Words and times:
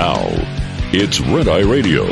Now, 0.00 0.28
it's 0.94 1.20
Red 1.20 1.46
Eye 1.46 1.60
Radio. 1.60 2.06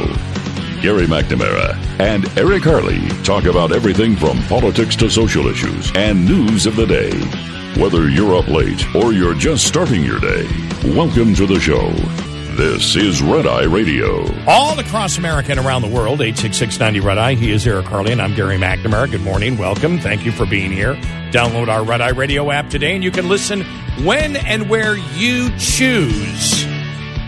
Gary 0.83 1.07
McNamara 1.07 1.75
and 1.99 2.29
Eric 2.37 2.65
Harley 2.65 3.09
talk 3.25 3.45
about 3.45 3.73
everything 3.73 4.15
from 4.15 4.43
politics 4.43 4.95
to 4.97 5.09
social 5.09 5.47
issues 5.47 5.91
and 5.95 6.23
news 6.27 6.67
of 6.67 6.77
the 6.77 6.85
day. 6.85 7.11
Whether 7.81 8.11
you're 8.11 8.37
up 8.37 8.49
late 8.49 8.95
or 8.95 9.15
you're 9.15 9.33
just 9.33 9.67
starting 9.67 10.05
your 10.05 10.21
day, 10.21 10.47
welcome 10.95 11.35
to 11.37 11.47
the 11.47 11.59
show. 11.59 11.89
This 12.59 12.95
is 12.95 13.23
Red 13.23 13.47
Eye 13.47 13.65
Radio. 13.65 14.23
All 14.47 14.79
across 14.79 15.17
America 15.17 15.53
and 15.53 15.61
around 15.61 15.81
the 15.81 15.89
world, 15.89 16.21
86690 16.21 17.01
Red 17.01 17.17
Eye. 17.17 17.37
He 17.37 17.53
is 17.53 17.67
Eric 17.67 17.87
Harley, 17.87 18.13
and 18.13 18.21
I'm 18.21 18.35
Gary 18.35 18.59
McNamara. 18.59 19.11
Good 19.11 19.23
morning. 19.23 19.57
Welcome. 19.57 19.99
Thank 19.99 20.27
you 20.27 20.33
for 20.33 20.45
being 20.45 20.73
here. 20.73 20.93
Download 21.33 21.69
our 21.69 21.83
Red 21.83 22.03
Eye 22.03 22.11
Radio 22.11 22.51
app 22.51 22.69
today, 22.69 22.95
and 22.95 23.03
you 23.03 23.11
can 23.11 23.31
listen 23.31 23.63
when 24.05 24.37
and 24.37 24.69
where 24.69 24.99
you 25.17 25.49
choose. 25.57 26.68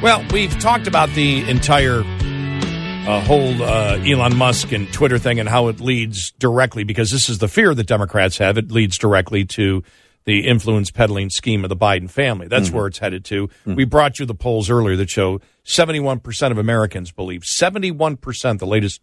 Well, 0.03 0.25
we've 0.33 0.59
talked 0.59 0.87
about 0.87 1.11
the 1.11 1.47
entire 1.49 2.01
uh, 2.01 3.21
whole 3.21 3.63
uh, 3.63 3.99
Elon 3.99 4.35
Musk 4.35 4.73
and 4.73 4.91
Twitter 4.91 5.19
thing 5.19 5.39
and 5.39 5.47
how 5.47 5.69
it 5.69 5.79
leads 5.79 6.31
directly, 6.33 6.85
because 6.85 7.11
this 7.11 7.29
is 7.29 7.37
the 7.37 7.49
fear 7.49 7.75
that 7.75 7.87
Democrats 7.87 8.39
have, 8.39 8.57
it 8.57 8.71
leads 8.71 8.97
directly 8.97 9.45
to 9.45 9.83
the 10.25 10.47
influence 10.47 10.91
peddling 10.91 11.29
scheme 11.29 11.65
of 11.65 11.69
the 11.69 11.77
Biden 11.77 12.09
family. 12.09 12.49
That's 12.49 12.69
Mm-hmm. 12.69 12.77
where 12.79 12.87
it's 12.87 12.99
headed 12.99 13.27
to. 13.27 13.51
We 13.67 13.85
brought 13.85 14.19
you 14.19 14.25
the 14.25 14.35
polls 14.35 14.71
earlier 14.71 14.97
that 14.97 15.11
show 15.11 15.41
71% 15.67 16.51
of 16.51 16.57
Americans 16.57 17.13
believe, 17.13 17.43
71%, 17.43 18.59
the 18.59 18.67
latest 18.67 19.03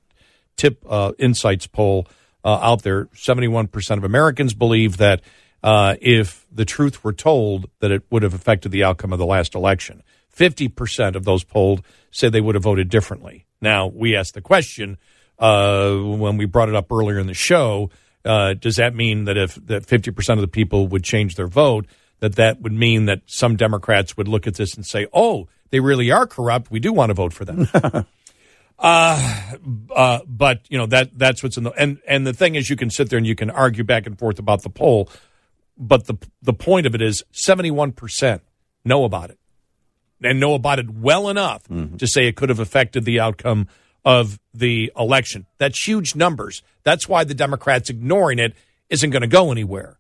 TIPP 0.57 0.83
uh, 0.89 1.11
insights 1.19 1.67
poll 1.67 2.07
uh, 2.43 2.59
out 2.61 2.83
there 2.83 3.05
71% 3.07 3.97
of 3.97 4.03
americans 4.03 4.53
believe 4.53 4.97
that 4.97 5.21
uh, 5.63 5.95
if 6.01 6.45
the 6.51 6.65
truth 6.65 7.03
were 7.03 7.11
told 7.13 7.69
that 7.79 7.91
it 7.91 8.03
would 8.09 8.23
have 8.23 8.33
affected 8.33 8.71
the 8.71 8.83
outcome 8.83 9.11
of 9.11 9.19
the 9.19 9.25
last 9.25 9.53
election 9.53 10.01
50% 10.37 11.15
of 11.15 11.25
those 11.25 11.43
polled 11.43 11.83
said 12.11 12.31
they 12.31 12.41
would 12.41 12.55
have 12.55 12.63
voted 12.63 12.89
differently. 12.89 13.45
Now 13.61 13.87
we 13.87 14.15
asked 14.15 14.33
the 14.33 14.41
question 14.41 14.97
uh, 15.39 15.95
when 15.95 16.37
we 16.37 16.45
brought 16.45 16.69
it 16.69 16.75
up 16.75 16.91
earlier 16.91 17.19
in 17.19 17.27
the 17.27 17.33
show 17.33 17.89
uh, 18.25 18.53
does 18.55 18.75
that 18.75 18.93
mean 18.93 19.23
that 19.25 19.37
if 19.37 19.55
that 19.67 19.85
50% 19.85 20.33
of 20.33 20.41
the 20.41 20.47
people 20.47 20.87
would 20.87 21.03
change 21.03 21.35
their 21.35 21.47
vote 21.47 21.85
that 22.19 22.35
that 22.35 22.59
would 22.61 22.73
mean 22.73 23.05
that 23.05 23.21
some 23.25 23.55
democrats 23.55 24.17
would 24.17 24.27
look 24.27 24.47
at 24.47 24.55
this 24.55 24.73
and 24.73 24.85
say 24.85 25.05
oh 25.13 25.47
they 25.69 25.79
really 25.79 26.11
are 26.11 26.25
corrupt. 26.25 26.71
We 26.71 26.79
do 26.79 26.93
want 26.93 27.09
to 27.09 27.13
vote 27.13 27.33
for 27.33 27.45
them. 27.45 27.67
Uh, 28.79 30.19
but 30.27 30.61
you 30.69 30.77
know 30.77 30.85
that 30.85 31.09
that's 31.17 31.41
what's 31.41 31.57
in 31.57 31.63
the 31.63 31.71
and 31.71 31.97
and 32.07 32.27
the 32.27 32.33
thing 32.33 32.53
is 32.53 32.69
you 32.69 32.75
can 32.75 32.91
sit 32.91 33.09
there 33.09 33.17
and 33.17 33.25
you 33.25 33.33
can 33.33 33.49
argue 33.49 33.83
back 33.83 34.05
and 34.05 34.19
forth 34.19 34.37
about 34.37 34.61
the 34.61 34.69
poll, 34.69 35.09
but 35.79 36.05
the 36.05 36.15
the 36.43 36.53
point 36.53 36.85
of 36.85 36.93
it 36.93 37.01
is 37.01 37.23
seventy 37.31 37.71
one 37.71 37.91
percent 37.91 38.43
know 38.85 39.03
about 39.03 39.31
it 39.31 39.39
and 40.23 40.39
know 40.39 40.53
about 40.53 40.79
it 40.79 40.89
well 40.89 41.29
enough 41.29 41.63
mm-hmm. 41.67 41.97
to 41.97 42.07
say 42.07 42.27
it 42.27 42.35
could 42.35 42.49
have 42.49 42.59
affected 42.59 43.05
the 43.05 43.19
outcome 43.19 43.67
of 44.03 44.39
the 44.53 44.91
election. 44.97 45.45
That's 45.57 45.85
huge 45.85 46.15
numbers. 46.15 46.63
That's 46.83 47.09
why 47.09 47.23
the 47.23 47.33
Democrats 47.33 47.89
ignoring 47.89 48.39
it 48.39 48.55
isn't 48.89 49.09
going 49.09 49.21
to 49.21 49.27
go 49.27 49.51
anywhere. 49.51 49.99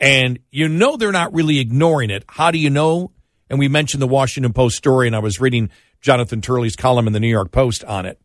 And 0.00 0.40
you 0.50 0.68
know 0.68 0.96
they're 0.96 1.12
not 1.12 1.32
really 1.32 1.60
ignoring 1.60 2.10
it. 2.10 2.24
How 2.28 2.50
do 2.50 2.58
you 2.58 2.70
know? 2.70 3.12
And 3.48 3.58
we 3.58 3.68
mentioned 3.68 4.02
the 4.02 4.08
Washington 4.08 4.52
Post 4.52 4.76
story, 4.76 5.06
and 5.06 5.14
I 5.14 5.20
was 5.20 5.40
reading 5.40 5.70
Jonathan 6.00 6.40
Turley's 6.40 6.76
column 6.76 7.06
in 7.06 7.12
the 7.12 7.20
New 7.20 7.28
York 7.28 7.52
Post 7.52 7.84
on 7.84 8.06
it 8.06 8.18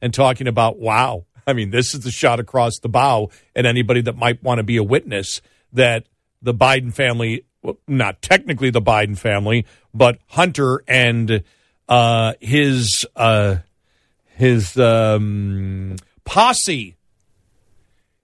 and 0.00 0.12
talking 0.12 0.48
about, 0.48 0.78
wow, 0.78 1.26
I 1.46 1.52
mean, 1.52 1.70
this 1.70 1.94
is 1.94 2.00
the 2.00 2.10
shot 2.10 2.40
across 2.40 2.78
the 2.78 2.88
bow 2.88 3.30
at 3.54 3.66
anybody 3.66 4.00
that 4.02 4.16
might 4.16 4.42
want 4.42 4.58
to 4.58 4.64
be 4.64 4.76
a 4.76 4.82
witness 4.82 5.42
that 5.72 6.06
the 6.42 6.54
Biden 6.54 6.92
family, 6.92 7.44
well, 7.62 7.78
not 7.86 8.22
technically 8.22 8.70
the 8.70 8.82
Biden 8.82 9.16
family, 9.18 9.66
but 9.92 10.18
Hunter 10.28 10.82
and 10.88 11.42
uh, 11.88 12.34
his 12.40 13.04
uh, 13.16 13.56
his 14.36 14.76
um, 14.78 15.96
posse, 16.24 16.96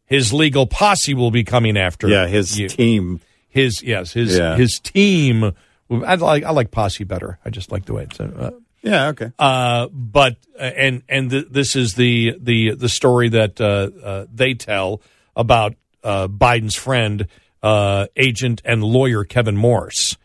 his 0.07 0.33
legal 0.33 0.67
posse 0.67 1.15
will 1.15 1.31
be 1.31 1.45
coming 1.45 1.77
after. 1.77 2.09
Yeah, 2.09 2.27
his 2.27 2.59
you. 2.59 2.69
team. 2.69 3.21
his 3.49 3.83
yes, 3.83 4.13
his 4.13 4.37
Yeah. 4.39 4.57
his 4.57 4.79
team. 4.81 5.53
I 5.91 6.15
like 6.17 6.45
I 6.45 6.51
like 6.51 6.71
posse 6.71 7.05
better. 7.05 7.39
I 7.45 7.51
just 7.51 7.71
like 7.73 7.85
the 7.87 7.95
way 7.95 8.05
it's. 8.05 8.19
Uh, 8.21 8.51
Yeah, 8.83 9.09
okay. 9.09 9.33
uh, 9.39 9.89
but 9.93 10.37
uh, 10.59 10.63
and 10.63 11.03
and 11.09 11.31
th- 11.31 11.47
this 11.51 11.75
is 11.77 11.95
the 11.95 12.37
the 12.41 12.75
the 12.75 12.89
story 12.89 13.29
that 13.31 13.61
uh, 13.61 13.91
uh, 14.03 14.27
they 14.33 14.55
tell 14.55 15.01
about 15.35 15.75
uh, 16.05 16.29
Biden's 16.29 16.77
friend, 16.77 17.27
uh, 17.66 18.06
agent 18.15 18.62
and 18.65 18.84
lawyer 18.84 19.25
Kevin 19.25 19.56
Morris, 19.56 20.16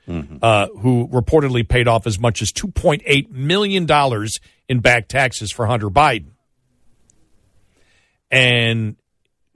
uh, 0.44 0.68
who 0.78 1.08
reportedly 1.08 1.68
paid 1.68 1.88
off 1.88 2.06
as 2.06 2.20
much 2.20 2.44
as 2.44 2.52
two 2.52 2.68
point 2.68 3.02
eight 3.08 3.32
million 3.32 3.88
dollars 3.88 4.40
in 4.70 4.80
back 4.80 5.08
taxes 5.08 5.52
for 5.52 5.66
Hunter 5.66 5.90
Biden. 5.90 6.34
And 8.30 8.96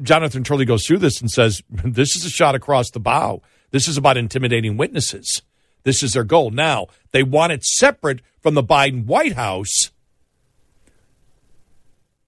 Jonathan 0.01 0.43
Turley 0.43 0.65
goes 0.65 0.87
through 0.87 0.97
this 0.97 1.21
and 1.21 1.29
says, 1.29 1.61
This 1.69 2.15
is 2.15 2.25
a 2.25 2.31
shot 2.31 2.55
across 2.55 2.89
the 2.89 2.99
bow. 2.99 3.43
This 3.69 3.87
is 3.87 3.97
about 3.97 4.17
intimidating 4.17 4.77
witnesses. 4.77 5.43
This 5.83 6.01
is 6.01 6.13
their 6.13 6.23
goal. 6.23 6.49
Now, 6.49 6.87
they 7.11 7.21
want 7.21 7.51
it 7.51 7.63
separate 7.63 8.21
from 8.41 8.55
the 8.55 8.63
Biden 8.63 9.05
White 9.05 9.33
House. 9.33 9.91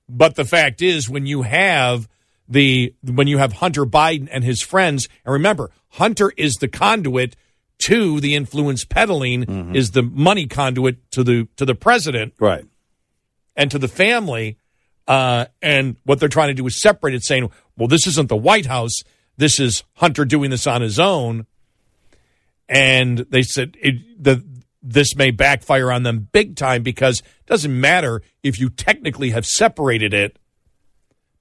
But 0.08 0.36
the 0.36 0.46
fact 0.46 0.84
is, 0.84 1.10
when 1.10 1.26
you 1.26 1.42
have 1.42 2.08
the 2.48 2.94
when 3.04 3.28
you 3.28 3.38
have 3.38 3.54
Hunter 3.54 3.86
Biden 3.86 4.28
and 4.32 4.44
his 4.44 4.62
friends, 4.62 5.08
and 5.26 5.34
remember, 5.34 5.70
Hunter 5.90 6.32
is 6.38 6.54
the 6.56 6.68
conduit 6.68 7.36
to 7.80 8.20
the 8.20 8.36
influence 8.36 8.86
peddling, 8.86 9.76
is 9.76 9.92
the 9.92 10.02
money 10.04 10.48
conduit 10.48 11.12
to 11.12 11.24
the 11.24 11.48
to 11.58 11.66
the 11.66 11.76
president 11.76 12.34
Right. 12.40 12.66
and 13.56 13.70
to 13.72 13.78
the 13.80 13.88
family. 13.88 14.58
Uh, 15.08 15.46
and 15.62 15.96
what 16.04 16.20
they're 16.20 16.28
trying 16.28 16.50
to 16.50 16.54
do 16.54 16.66
is 16.68 16.82
separate 16.82 17.14
it, 17.14 17.24
saying, 17.24 17.50
well, 17.78 17.88
this 17.88 18.08
isn't 18.08 18.28
the 18.28 18.36
White 18.36 18.66
House. 18.66 18.92
This 19.38 19.58
is 19.60 19.84
Hunter 19.94 20.26
doing 20.26 20.50
this 20.52 20.68
on 20.68 20.82
his 20.82 21.00
own. 21.00 21.46
And 22.70 23.20
they 23.30 23.42
said 23.44 23.78
it, 23.80 23.96
the, 24.22 24.44
this 24.84 25.16
may 25.16 25.32
backfire 25.32 25.92
on 25.92 26.04
them 26.04 26.28
big 26.32 26.56
time 26.56 26.84
because 26.84 27.20
it 27.20 27.46
doesn't 27.46 27.80
matter 27.80 28.22
if 28.44 28.60
you 28.60 28.70
technically 28.70 29.30
have 29.30 29.46
separated 29.46 30.14
it. 30.14 30.38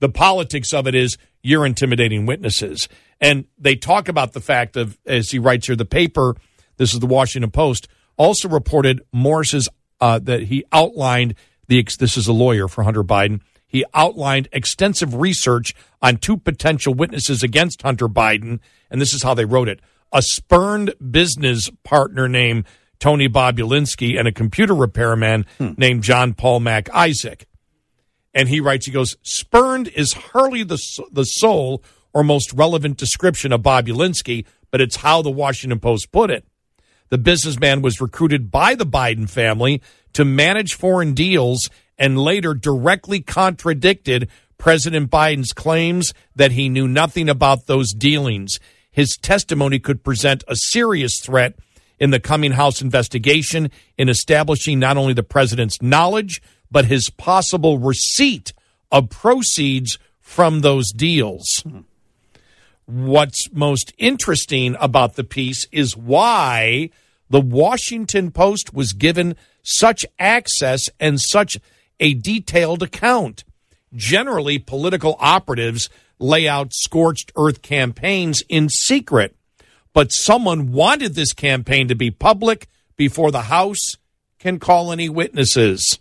The 0.00 0.08
politics 0.08 0.72
of 0.72 0.87
it 0.87 0.94
is 0.94 1.16
you're 1.43 1.66
intimidating 1.66 2.26
witnesses. 2.26 2.88
And 3.20 3.46
they 3.58 3.76
talk 3.76 4.08
about 4.08 4.32
the 4.32 4.40
fact 4.40 4.76
of, 4.76 4.98
as 5.06 5.31
he 5.31 5.38
writes 5.38 5.66
here, 5.66 5.76
the 5.76 5.84
paper, 5.84 6.37
this 6.76 6.93
is 6.93 7.00
the 7.00 7.06
Washington 7.06 7.50
Post, 7.50 7.88
also 8.16 8.48
reported 8.48 9.02
Morris's, 9.12 9.69
uh, 10.00 10.19
that 10.20 10.44
he 10.44 10.64
outlined 10.72 11.34
the, 11.69 11.78
ex- 11.78 11.96
this 11.96 12.16
is 12.16 12.26
a 12.26 12.32
lawyer 12.32 12.69
for 12.69 12.84
Hunter 12.84 13.02
Biden. 13.02 13.40
He 13.66 13.84
outlined 13.94 14.48
extensive 14.52 15.14
research 15.14 15.75
on 16.02 16.19
two 16.19 16.37
potential 16.37 16.94
witnesses 16.94 17.43
against 17.43 17.82
Hunter 17.82 18.08
Biden. 18.08 18.60
And 18.90 19.00
this 19.00 19.12
is 19.14 19.22
how 19.22 19.34
they 19.34 19.44
wrote 19.44 19.69
it 19.69 19.81
a 20.12 20.22
spurned 20.22 20.94
business 21.10 21.69
partner 21.84 22.28
named 22.28 22.64
Tony 22.98 23.28
Bobulinski 23.28 24.19
and 24.19 24.26
a 24.28 24.32
computer 24.32 24.75
repairman 24.75 25.46
named 25.76 26.02
John 26.02 26.32
Paul 26.32 26.60
Mac 26.60 26.88
Isaac 26.94 27.46
And 28.36 28.50
he 28.50 28.60
writes, 28.60 28.84
he 28.84 28.92
goes, 28.92 29.16
spurned 29.22 29.88
is 29.88 30.12
hardly 30.12 30.62
the, 30.62 30.78
the 31.10 31.24
sole 31.24 31.82
or 32.12 32.22
most 32.22 32.52
relevant 32.52 32.98
description 32.98 33.50
of 33.50 33.62
Bobulinski, 33.62 34.44
but 34.70 34.82
it's 34.82 34.96
how 34.96 35.22
the 35.22 35.30
Washington 35.30 35.80
Post 35.80 36.12
put 36.12 36.30
it. 36.30 36.44
The 37.08 37.16
businessman 37.16 37.80
was 37.80 37.98
recruited 37.98 38.50
by 38.50 38.74
the 38.74 38.84
Biden 38.84 39.28
family 39.28 39.80
to 40.12 40.26
manage 40.26 40.74
foreign 40.74 41.14
deals 41.14 41.70
and 41.96 42.18
later 42.18 42.52
directly 42.52 43.20
contradicted 43.20 44.28
President 44.58 45.10
Biden's 45.10 45.54
claims 45.54 46.12
that 46.34 46.52
he 46.52 46.68
knew 46.68 46.86
nothing 46.86 47.30
about 47.30 47.66
those 47.66 47.94
dealings. 47.94 48.60
His 48.90 49.16
testimony 49.16 49.78
could 49.78 50.04
present 50.04 50.44
a 50.46 50.56
serious 50.56 51.20
threat 51.22 51.54
in 51.98 52.10
the 52.10 52.20
coming 52.20 52.52
House 52.52 52.82
investigation 52.82 53.70
in 53.96 54.10
establishing 54.10 54.78
not 54.78 54.98
only 54.98 55.14
the 55.14 55.22
president's 55.22 55.80
knowledge, 55.80 56.42
but 56.70 56.86
his 56.86 57.10
possible 57.10 57.78
receipt 57.78 58.52
of 58.90 59.10
proceeds 59.10 59.98
from 60.20 60.60
those 60.60 60.92
deals. 60.92 61.64
What's 62.86 63.52
most 63.52 63.92
interesting 63.98 64.76
about 64.80 65.14
the 65.14 65.24
piece 65.24 65.66
is 65.72 65.96
why 65.96 66.90
the 67.28 67.40
Washington 67.40 68.30
Post 68.30 68.72
was 68.72 68.92
given 68.92 69.36
such 69.62 70.06
access 70.18 70.88
and 71.00 71.20
such 71.20 71.58
a 71.98 72.14
detailed 72.14 72.82
account. 72.82 73.44
Generally, 73.94 74.60
political 74.60 75.16
operatives 75.19 75.88
lay 76.19 76.46
out 76.46 76.72
scorched 76.72 77.32
earth 77.36 77.62
campaigns 77.62 78.42
in 78.48 78.69
secret, 78.69 79.34
but 79.92 80.12
someone 80.12 80.72
wanted 80.72 81.14
this 81.14 81.32
campaign 81.32 81.88
to 81.88 81.94
be 81.94 82.10
public 82.10 82.69
before 82.96 83.30
the 83.30 83.42
House 83.42 83.96
can 84.38 84.58
call 84.58 84.92
any 84.92 85.08
witnesses. 85.08 85.98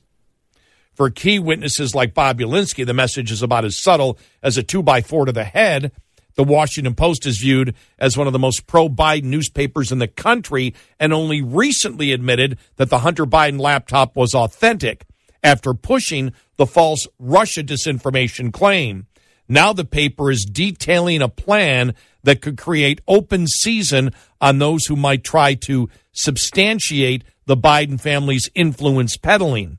For 0.96 1.10
key 1.10 1.40
witnesses 1.40 1.94
like 1.94 2.14
Bobulinski, 2.14 2.86
the 2.86 2.94
message 2.94 3.30
is 3.30 3.42
about 3.42 3.66
as 3.66 3.76
subtle 3.76 4.18
as 4.42 4.58
a 4.58 4.64
two 4.64 4.82
by 4.82 5.02
four 5.02 5.26
to 5.26 5.34
the 5.34 5.44
head. 5.44 5.92
The 6.36 6.44
Washington 6.44 6.96
Post 6.96 7.26
is 7.26 7.38
viewed 7.38 7.76
as 8.00 8.18
one 8.18 8.28
of 8.28 8.34
the 8.34 8.40
most 8.40 8.66
pro 8.66 8.88
Biden 8.88 9.26
newspapers 9.26 9.92
in 9.92 10.00
the 10.00 10.08
country 10.08 10.74
and 10.98 11.14
only 11.14 11.42
recently 11.42 12.14
admitted 12.14 12.58
that 12.78 12.90
the 12.90 13.00
Hunter 13.00 13.26
Biden 13.26 13.60
laptop 13.60 14.16
was 14.16 14.34
authentic 14.34 15.06
after 15.44 15.74
pushing 15.74 16.32
the 16.56 16.66
false 16.66 17.08
Russia 17.20 17.62
disinformation 17.62 18.52
claim. 18.54 19.08
Now 19.50 19.74
the 19.74 19.86
paper 19.86 20.32
is 20.32 20.46
detailing 20.46 21.22
a 21.22 21.30
plan 21.30 21.94
that 22.24 22.42
could 22.42 22.58
create 22.58 23.02
open 23.08 23.48
season 23.48 24.12
on 24.40 24.60
those 24.60 24.86
who 24.86 24.96
might 24.96 25.24
try 25.24 25.56
to 25.56 25.90
substantiate 26.14 27.26
the 27.46 27.58
Biden 27.58 28.00
family's 28.00 28.50
influence 28.56 29.18
peddling. 29.18 29.78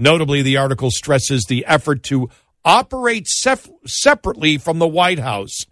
Notably, 0.00 0.40
the 0.40 0.56
article 0.56 0.90
stresses 0.90 1.44
the 1.44 1.66
effort 1.66 2.02
to 2.04 2.30
operate 2.64 3.28
sef- 3.28 3.68
separately 3.86 4.56
from 4.56 4.78
the 4.78 4.88
White 4.88 5.18
House. 5.18 5.66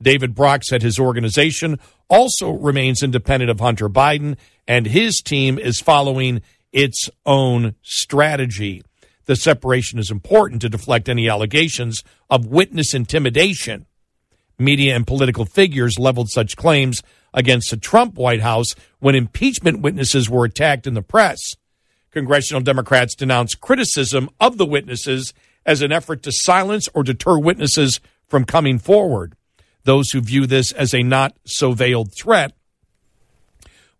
David 0.00 0.36
Brock 0.36 0.62
said 0.62 0.82
his 0.82 1.00
organization 1.00 1.80
also 2.08 2.52
remains 2.52 3.02
independent 3.02 3.50
of 3.50 3.58
Hunter 3.58 3.88
Biden, 3.88 4.36
and 4.68 4.86
his 4.86 5.20
team 5.20 5.58
is 5.58 5.80
following 5.80 6.42
its 6.72 7.10
own 7.26 7.74
strategy. 7.82 8.84
The 9.24 9.34
separation 9.34 9.98
is 9.98 10.12
important 10.12 10.62
to 10.62 10.68
deflect 10.68 11.08
any 11.08 11.28
allegations 11.28 12.04
of 12.30 12.46
witness 12.46 12.94
intimidation. 12.94 13.86
Media 14.60 14.94
and 14.94 15.04
political 15.04 15.44
figures 15.44 15.98
leveled 15.98 16.30
such 16.30 16.56
claims 16.56 17.02
against 17.34 17.70
the 17.70 17.76
Trump 17.76 18.14
White 18.14 18.42
House 18.42 18.76
when 19.00 19.16
impeachment 19.16 19.80
witnesses 19.80 20.30
were 20.30 20.44
attacked 20.44 20.86
in 20.86 20.94
the 20.94 21.02
press. 21.02 21.56
Congressional 22.12 22.62
Democrats 22.62 23.14
denounced 23.14 23.60
criticism 23.60 24.28
of 24.38 24.58
the 24.58 24.66
witnesses 24.66 25.32
as 25.64 25.82
an 25.82 25.92
effort 25.92 26.22
to 26.22 26.32
silence 26.32 26.88
or 26.94 27.02
deter 27.02 27.38
witnesses 27.38 28.00
from 28.28 28.44
coming 28.44 28.78
forward. 28.78 29.34
Those 29.84 30.10
who 30.10 30.20
view 30.20 30.46
this 30.46 30.72
as 30.72 30.94
a 30.94 31.02
not 31.02 31.36
so 31.44 31.72
veiled 31.72 32.12
threat 32.14 32.52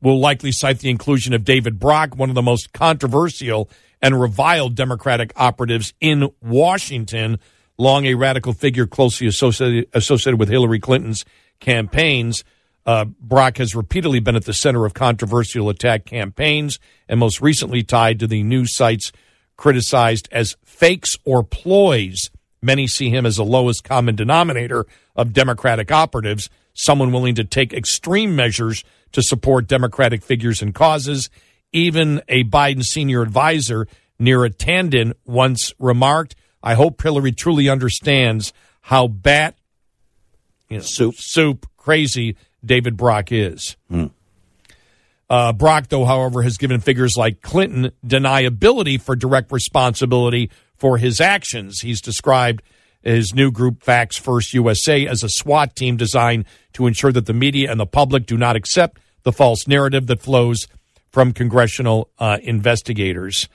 will 0.00 0.18
likely 0.18 0.52
cite 0.52 0.80
the 0.80 0.90
inclusion 0.90 1.32
of 1.32 1.44
David 1.44 1.78
Brock, 1.78 2.16
one 2.16 2.28
of 2.28 2.34
the 2.34 2.42
most 2.42 2.72
controversial 2.72 3.70
and 4.02 4.20
reviled 4.20 4.74
Democratic 4.74 5.32
operatives 5.36 5.94
in 6.00 6.28
Washington, 6.42 7.38
long 7.78 8.04
a 8.04 8.14
radical 8.14 8.52
figure 8.52 8.86
closely 8.86 9.26
associated, 9.26 9.88
associated 9.94 10.38
with 10.38 10.48
Hillary 10.48 10.80
Clinton's 10.80 11.24
campaigns. 11.60 12.44
Uh, 12.84 13.04
Brock 13.04 13.58
has 13.58 13.74
repeatedly 13.74 14.20
been 14.20 14.36
at 14.36 14.44
the 14.44 14.52
center 14.52 14.84
of 14.84 14.94
controversial 14.94 15.68
attack 15.68 16.04
campaigns 16.04 16.78
and 17.08 17.20
most 17.20 17.40
recently 17.40 17.82
tied 17.82 18.18
to 18.20 18.26
the 18.26 18.42
news 18.42 18.74
sites 18.74 19.12
criticized 19.56 20.28
as 20.32 20.56
fakes 20.64 21.16
or 21.24 21.44
ploys. 21.44 22.30
Many 22.60 22.86
see 22.86 23.10
him 23.10 23.26
as 23.26 23.36
the 23.36 23.44
lowest 23.44 23.84
common 23.84 24.16
denominator 24.16 24.86
of 25.14 25.32
Democratic 25.32 25.92
operatives, 25.92 26.50
someone 26.74 27.12
willing 27.12 27.36
to 27.36 27.44
take 27.44 27.72
extreme 27.72 28.34
measures 28.34 28.82
to 29.12 29.22
support 29.22 29.68
Democratic 29.68 30.22
figures 30.22 30.62
and 30.62 30.74
causes. 30.74 31.30
Even 31.72 32.22
a 32.28 32.44
Biden 32.44 32.82
senior 32.82 33.22
advisor, 33.22 33.86
Neera 34.20 34.54
Tanden, 34.54 35.12
once 35.24 35.72
remarked, 35.78 36.34
I 36.62 36.74
hope 36.74 37.02
Hillary 37.02 37.32
truly 37.32 37.68
understands 37.68 38.52
how 38.80 39.08
bat 39.08 39.56
you 40.68 40.78
know, 40.78 40.82
soup. 40.82 41.14
soup 41.16 41.66
crazy 41.76 42.36
David 42.64 42.96
Brock 42.96 43.32
is. 43.32 43.76
Hmm. 43.88 44.06
Uh, 45.28 45.52
Brock, 45.52 45.88
though, 45.88 46.04
however, 46.04 46.42
has 46.42 46.58
given 46.58 46.80
figures 46.80 47.16
like 47.16 47.40
Clinton 47.40 47.92
deniability 48.06 49.00
for 49.00 49.16
direct 49.16 49.50
responsibility 49.50 50.50
for 50.76 50.98
his 50.98 51.20
actions. 51.20 51.80
He's 51.80 52.02
described 52.02 52.62
his 53.02 53.34
new 53.34 53.50
group, 53.50 53.82
Facts 53.82 54.16
First 54.16 54.52
USA, 54.52 55.06
as 55.06 55.22
a 55.22 55.28
SWAT 55.28 55.74
team 55.74 55.96
designed 55.96 56.44
to 56.74 56.86
ensure 56.86 57.12
that 57.12 57.26
the 57.26 57.32
media 57.32 57.70
and 57.70 57.80
the 57.80 57.86
public 57.86 58.26
do 58.26 58.36
not 58.36 58.56
accept 58.56 59.00
the 59.22 59.32
false 59.32 59.66
narrative 59.66 60.06
that 60.08 60.20
flows 60.20 60.68
from 61.10 61.32
congressional 61.32 62.10
uh, 62.18 62.38
investigators. 62.42 63.48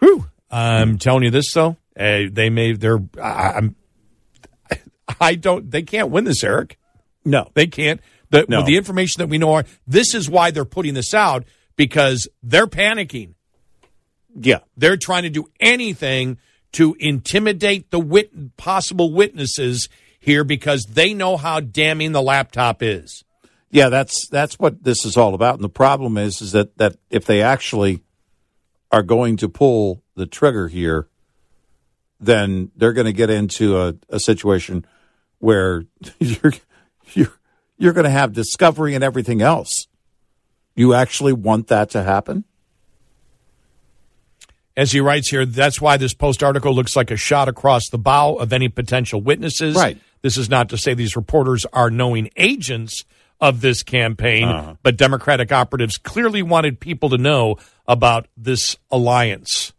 Whew. 0.00 0.26
I'm 0.50 0.98
telling 0.98 1.24
you 1.24 1.30
this, 1.30 1.52
though. 1.52 1.76
Uh, 1.98 2.22
they 2.30 2.48
may, 2.50 2.72
they're, 2.72 3.00
I'm, 3.22 3.76
I 5.20 5.34
don't, 5.34 5.70
they 5.70 5.82
can't 5.82 6.10
win 6.10 6.24
this, 6.24 6.42
Eric. 6.42 6.78
No. 7.24 7.50
They 7.54 7.66
can't. 7.66 8.00
The, 8.30 8.46
no. 8.48 8.64
the 8.64 8.76
information 8.76 9.20
that 9.20 9.28
we 9.28 9.38
know 9.38 9.54
are, 9.54 9.64
this 9.86 10.14
is 10.14 10.28
why 10.28 10.50
they're 10.50 10.64
putting 10.64 10.94
this 10.94 11.14
out 11.14 11.44
because 11.76 12.28
they're 12.42 12.66
panicking. 12.66 13.34
Yeah. 14.34 14.60
They're 14.76 14.96
trying 14.96 15.22
to 15.22 15.30
do 15.30 15.46
anything 15.60 16.38
to 16.72 16.94
intimidate 16.98 17.90
the 17.90 17.98
wit- 17.98 18.56
possible 18.56 19.12
witnesses 19.12 19.88
here 20.20 20.44
because 20.44 20.84
they 20.84 21.14
know 21.14 21.36
how 21.36 21.60
damning 21.60 22.12
the 22.12 22.22
laptop 22.22 22.82
is. 22.82 23.24
Yeah, 23.70 23.88
that's 23.90 24.28
that's 24.28 24.58
what 24.58 24.82
this 24.82 25.04
is 25.04 25.16
all 25.16 25.34
about. 25.34 25.56
And 25.56 25.64
the 25.64 25.68
problem 25.68 26.16
is 26.16 26.40
is 26.40 26.52
that 26.52 26.76
that 26.78 26.96
if 27.10 27.26
they 27.26 27.42
actually 27.42 28.02
are 28.90 29.02
going 29.02 29.36
to 29.38 29.48
pull 29.48 30.02
the 30.14 30.26
trigger 30.26 30.68
here, 30.68 31.08
then 32.18 32.70
they're 32.76 32.94
going 32.94 33.06
to 33.06 33.12
get 33.12 33.30
into 33.30 33.78
a, 33.78 33.94
a 34.08 34.18
situation 34.18 34.86
where 35.38 35.84
you're 36.18 36.52
you're 37.12 37.37
you're 37.78 37.92
going 37.92 38.04
to 38.04 38.10
have 38.10 38.32
discovery 38.32 38.94
and 38.94 39.02
everything 39.02 39.40
else. 39.40 39.86
You 40.74 40.94
actually 40.94 41.32
want 41.32 41.68
that 41.68 41.90
to 41.90 42.02
happen? 42.02 42.44
As 44.76 44.92
he 44.92 45.00
writes 45.00 45.28
here, 45.28 45.44
that's 45.44 45.80
why 45.80 45.96
this 45.96 46.14
post 46.14 46.42
article 46.42 46.72
looks 46.72 46.94
like 46.94 47.10
a 47.10 47.16
shot 47.16 47.48
across 47.48 47.88
the 47.88 47.98
bow 47.98 48.34
of 48.36 48.52
any 48.52 48.68
potential 48.68 49.20
witnesses. 49.20 49.74
Right. 49.74 49.98
This 50.22 50.36
is 50.36 50.48
not 50.48 50.68
to 50.68 50.78
say 50.78 50.94
these 50.94 51.16
reporters 51.16 51.66
are 51.72 51.90
knowing 51.90 52.30
agents 52.36 53.04
of 53.40 53.60
this 53.60 53.82
campaign, 53.82 54.48
uh-huh. 54.48 54.74
but 54.82 54.96
Democratic 54.96 55.52
operatives 55.52 55.98
clearly 55.98 56.42
wanted 56.42 56.80
people 56.80 57.10
to 57.10 57.18
know 57.18 57.56
about 57.86 58.26
this 58.36 58.76
alliance. 58.90 59.72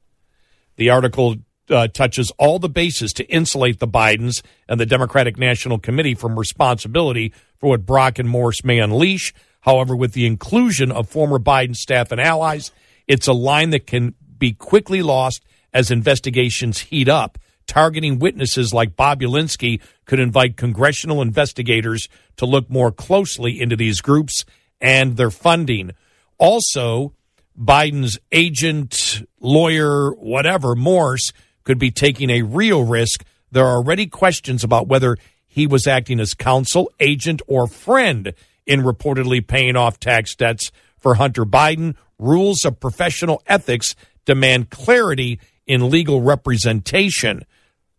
The 0.78 0.90
article 0.90 1.36
uh, 1.70 1.88
touches 1.88 2.32
all 2.38 2.60
the 2.60 2.70
bases 2.70 3.14
to 3.14 3.26
insulate 3.26 3.80
the 3.80 3.88
Bidens 3.88 4.42
and 4.68 4.80
the 4.80 4.86
Democratic 4.86 5.38
National 5.38 5.80
Committee 5.80 6.16
from 6.16 6.38
responsibility 6.38 7.34
for 7.58 7.70
what 7.70 7.86
Brock 7.86 8.20
and 8.20 8.30
Morris 8.30 8.64
may 8.64 8.80
unleash. 8.80 9.34
However, 9.62 9.96
with 9.96 10.14
the 10.14 10.26
inclusion 10.26 10.92
of 10.92 11.10
former 11.10 11.40
Biden 11.40 11.76
staff 11.76 12.12
and 12.12 12.22
allies, 12.22 12.72
it's 13.08 13.28
a 13.28 13.34
line 13.34 13.72
that 13.72 13.88
can 13.88 14.16
be 14.38 14.54
quickly 14.54 15.02
lost 15.02 15.44
as 15.74 15.92
investigations 15.92 16.80
heat 16.80 17.10
up 17.10 17.38
targeting 17.70 18.18
witnesses 18.18 18.74
like 18.74 18.96
Bobulinski 18.96 19.80
could 20.06 20.20
invite 20.20 20.58
congressional 20.58 21.22
investigators 21.22 22.10
to 22.36 22.48
look 22.48 22.68
more 22.70 22.92
closely 22.92 23.62
into 23.62 23.76
these 23.76 24.02
groups 24.02 24.44
and 24.82 25.16
their 25.16 25.30
funding. 25.30 25.92
Also, 26.40 27.14
Biden's 27.58 28.18
agent, 28.32 29.24
lawyer, 29.40 30.12
whatever, 30.14 30.76
Morris, 30.76 31.32
could 31.70 31.78
be 31.78 31.92
taking 31.92 32.32
a 32.32 32.42
real 32.42 32.84
risk. 32.84 33.24
There 33.52 33.64
are 33.64 33.76
already 33.76 34.08
questions 34.08 34.64
about 34.64 34.88
whether 34.88 35.18
he 35.48 35.68
was 35.68 35.86
acting 35.86 36.20
as 36.20 36.34
counsel, 36.34 36.92
agent, 37.00 37.44
or 37.46 37.68
friend 37.68 38.34
in 38.66 38.82
reportedly 38.82 39.46
paying 39.46 39.76
off 39.76 40.00
tax 40.00 40.34
debts 40.34 40.72
for 40.98 41.14
Hunter 41.14 41.46
Biden. 41.46 41.96
Rules 42.18 42.66
of 42.66 42.80
professional 42.80 43.44
ethics 43.46 43.96
demand 44.26 44.72
clarity 44.72 45.40
in 45.68 45.92
legal 45.92 46.24
representation. 46.24 47.46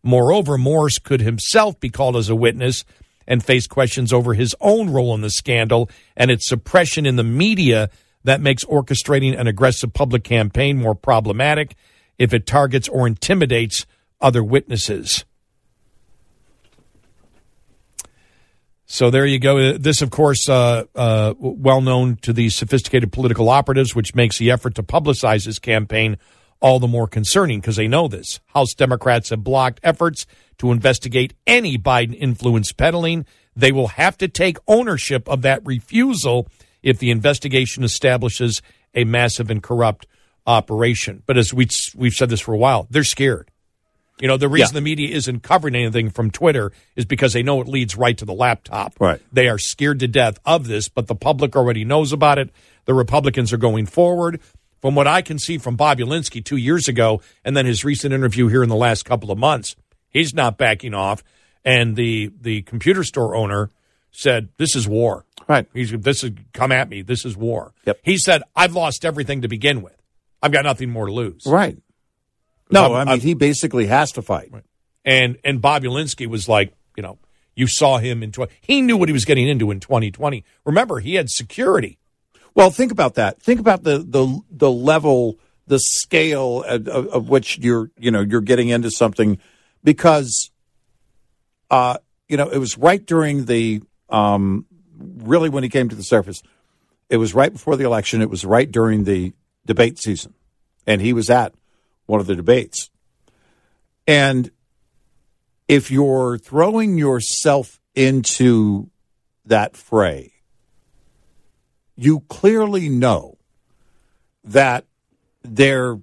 Moreover, 0.02 0.58
Morris 0.58 0.98
could 0.98 1.20
himself 1.20 1.78
be 1.78 1.90
called 1.90 2.16
as 2.16 2.28
a 2.28 2.34
witness 2.34 2.84
and 3.24 3.40
face 3.40 3.68
questions 3.68 4.12
over 4.12 4.34
his 4.34 4.52
own 4.60 4.90
role 4.90 5.14
in 5.14 5.20
the 5.20 5.30
scandal 5.30 5.88
and 6.16 6.28
its 6.28 6.48
suppression 6.48 7.06
in 7.06 7.14
the 7.14 7.22
media 7.22 7.88
that 8.24 8.40
makes 8.40 8.64
orchestrating 8.64 9.38
an 9.38 9.46
aggressive 9.46 9.92
public 9.92 10.24
campaign 10.24 10.76
more 10.76 10.96
problematic 10.96 11.76
if 12.20 12.34
it 12.34 12.46
targets 12.46 12.86
or 12.86 13.06
intimidates 13.06 13.86
other 14.20 14.44
witnesses. 14.44 15.24
So 18.84 19.08
there 19.08 19.24
you 19.24 19.38
go. 19.38 19.78
This, 19.78 20.02
of 20.02 20.10
course, 20.10 20.46
uh, 20.46 20.84
uh, 20.94 21.32
well 21.38 21.80
known 21.80 22.16
to 22.16 22.34
these 22.34 22.54
sophisticated 22.54 23.10
political 23.10 23.48
operatives, 23.48 23.94
which 23.94 24.14
makes 24.14 24.38
the 24.38 24.50
effort 24.50 24.74
to 24.74 24.82
publicize 24.82 25.46
his 25.46 25.58
campaign 25.58 26.18
all 26.60 26.78
the 26.78 26.86
more 26.86 27.08
concerning 27.08 27.60
because 27.60 27.76
they 27.76 27.88
know 27.88 28.06
this. 28.06 28.40
House 28.48 28.74
Democrats 28.74 29.30
have 29.30 29.42
blocked 29.42 29.80
efforts 29.82 30.26
to 30.58 30.72
investigate 30.72 31.32
any 31.46 31.78
Biden 31.78 32.14
influence 32.14 32.70
peddling. 32.72 33.24
They 33.56 33.72
will 33.72 33.88
have 33.88 34.18
to 34.18 34.28
take 34.28 34.58
ownership 34.68 35.26
of 35.26 35.40
that 35.40 35.64
refusal 35.64 36.48
if 36.82 36.98
the 36.98 37.10
investigation 37.10 37.82
establishes 37.82 38.60
a 38.94 39.04
massive 39.04 39.50
and 39.50 39.62
corrupt 39.62 40.06
operation. 40.46 41.22
But 41.26 41.36
as 41.38 41.52
we, 41.52 41.68
we've 41.96 42.14
said 42.14 42.30
this 42.30 42.40
for 42.40 42.54
a 42.54 42.58
while, 42.58 42.86
they're 42.90 43.04
scared. 43.04 43.50
You 44.20 44.28
know, 44.28 44.36
the 44.36 44.48
reason 44.48 44.74
yeah. 44.74 44.80
the 44.80 44.84
media 44.84 45.16
isn't 45.16 45.42
covering 45.42 45.74
anything 45.74 46.10
from 46.10 46.30
Twitter 46.30 46.72
is 46.94 47.06
because 47.06 47.32
they 47.32 47.42
know 47.42 47.60
it 47.60 47.68
leads 47.68 47.96
right 47.96 48.16
to 48.18 48.24
the 48.24 48.34
laptop. 48.34 48.94
Right. 49.00 49.20
They 49.32 49.48
are 49.48 49.58
scared 49.58 50.00
to 50.00 50.08
death 50.08 50.38
of 50.44 50.66
this, 50.66 50.88
but 50.88 51.06
the 51.06 51.14
public 51.14 51.56
already 51.56 51.84
knows 51.84 52.12
about 52.12 52.38
it. 52.38 52.50
The 52.84 52.94
Republicans 52.94 53.52
are 53.52 53.58
going 53.58 53.86
forward. 53.86 54.40
From 54.80 54.94
what 54.94 55.06
I 55.06 55.20
can 55.20 55.38
see 55.38 55.58
from 55.58 55.76
Bobulinski 55.76 56.42
two 56.42 56.56
years 56.56 56.88
ago, 56.88 57.20
and 57.44 57.54
then 57.54 57.66
his 57.66 57.84
recent 57.84 58.14
interview 58.14 58.48
here 58.48 58.62
in 58.62 58.70
the 58.70 58.76
last 58.76 59.04
couple 59.04 59.30
of 59.30 59.36
months, 59.36 59.76
he's 60.08 60.32
not 60.32 60.56
backing 60.56 60.94
off. 60.94 61.22
And 61.66 61.96
the 61.96 62.32
the 62.40 62.62
computer 62.62 63.04
store 63.04 63.36
owner 63.36 63.68
said, 64.10 64.48
"This 64.56 64.74
is 64.74 64.88
war." 64.88 65.26
Right. 65.46 65.66
He's 65.74 65.90
this 65.90 66.24
is 66.24 66.30
come 66.54 66.72
at 66.72 66.88
me. 66.88 67.02
This 67.02 67.26
is 67.26 67.36
war. 67.36 67.74
Yep. 67.84 67.98
He 68.02 68.16
said, 68.16 68.42
"I've 68.56 68.72
lost 68.72 69.04
everything 69.04 69.42
to 69.42 69.48
begin 69.48 69.82
with. 69.82 69.99
I've 70.42 70.52
got 70.52 70.64
nothing 70.64 70.90
more 70.90 71.06
to 71.06 71.12
lose." 71.12 71.44
Right. 71.46 71.78
No, 72.70 72.94
i 72.94 73.04
mean 73.04 73.08
i 73.08 73.16
he 73.16 73.34
basically 73.34 73.86
has 73.86 74.12
to 74.12 74.22
fight. 74.22 74.50
Right. 74.52 74.64
And 75.04 75.38
and 75.44 75.60
Bobulinski 75.60 76.26
was 76.26 76.48
like, 76.48 76.74
you 76.96 77.02
know, 77.02 77.18
you 77.54 77.66
saw 77.66 77.98
him 77.98 78.22
in 78.22 78.32
20. 78.32 78.52
He 78.60 78.82
knew 78.82 78.96
what 78.96 79.08
he 79.08 79.12
was 79.12 79.24
getting 79.24 79.48
into 79.48 79.70
in 79.70 79.80
2020. 79.80 80.44
Remember, 80.64 81.00
he 81.00 81.14
had 81.14 81.28
security. 81.30 81.98
Well, 82.54 82.70
think 82.70 82.92
about 82.92 83.14
that. 83.14 83.40
Think 83.42 83.60
about 83.60 83.82
the 83.82 83.98
the 83.98 84.40
the 84.50 84.70
level, 84.70 85.38
the 85.66 85.78
scale 85.78 86.62
of, 86.64 86.88
of, 86.88 87.06
of 87.08 87.28
which 87.28 87.58
you're 87.58 87.90
you 87.98 88.10
know 88.10 88.20
you're 88.20 88.40
getting 88.40 88.68
into 88.68 88.90
something, 88.90 89.38
because, 89.84 90.50
uh, 91.70 91.98
you 92.28 92.36
know, 92.36 92.48
it 92.48 92.58
was 92.58 92.76
right 92.76 93.04
during 93.04 93.44
the 93.44 93.82
um, 94.08 94.66
really 94.98 95.48
when 95.48 95.62
he 95.62 95.68
came 95.68 95.88
to 95.88 95.96
the 95.96 96.02
surface. 96.02 96.42
It 97.08 97.16
was 97.16 97.34
right 97.34 97.52
before 97.52 97.76
the 97.76 97.84
election. 97.84 98.22
It 98.22 98.30
was 98.30 98.44
right 98.44 98.70
during 98.70 99.04
the 99.04 99.32
debate 99.66 99.98
season, 99.98 100.34
and 100.86 101.00
he 101.00 101.12
was 101.12 101.30
at 101.30 101.54
one 102.06 102.20
of 102.20 102.26
the 102.26 102.36
debates. 102.36 102.90
And 104.06 104.50
if 105.68 105.90
you're 105.90 106.38
throwing 106.38 106.98
yourself 106.98 107.80
into 107.94 108.90
that 109.44 109.76
fray, 109.76 110.32
you 111.94 112.20
clearly 112.28 112.88
know 112.88 113.38
that 114.42 114.86
there 115.42 116.00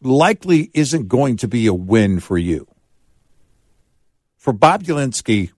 likely 0.00 0.70
isn't 0.74 1.08
going 1.08 1.36
to 1.36 1.48
be 1.48 1.66
a 1.66 1.74
win 1.74 2.20
for 2.20 2.38
you. 2.38 2.66
For 4.36 4.52
Bobulinski, 4.52 5.52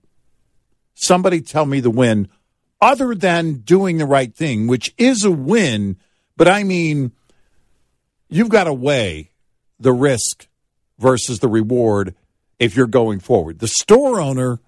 somebody 0.93 1.41
tell 1.41 1.65
me 1.65 1.79
the 1.79 1.89
win 1.89 2.27
other 2.81 3.13
than 3.15 3.59
doing 3.59 3.97
the 3.97 4.05
right 4.05 4.33
thing, 4.33 4.67
which 4.67 4.93
is 4.97 5.23
a 5.23 5.31
win, 5.31 5.97
but 6.37 6.47
I 6.47 6.63
mean, 6.63 7.11
you've 8.29 8.49
got 8.49 8.65
to 8.65 8.73
weigh 8.73 9.31
the 9.79 9.93
risk 9.93 10.47
versus 10.97 11.39
the 11.39 11.47
reward 11.47 12.15
if 12.59 12.75
you're 12.75 12.87
going 12.87 13.19
forward. 13.19 13.59
The 13.59 13.67
store 13.67 14.19
owner 14.19 14.59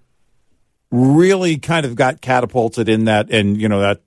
really 0.89 1.57
kind 1.57 1.85
of 1.85 1.95
got 1.95 2.21
catapulted 2.21 2.89
in 2.89 3.05
that, 3.05 3.29
and 3.29 3.59
you 3.59 3.69
know 3.69 3.81
that 3.81 4.01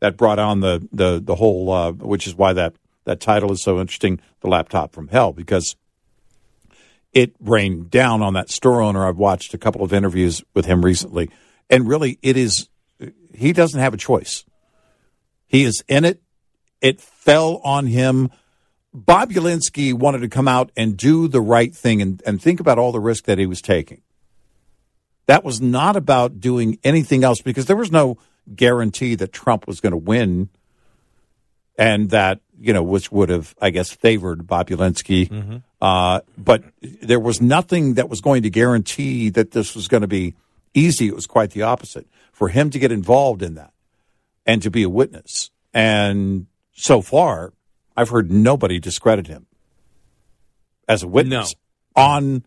that 0.00 0.16
brought 0.16 0.38
on 0.38 0.60
the 0.60 0.86
the 0.92 1.20
the 1.22 1.34
whole, 1.34 1.70
uh, 1.70 1.92
which 1.92 2.26
is 2.26 2.34
why 2.34 2.52
that 2.52 2.74
that 3.04 3.20
title 3.20 3.52
is 3.52 3.62
so 3.62 3.80
interesting, 3.80 4.20
the 4.40 4.48
laptop 4.48 4.92
from 4.92 5.08
hell, 5.08 5.32
because 5.32 5.76
it 7.12 7.34
rained 7.40 7.90
down 7.90 8.22
on 8.22 8.34
that 8.34 8.50
store 8.50 8.80
owner. 8.80 9.06
I've 9.06 9.16
watched 9.16 9.52
a 9.54 9.58
couple 9.58 9.82
of 9.82 9.92
interviews 9.92 10.42
with 10.54 10.66
him 10.66 10.84
recently, 10.84 11.30
and 11.68 11.88
really, 11.88 12.18
it 12.22 12.36
is 12.36 12.68
he 13.34 13.52
doesn't 13.52 13.80
have 13.80 13.94
a 13.94 13.98
choice. 13.98 14.44
He 15.46 15.64
is 15.64 15.82
in 15.88 16.04
it. 16.04 16.22
It 16.80 17.00
fell 17.00 17.60
on 17.64 17.86
him 17.86 18.30
Bobulinski 18.96 19.94
wanted 19.94 20.20
to 20.20 20.28
come 20.28 20.48
out 20.48 20.72
and 20.76 20.96
do 20.96 21.28
the 21.28 21.40
right 21.40 21.74
thing 21.74 22.02
and, 22.02 22.22
and 22.26 22.42
think 22.42 22.60
about 22.60 22.78
all 22.78 22.92
the 22.92 23.00
risk 23.00 23.24
that 23.24 23.38
he 23.38 23.46
was 23.46 23.62
taking. 23.62 24.02
That 25.26 25.44
was 25.44 25.60
not 25.60 25.96
about 25.96 26.40
doing 26.40 26.78
anything 26.82 27.22
else 27.22 27.40
because 27.40 27.66
there 27.66 27.76
was 27.76 27.92
no 27.92 28.18
guarantee 28.54 29.14
that 29.14 29.32
Trump 29.32 29.66
was 29.66 29.80
going 29.80 29.92
to 29.92 29.96
win 29.96 30.48
and 31.78 32.10
that, 32.10 32.40
you 32.58 32.72
know, 32.72 32.82
which 32.82 33.12
would 33.12 33.28
have, 33.28 33.54
I 33.60 33.70
guess, 33.70 33.90
favored 33.90 34.46
Bobulinski. 34.46 35.28
Mm-hmm. 35.28 35.56
Uh, 35.80 36.20
but 36.36 36.64
there 36.80 37.20
was 37.20 37.40
nothing 37.40 37.94
that 37.94 38.08
was 38.08 38.20
going 38.20 38.42
to 38.42 38.50
guarantee 38.50 39.30
that 39.30 39.52
this 39.52 39.74
was 39.74 39.86
going 39.86 40.02
to 40.02 40.08
be 40.08 40.34
easy. 40.74 41.06
It 41.06 41.14
was 41.14 41.26
quite 41.26 41.52
the 41.52 41.62
opposite 41.62 42.06
for 42.32 42.48
him 42.48 42.70
to 42.70 42.78
get 42.78 42.90
involved 42.90 43.42
in 43.42 43.54
that 43.54 43.72
and 44.44 44.60
to 44.62 44.70
be 44.70 44.82
a 44.82 44.90
witness. 44.90 45.50
And 45.72 46.46
so 46.72 47.02
far, 47.02 47.52
I've 48.00 48.08
heard 48.08 48.32
nobody 48.32 48.78
discredit 48.78 49.26
him 49.26 49.46
as 50.88 51.02
a 51.02 51.06
witness 51.06 51.54
no. 51.94 52.02
on 52.02 52.44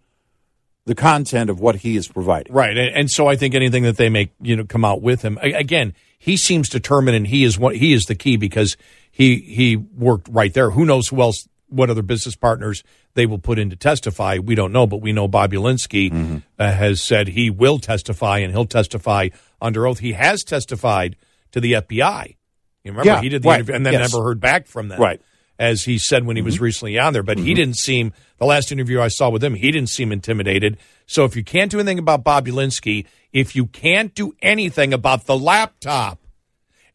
the 0.85 0.95
content 0.95 1.51
of 1.51 1.59
what 1.59 1.75
he 1.75 1.95
is 1.95 2.07
providing. 2.07 2.51
Right, 2.51 2.75
and, 2.75 2.95
and, 2.95 3.11
so 3.11 3.27
I 3.27 3.35
think 3.35 3.53
anything 3.53 3.83
that 3.83 3.97
they 3.97 4.09
make, 4.09 4.31
you 4.41 4.55
know, 4.55 4.65
come 4.65 4.83
out 4.83 5.03
with 5.03 5.21
him 5.21 5.37
again, 5.43 5.93
he 6.17 6.37
seems 6.37 6.69
determined, 6.69 7.15
and 7.15 7.27
he 7.27 7.43
is 7.43 7.59
what 7.59 7.75
he 7.75 7.93
is 7.93 8.05
the 8.05 8.15
key 8.15 8.35
because 8.35 8.75
he 9.11 9.37
he 9.41 9.75
worked 9.75 10.27
right 10.27 10.51
there. 10.51 10.71
Who 10.71 10.85
knows 10.85 11.09
who 11.09 11.21
else, 11.21 11.47
what 11.69 11.91
other 11.91 12.01
business 12.01 12.35
partners 12.35 12.83
they 13.13 13.27
will 13.27 13.37
put 13.37 13.59
in 13.59 13.69
to 13.69 13.75
testify? 13.75 14.39
We 14.39 14.55
don't 14.55 14.71
know, 14.71 14.87
but 14.87 14.97
we 14.97 15.13
know 15.13 15.27
Bobulinski 15.27 16.11
mm-hmm. 16.11 16.37
uh, 16.57 16.71
has 16.71 16.99
said 17.03 17.27
he 17.27 17.51
will 17.51 17.77
testify, 17.77 18.39
and 18.39 18.51
he'll 18.51 18.65
testify 18.65 19.29
under 19.61 19.85
oath. 19.85 19.99
He 19.99 20.13
has 20.13 20.43
testified 20.43 21.15
to 21.51 21.61
the 21.61 21.73
FBI. 21.73 22.37
You 22.83 22.91
remember 22.91 23.11
yeah, 23.11 23.21
he 23.21 23.29
did 23.29 23.43
the 23.43 23.49
right. 23.49 23.59
interview 23.59 23.75
and 23.75 23.85
then 23.85 23.93
yes. 23.93 24.11
never 24.11 24.23
heard 24.23 24.39
back 24.39 24.65
from 24.65 24.87
them. 24.87 24.99
Right 24.99 25.21
as 25.59 25.83
he 25.83 25.97
said 25.97 26.25
when 26.25 26.35
he 26.35 26.41
was 26.41 26.55
mm-hmm. 26.55 26.63
recently 26.63 26.99
on 26.99 27.13
there. 27.13 27.23
But 27.23 27.37
mm-hmm. 27.37 27.45
he 27.45 27.53
didn't 27.53 27.77
seem, 27.77 28.13
the 28.37 28.45
last 28.45 28.71
interview 28.71 28.99
I 28.99 29.07
saw 29.07 29.29
with 29.29 29.43
him, 29.43 29.53
he 29.53 29.71
didn't 29.71 29.89
seem 29.89 30.11
intimidated. 30.11 30.77
So 31.05 31.25
if 31.25 31.35
you 31.35 31.43
can't 31.43 31.71
do 31.71 31.79
anything 31.79 31.99
about 31.99 32.23
Bobulinski, 32.23 33.05
if 33.31 33.55
you 33.55 33.65
can't 33.67 34.13
do 34.13 34.33
anything 34.41 34.93
about 34.93 35.25
the 35.25 35.37
laptop, 35.37 36.19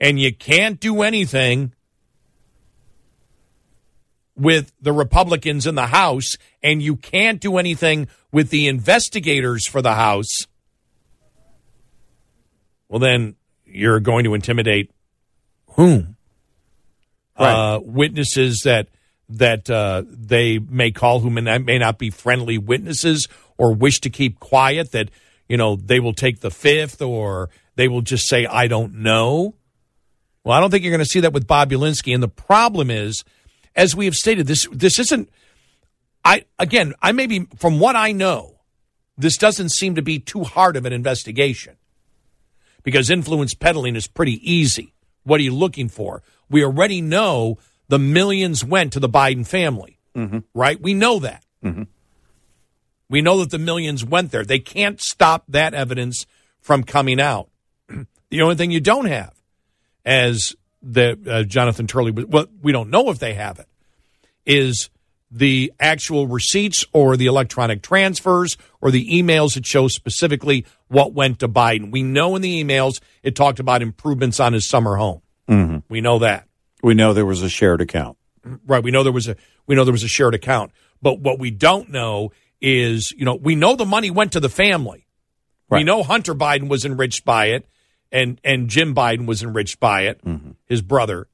and 0.01 0.21
you 0.21 0.33
can't 0.33 0.79
do 0.79 1.03
anything 1.03 1.73
with 4.37 4.73
the 4.81 4.93
Republicans 4.93 5.67
in 5.67 5.75
the 5.75 5.89
House, 5.89 6.37
and 6.63 6.81
you 6.81 6.95
can't 6.95 7.41
do 7.41 7.59
anything 7.59 8.07
with 8.31 8.51
the 8.51 8.69
investigators 8.69 9.67
for 9.67 9.83
the 9.83 9.95
House, 9.95 10.47
well, 12.89 13.01
then 13.01 13.35
you're 13.65 14.01
going 14.01 14.25
to 14.25 14.35
intimidate 14.35 14.91
whom? 15.71 16.17
Right. 17.39 17.75
uh, 17.75 17.81
witnesses 17.81 18.63
that 18.65 18.89
that 19.31 19.69
uh, 19.69 20.03
they 20.09 20.59
may 20.59 20.91
call 20.91 21.21
who 21.21 21.31
may 21.31 21.43
not, 21.43 21.63
may 21.63 21.79
not 21.79 21.99
be 21.99 22.11
friendly 22.11 22.59
witnesses 22.59 23.29
or 23.57 23.75
wish 23.75 24.01
to 24.01 24.11
keep 24.11 24.41
quiet. 24.41 24.93
That 24.93 25.11
you 25.49 25.57
know 25.57 25.77
they 25.77 26.01
will 26.01 26.15
take 26.15 26.41
the 26.41 26.51
fifth 26.51 27.01
or 27.03 27.51
they 27.77 27.89
will 27.89 28.03
just 28.03 28.29
say 28.29 28.47
I 28.47 28.67
don't 28.67 28.97
know. 28.97 29.55
Well, 30.45 30.57
I 30.57 30.61
don't 30.61 30.71
think 30.71 30.83
you're 30.83 30.93
going 30.93 31.05
to 31.05 31.11
see 31.11 31.21
that 31.21 31.33
with 31.33 31.47
Bobulinski. 31.47 32.15
And 32.15 32.23
the 32.23 32.29
problem 32.29 32.91
is, 32.91 33.23
as 33.77 33.95
we 33.95 34.07
have 34.07 34.15
stated, 34.15 34.47
this 34.47 34.67
this 34.73 34.99
isn't. 34.99 35.31
I 36.25 36.45
again, 36.59 36.95
I 37.01 37.13
may 37.13 37.27
be 37.27 37.47
from 37.57 37.79
what 37.79 37.97
I 37.97 38.13
know, 38.13 38.59
this 39.17 39.37
doesn't 39.37 39.71
seem 39.71 39.95
to 39.97 40.03
be 40.03 40.19
too 40.19 40.45
hard 40.45 40.77
of 40.77 40.87
an 40.87 40.93
investigation 40.93 41.77
because 42.83 43.11
influence 43.11 43.55
peddling 43.55 43.97
is 43.97 44.07
pretty 44.07 44.41
easy. 44.51 44.95
What 45.25 45.41
are 45.41 45.43
you 45.43 45.55
looking 45.55 45.89
for? 45.89 46.23
We 46.51 46.65
already 46.65 47.01
know 47.01 47.59
the 47.89 47.99
millions 47.99 48.65
went 48.65 48.93
to 48.93 49.01
the 49.01 49.09
Biden 49.09 49.47
family, 49.47 49.99
mm-hmm. 50.15 50.39
right? 50.55 50.81
We 50.81 50.95
know 50.95 51.19
that. 51.21 51.45
Mm-hmm. 51.65 51.85
We 53.11 53.23
know 53.23 53.39
that 53.41 53.51
the 53.51 53.59
millions 53.59 54.05
went 54.05 54.31
there. 54.31 54.45
They 54.45 54.59
can't 54.59 55.01
stop 55.01 55.45
that 55.49 55.75
evidence 55.75 56.27
from 56.61 56.85
coming 56.85 57.21
out. 57.21 57.49
the 58.31 58.43
only 58.43 58.55
thing 58.55 58.71
you 58.71 58.81
don't 58.81 59.07
have, 59.07 59.35
as 60.05 60.55
the 60.83 61.19
uh, 61.27 61.43
Jonathan 61.45 61.87
Turley, 61.87 62.13
well, 62.13 62.47
we 62.63 62.73
don't 62.73 62.91
know 62.91 63.11
if 63.11 63.19
they 63.19 63.35
have 63.35 63.59
it, 63.59 63.67
is 64.45 64.91
the 65.31 65.73
actual 65.79 66.27
receipts 66.27 66.85
or 66.93 67.17
the 67.17 67.27
electronic 67.27 67.83
transfers 67.83 68.57
or 68.81 68.91
the 68.91 69.09
emails 69.11 69.55
that 69.55 69.67
show 69.67 69.89
specifically 69.89 70.65
what 70.89 71.13
went 71.13 71.41
to 71.41 71.49
Biden. 71.49 71.91
We 71.91 72.03
know 72.03 72.37
in 72.37 72.43
the 72.43 72.63
emails 72.63 73.01
it 73.23 73.37
talked 73.37 73.61
about 73.61 73.83
improvements 73.83 74.41
on 74.41 74.53
his 74.53 74.67
summer 74.67 74.97
home. 74.97 75.21
Mm-hmm. 75.49 75.79
We 75.89 76.01
know 76.01 76.19
that. 76.21 76.47
We 76.83 76.95
know 76.95 77.13
there 77.13 77.27
was 77.27 77.43
a 77.43 77.49
shared 77.49 77.81
account. 77.81 78.17
Right. 78.67 78.83
We 78.83 78.91
know 78.91 79.03
there 79.03 79.13
was 79.13 79.29
a 79.29 79.37
we 79.67 79.75
know 79.75 79.85
there 79.85 79.93
was 79.93 80.05
a 80.05 80.09
shared 80.09 80.35
account. 80.35 80.73
But 81.03 81.21
what 81.21 81.39
we 81.39 81.51
don't 81.51 81.91
know 81.91 82.33
is, 82.61 83.13
you 83.13 83.25
know, 83.25 83.35
we 83.35 83.55
know 83.55 83.77
the 83.77 83.85
money 83.87 84.11
went 84.11 84.33
to 84.33 84.41
the 84.41 84.49
family. 84.49 85.07
Right. 85.71 85.79
We 85.79 85.85
know 85.85 86.03
Hunter 86.03 86.35
Biden 86.35 86.69
was 86.69 86.85
enriched 86.85 87.25
by 87.25 87.47
it 87.47 87.67
and 88.11 88.41
and 88.45 88.69
Jim 88.69 88.95
Biden 88.95 89.27
was 89.27 89.43
enriched 89.43 89.81
by 89.81 90.03
it, 90.03 90.25
Mm-hmm. 90.25 90.53
his 90.67 90.83
brother. 90.83 91.29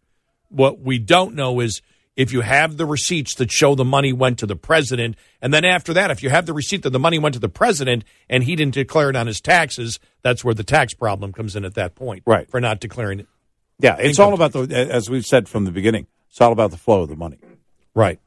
What 0.48 0.80
we 0.80 0.98
don't 0.98 1.34
know 1.34 1.60
is 1.60 1.82
if 2.16 2.32
you 2.32 2.42
have 2.42 2.76
the 2.76 2.86
receipts 2.86 3.34
that 3.36 3.50
show 3.50 3.74
the 3.74 3.84
money 3.84 4.12
went 4.12 4.38
to 4.38 4.46
the 4.46 4.54
president, 4.56 5.16
and 5.42 5.52
then 5.52 5.64
after 5.64 5.92
that, 5.94 6.10
if 6.12 6.22
you 6.22 6.30
have 6.30 6.46
the 6.46 6.52
receipt 6.52 6.82
that 6.84 6.90
the 6.90 6.98
money 6.98 7.18
went 7.18 7.34
to 7.34 7.40
the 7.40 7.48
president 7.48 8.04
and 8.30 8.44
he 8.44 8.54
didn't 8.54 8.74
declare 8.74 9.10
it 9.10 9.16
on 9.16 9.26
his 9.26 9.40
taxes, 9.40 9.98
that's 10.22 10.44
where 10.44 10.54
the 10.54 10.62
tax 10.62 10.94
problem 10.94 11.32
comes 11.32 11.56
in 11.56 11.64
at 11.64 11.74
that 11.74 11.94
point. 11.96 12.22
Right. 12.24 12.48
For 12.48 12.60
not 12.60 12.78
declaring 12.80 13.20
it. 13.20 13.26
Yeah, 13.78 13.96
it's 13.98 14.18
all 14.18 14.34
about 14.34 14.52
the 14.52 14.68
as 14.72 15.10
we've 15.10 15.26
said 15.26 15.48
from 15.48 15.64
the 15.64 15.72
beginning. 15.72 16.06
It's 16.30 16.40
all 16.40 16.52
about 16.52 16.70
the 16.70 16.76
flow 16.76 17.02
of 17.02 17.08
the 17.08 17.16
money. 17.16 17.38
Right. 17.94 18.20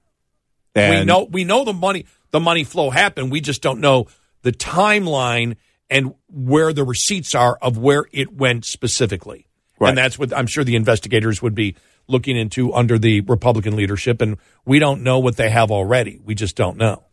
And 0.75 0.99
we 0.99 1.05
know 1.05 1.23
we 1.23 1.43
know 1.43 1.63
the 1.63 1.73
money 1.73 2.05
the 2.31 2.39
money 2.39 2.63
flow 2.63 2.89
happened. 2.89 3.31
We 3.31 3.41
just 3.41 3.61
don't 3.61 3.79
know 3.79 4.07
the 4.43 4.51
timeline 4.51 5.55
and 5.89 6.13
where 6.29 6.73
the 6.73 6.83
receipts 6.83 7.33
are 7.35 7.57
of 7.61 7.77
where 7.77 8.05
it 8.11 8.33
went 8.33 8.65
specifically. 8.65 9.47
Right. 9.79 9.89
And 9.89 9.97
that's 9.97 10.17
what 10.17 10.35
I'm 10.35 10.47
sure 10.47 10.63
the 10.63 10.75
investigators 10.75 11.41
would 11.41 11.55
be 11.55 11.75
looking 12.07 12.37
into 12.37 12.73
under 12.73 12.97
the 12.97 13.21
Republican 13.21 13.75
leadership. 13.75 14.21
And 14.21 14.37
we 14.65 14.79
don't 14.79 15.03
know 15.03 15.19
what 15.19 15.37
they 15.37 15.49
have 15.49 15.71
already. 15.71 16.19
We 16.23 16.35
just 16.35 16.55
don't 16.55 16.77
know. 16.77 17.03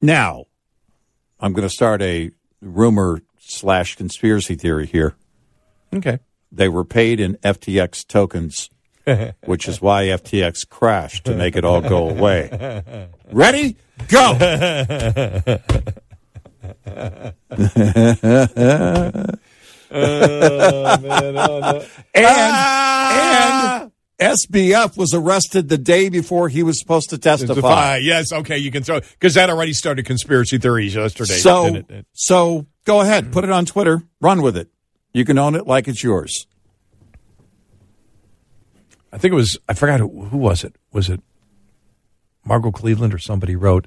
Now, 0.00 0.46
I'm 1.38 1.52
going 1.52 1.68
to 1.68 1.74
start 1.74 2.00
a 2.00 2.30
rumor 2.60 3.20
slash 3.38 3.96
conspiracy 3.96 4.54
theory 4.54 4.86
here. 4.86 5.16
Okay. 5.94 6.20
They 6.52 6.68
were 6.68 6.84
paid 6.84 7.20
in 7.20 7.36
FTX 7.36 8.06
tokens, 8.06 8.70
which 9.44 9.68
is 9.68 9.80
why 9.80 10.04
FTX 10.04 10.68
crashed 10.68 11.24
to 11.26 11.34
make 11.34 11.56
it 11.56 11.64
all 11.64 11.80
go 11.80 12.08
away. 12.08 13.08
Ready? 13.32 13.76
Go. 14.08 14.32
and, 22.14 22.26
and 22.26 23.92
SBF 24.20 24.96
was 24.96 25.14
arrested 25.14 25.68
the 25.68 25.78
day 25.78 26.08
before 26.08 26.48
he 26.48 26.62
was 26.62 26.78
supposed 26.78 27.10
to 27.10 27.18
testify. 27.18 27.96
Yes. 27.96 28.32
Okay. 28.32 28.58
You 28.58 28.70
can 28.70 28.82
throw 28.82 29.00
because 29.00 29.34
that 29.34 29.50
already 29.50 29.72
started 29.72 30.04
conspiracy 30.04 30.58
theories 30.58 30.94
yesterday. 30.94 31.34
So, 31.34 31.82
so 32.12 32.66
go 32.84 33.00
ahead, 33.00 33.32
put 33.32 33.44
it 33.44 33.50
on 33.50 33.66
Twitter, 33.66 34.02
run 34.20 34.42
with 34.42 34.56
it. 34.56 34.68
You 35.12 35.24
can 35.24 35.38
own 35.38 35.54
it 35.54 35.66
like 35.66 35.88
it's 35.88 36.02
yours. 36.02 36.46
I 39.12 39.18
think 39.18 39.32
it 39.32 39.36
was 39.36 39.58
I 39.68 39.74
forgot 39.74 40.00
who, 40.00 40.24
who 40.26 40.38
was 40.38 40.64
it. 40.64 40.76
Was 40.92 41.08
it 41.10 41.20
Margot 42.44 42.70
Cleveland 42.70 43.12
or 43.14 43.18
somebody 43.18 43.56
wrote 43.56 43.86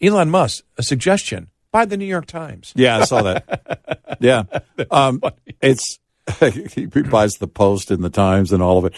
Elon 0.00 0.30
Musk 0.30 0.64
a 0.76 0.82
suggestion 0.82 1.48
by 1.70 1.84
the 1.84 1.96
New 1.96 2.06
York 2.06 2.26
Times. 2.26 2.72
Yeah, 2.74 2.98
I 2.98 3.04
saw 3.04 3.22
that. 3.22 4.16
yeah, 4.20 4.44
um, 4.90 5.20
it's 5.60 5.98
he 6.40 6.86
buys 6.86 7.34
the 7.34 7.48
Post 7.48 7.90
and 7.90 8.02
the 8.02 8.10
Times 8.10 8.52
and 8.52 8.62
all 8.62 8.78
of 8.78 8.84
it. 8.86 8.94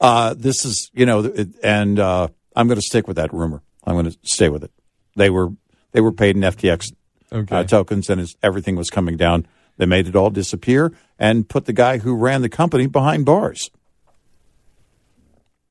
Uh, 0.00 0.34
this 0.36 0.64
is 0.64 0.90
you 0.94 1.06
know, 1.06 1.24
it, 1.24 1.48
and 1.62 1.98
uh, 1.98 2.28
I'm 2.54 2.68
going 2.68 2.78
to 2.78 2.82
stick 2.86 3.06
with 3.08 3.16
that 3.16 3.32
rumor. 3.32 3.62
I'm 3.84 3.94
going 3.94 4.10
to 4.10 4.16
stay 4.22 4.48
with 4.48 4.62
it. 4.64 4.70
They 5.16 5.30
were 5.30 5.50
they 5.92 6.00
were 6.00 6.12
paid 6.12 6.36
in 6.36 6.42
FTX 6.42 6.92
Okay. 7.32 7.56
uh, 7.56 7.64
tokens, 7.64 8.10
and 8.10 8.34
everything 8.42 8.76
was 8.76 8.90
coming 8.90 9.16
down, 9.16 9.46
they 9.82 9.86
made 9.86 10.06
it 10.06 10.14
all 10.14 10.30
disappear 10.30 10.92
and 11.18 11.48
put 11.48 11.64
the 11.64 11.72
guy 11.72 11.98
who 11.98 12.14
ran 12.14 12.40
the 12.40 12.48
company 12.48 12.86
behind 12.86 13.24
bars. 13.24 13.68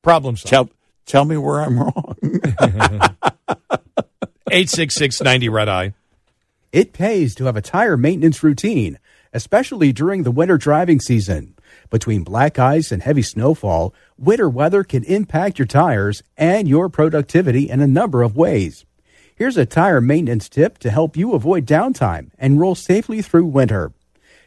Problem 0.02 0.36
solved. 0.36 0.50
Tell 0.50 0.70
tell 1.06 1.24
me 1.24 1.38
where 1.38 1.62
I'm 1.62 1.78
wrong. 1.78 2.16
Eight 4.50 4.68
six 4.68 4.94
six 4.96 5.22
ninety 5.22 5.48
red 5.48 5.70
eye. 5.70 5.94
It 6.72 6.92
pays 6.92 7.34
to 7.36 7.46
have 7.46 7.56
a 7.56 7.62
tire 7.62 7.96
maintenance 7.96 8.42
routine, 8.42 8.98
especially 9.32 9.94
during 9.94 10.24
the 10.24 10.30
winter 10.30 10.58
driving 10.58 11.00
season. 11.00 11.54
Between 11.88 12.22
black 12.22 12.58
ice 12.58 12.92
and 12.92 13.02
heavy 13.02 13.22
snowfall, 13.22 13.94
winter 14.18 14.48
weather 14.48 14.84
can 14.84 15.04
impact 15.04 15.58
your 15.58 15.66
tires 15.66 16.22
and 16.36 16.68
your 16.68 16.90
productivity 16.90 17.70
in 17.70 17.80
a 17.80 17.86
number 17.86 18.22
of 18.22 18.36
ways. 18.36 18.84
Here's 19.34 19.56
a 19.56 19.64
tire 19.64 20.02
maintenance 20.02 20.50
tip 20.50 20.76
to 20.78 20.90
help 20.90 21.16
you 21.16 21.32
avoid 21.32 21.64
downtime 21.64 22.30
and 22.38 22.60
roll 22.60 22.74
safely 22.74 23.22
through 23.22 23.46
winter. 23.46 23.92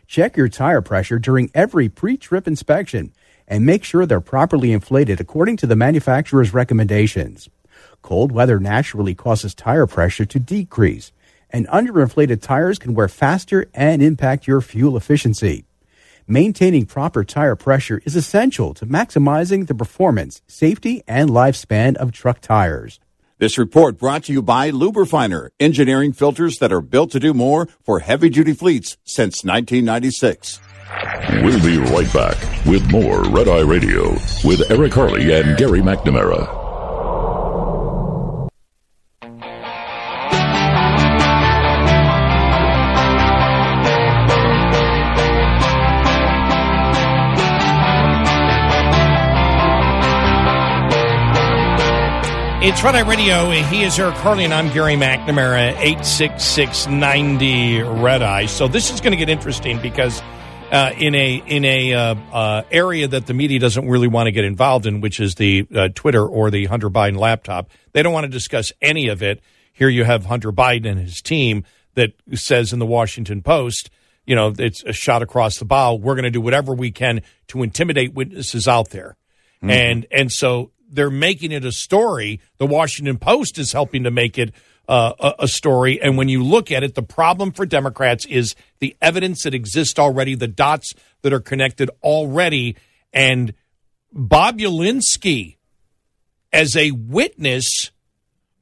Check 0.08 0.38
your 0.38 0.50
tire 0.50 0.82
pressure 0.82 1.20
during 1.20 1.50
every 1.54 1.90
pre 1.90 2.18
trip 2.18 2.48
inspection 2.48 3.12
and 3.48 3.66
make 3.66 3.84
sure 3.84 4.06
they're 4.06 4.22
properly 4.22 4.72
inflated 4.72 5.20
according 5.20 5.58
to 5.58 5.68
the 5.68 5.76
manufacturer's 5.76 6.54
recommendations. 6.54 7.50
Cold 8.02 8.32
weather 8.32 8.60
naturally 8.60 9.16
causes 9.16 9.56
tire 9.56 9.88
pressure 9.88 10.26
to 10.26 10.40
decrease, 10.40 11.12
and 11.50 11.68
underinflated 11.68 12.42
tires 12.42 12.80
can 12.80 12.94
wear 12.94 13.08
faster 13.08 13.68
and 13.74 14.02
impact 14.02 14.48
your 14.48 14.62
fuel 14.62 14.98
efficiency. 14.98 15.66
Maintaining 16.28 16.86
proper 16.86 17.24
tire 17.24 17.56
pressure 17.56 18.02
is 18.04 18.16
essential 18.16 18.74
to 18.76 18.86
maximizing 18.86 19.68
the 19.68 19.76
performance, 19.76 20.42
safety, 20.48 21.04
and 21.08 21.30
lifespan 21.30 21.96
of 21.98 22.12
truck 22.12 22.42
tires. 22.42 23.00
This 23.38 23.58
report 23.58 23.98
brought 23.98 24.24
to 24.26 24.34
you 24.34 24.42
by 24.42 24.72
Luber-finer, 24.72 25.52
engineering 25.60 26.14
filters 26.14 26.58
that 26.60 26.72
are 26.72 26.80
built 26.80 27.12
to 27.12 27.20
do 27.20 27.34
more 27.34 27.68
for 27.84 28.00
heavy 28.00 28.30
duty 28.30 28.54
fleets 28.54 28.96
since 29.04 29.44
1996. 29.44 30.62
We'll 31.44 31.62
be 31.62 31.78
right 31.78 32.12
back 32.14 32.38
with 32.66 32.90
more 32.90 33.24
Red 33.26 33.50
Eye 33.50 33.60
Radio 33.60 34.12
with 34.46 34.72
Eric 34.72 34.94
Harley 34.94 35.34
and 35.34 35.58
Gary 35.58 35.82
McNamara. 35.82 36.65
It's 52.68 52.84
Red 52.84 52.96
Eye 52.96 53.08
Radio. 53.08 53.52
He 53.52 53.84
is 53.84 54.00
Eric 54.00 54.16
Harley, 54.16 54.44
and 54.44 54.52
I'm 54.52 54.74
Gary 54.74 54.96
McNamara. 54.96 55.78
Eight 55.78 56.04
six 56.04 56.44
six 56.44 56.88
ninety 56.88 57.80
Red 57.80 58.24
Eye. 58.24 58.48
So 58.48 58.68
this 58.68 58.92
is 58.92 59.02
going 59.02 59.12
to 59.12 59.18
get 59.18 59.30
interesting 59.30 59.80
because 59.80 60.20
uh, 60.72 60.90
in 60.98 61.14
a 61.14 61.44
in 61.46 61.64
a 61.64 61.94
uh, 61.94 62.16
uh, 62.34 62.64
area 62.72 63.08
that 63.08 63.28
the 63.28 63.36
media 63.36 63.60
doesn't 63.60 63.88
really 63.88 64.08
want 64.08 64.26
to 64.26 64.32
get 64.32 64.46
involved 64.46 64.88
in, 64.88 65.00
which 65.00 65.20
is 65.20 65.36
the 65.36 65.68
uh, 65.76 65.90
Twitter 65.94 66.26
or 66.26 66.50
the 66.50 66.66
Hunter 66.66 66.90
Biden 66.90 67.20
laptop, 67.20 67.70
they 67.92 68.02
don't 68.02 68.14
want 68.14 68.24
to 68.24 68.32
discuss 68.32 68.72
any 68.82 69.10
of 69.10 69.22
it. 69.22 69.42
Here 69.72 69.88
you 69.88 70.04
have 70.04 70.26
Hunter 70.26 70.52
Biden 70.52 70.88
and 70.88 71.00
his 71.00 71.22
team 71.22 71.66
that 71.94 72.14
says 72.34 72.74
in 72.74 72.80
the 72.80 72.88
Washington 72.88 73.44
Post, 73.44 73.92
you 74.26 74.36
know, 74.36 74.52
it's 74.58 74.82
a 74.86 74.92
shot 74.92 75.22
across 75.22 75.60
the 75.60 75.66
bow. 75.66 75.94
We're 75.94 76.16
going 76.16 76.24
to 76.24 76.32
do 76.32 76.42
whatever 76.42 76.74
we 76.74 76.90
can 76.90 77.22
to 77.50 77.62
intimidate 77.62 78.16
witnesses 78.16 78.68
out 78.68 78.90
there, 78.90 79.18
and 79.62 80.08
and 80.10 80.32
so 80.32 80.72
they're 80.90 81.10
making 81.10 81.52
it 81.52 81.66
a 81.66 81.72
story. 81.72 82.40
The 82.58 82.66
Washington 82.66 83.18
Post 83.18 83.58
is 83.58 83.72
helping 83.72 84.04
to 84.04 84.12
make 84.12 84.38
it 84.38 84.54
uh, 84.88 85.14
a, 85.20 85.44
a 85.44 85.48
story. 85.48 86.02
And 86.02 86.18
when 86.18 86.30
you 86.30 86.44
look 86.44 86.72
at 86.72 86.84
it, 86.84 86.96
the 86.96 87.04
problem 87.04 87.52
for 87.52 87.66
Democrats 87.66 88.26
is 88.26 88.56
the 88.80 88.96
evidence 89.02 89.44
that 89.44 89.54
exists 89.54 89.98
already, 89.98 90.36
the 90.36 90.48
dots 90.48 90.94
that 91.22 91.34
are 91.34 91.40
connected 91.40 91.90
already. 92.04 92.78
And 93.12 93.54
Bobulinski, 94.16 95.58
as 96.54 96.76
a 96.76 96.92
witness, 96.92 97.92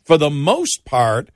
for 0.04 0.18
the 0.18 0.30
most 0.30 0.86
part, 0.86 1.30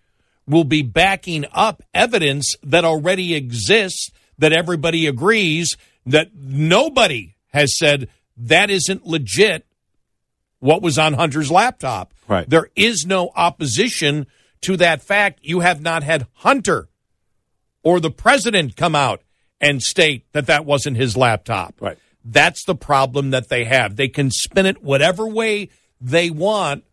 will 0.47 0.63
be 0.63 0.81
backing 0.81 1.45
up 1.51 1.83
evidence 1.93 2.55
that 2.63 2.85
already 2.85 3.35
exists, 3.35 4.09
that 4.37 4.53
everybody 4.53 5.05
agrees, 5.05 5.75
that 6.05 6.29
nobody 6.33 7.35
has 7.49 7.77
said 7.77 8.07
that 8.37 8.69
isn't 8.69 9.05
legit 9.05 9.66
what 10.59 10.81
was 10.81 10.97
on 10.97 11.13
Hunter's 11.13 11.51
laptop. 11.51 12.13
Right. 12.27 12.49
There 12.49 12.69
is 12.75 13.05
no 13.05 13.31
opposition 13.35 14.27
to 14.61 14.77
that 14.77 15.01
fact. 15.01 15.39
You 15.43 15.61
have 15.61 15.81
not 15.81 16.03
had 16.03 16.27
Hunter 16.33 16.89
or 17.83 17.99
the 17.99 18.11
president 18.11 18.75
come 18.75 18.95
out 18.95 19.21
and 19.61 19.81
state 19.81 20.25
that 20.33 20.47
that 20.47 20.65
wasn't 20.65 20.97
his 20.97 21.15
laptop. 21.15 21.75
Right. 21.79 21.97
That's 22.23 22.65
the 22.65 22.75
problem 22.75 23.29
that 23.31 23.49
they 23.49 23.63
have. 23.63 23.95
They 23.95 24.09
can 24.09 24.31
spin 24.31 24.65
it 24.65 24.83
whatever 24.83 25.27
way 25.27 25.69
they 26.01 26.29
want. 26.29 26.83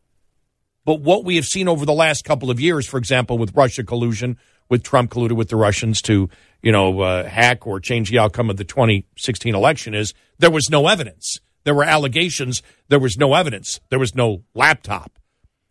But 0.85 1.01
what 1.01 1.25
we 1.25 1.37
have 1.37 1.47
seen 1.47 1.67
over 1.67 1.85
the 1.85 1.95
last 1.95 2.25
couple 2.25 2.51
of 2.51 2.61
years, 2.61 2.87
for 2.87 2.99
example, 2.99 3.39
with 3.39 3.55
Russia 3.55 3.83
collusion, 3.83 4.39
with 4.69 4.83
Trump 4.83 5.11
colluded 5.11 5.33
with 5.33 5.49
the 5.49 5.57
Russians 5.57 6.01
to, 6.03 6.29
you 6.63 6.73
know, 6.73 7.01
uh, 7.01 7.29
hack 7.29 7.67
or 7.67 7.81
change 7.81 8.11
the 8.11 8.19
outcome 8.19 8.51
of 8.51 8.57
the 8.57 8.65
2016 8.65 9.55
election, 9.55 9.95
is 9.95 10.15
there 10.39 10.51
was 10.51 10.71
no 10.71 10.87
evidence. 10.87 11.41
There 11.65 11.75
were 11.75 11.85
allegations. 11.85 12.63
There 12.89 12.99
was 12.99 13.17
no 13.17 13.35
evidence. 13.35 13.81
There 13.91 13.99
was 13.99 14.15
no 14.15 14.43
laptop. 14.55 15.19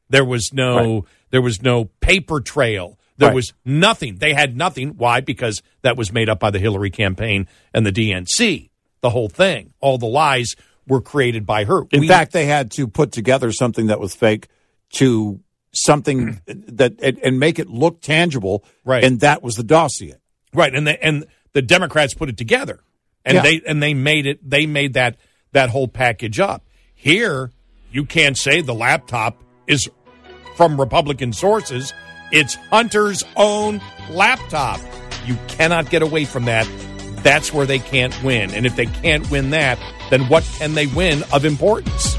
There 0.10 0.26
was 0.26 0.52
no 0.54 0.76
Right. 0.96 1.04
there 1.32 1.42
was 1.42 1.62
no 1.62 1.86
paper 2.02 2.40
trail. 2.42 3.00
There 3.18 3.30
Right. 3.30 3.36
was 3.36 3.54
nothing. 3.64 4.18
They 4.18 4.34
had 4.34 4.56
nothing. 4.58 4.90
Why? 4.98 5.22
Because 5.22 5.62
that 5.84 5.96
was 5.98 6.12
made 6.12 6.30
up 6.30 6.40
by 6.40 6.50
the 6.52 6.60
Hillary 6.60 6.90
campaign 6.90 7.48
and 7.74 7.86
the 7.86 7.92
DNC. 7.92 8.70
The 9.02 9.10
whole 9.12 9.30
thing. 9.30 9.74
All 9.80 9.98
the 9.98 10.06
lies 10.08 10.56
were 10.88 11.02
created 11.02 11.46
by 11.46 11.66
her. 11.66 11.84
In 11.92 12.02
We- 12.02 12.08
fact, 12.08 12.32
they 12.34 12.46
had 12.46 12.72
to 12.72 12.88
put 12.88 13.12
together 13.12 13.52
something 13.52 13.88
that 13.88 14.00
was 14.00 14.14
fake 14.16 14.48
to 14.94 15.40
something 15.74 16.40
that 16.48 16.94
and, 17.02 17.20
and 17.24 17.40
make 17.40 17.60
it 17.60 17.70
look 17.70 18.02
tangible. 18.02 18.64
Right. 18.84 19.04
And 19.04 19.20
that 19.22 19.42
was 19.44 19.56
the 19.56 19.64
dossier. 19.64 20.16
Right, 20.54 20.74
and 20.76 20.86
the 20.86 21.04
and 21.04 21.26
the 21.54 21.64
Democrats 21.64 22.14
put 22.14 22.30
it 22.30 22.38
together, 22.38 22.80
and 23.26 23.36
Yeah. 23.38 23.42
they 23.42 23.62
and 23.68 23.82
they 23.82 23.96
made 23.96 24.28
it. 24.28 24.48
They 24.48 24.68
made 24.68 24.94
that 24.94 25.18
that 25.54 25.70
whole 25.70 25.88
package 25.88 26.40
up. 26.40 26.64
Here, 26.94 27.52
you 27.92 28.06
can't 28.06 28.38
say 28.38 28.62
the 28.62 28.74
laptop 28.74 29.42
is 29.68 29.90
from 30.56 30.80
Republican 30.80 31.34
sources. 31.34 31.94
It's 32.32 32.56
Hunter's 32.56 33.24
own 33.36 33.82
laptop. 34.10 34.80
You 35.26 35.38
cannot 35.48 35.90
get 35.90 36.02
away 36.02 36.26
from 36.26 36.46
that. 36.46 36.68
That's 37.24 37.54
where 37.54 37.66
they 37.66 37.80
can't 37.80 38.22
win. 38.24 38.52
And 38.52 38.66
if 38.66 38.76
they 38.76 38.88
can't 38.88 39.30
win 39.32 39.52
that, 39.52 39.80
then 40.10 40.28
what 40.28 40.44
can 40.58 40.74
they 40.74 40.88
win 40.88 41.24
of 41.32 41.46
importance? 41.46 42.18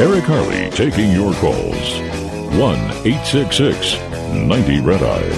Eric 0.00 0.24
Harley 0.24 0.70
taking 0.70 1.12
your 1.12 1.34
calls. 1.34 2.00
1 2.56 2.78
866 3.04 3.98
90 4.32 4.80
Red 4.80 5.02
Eye. 5.02 5.28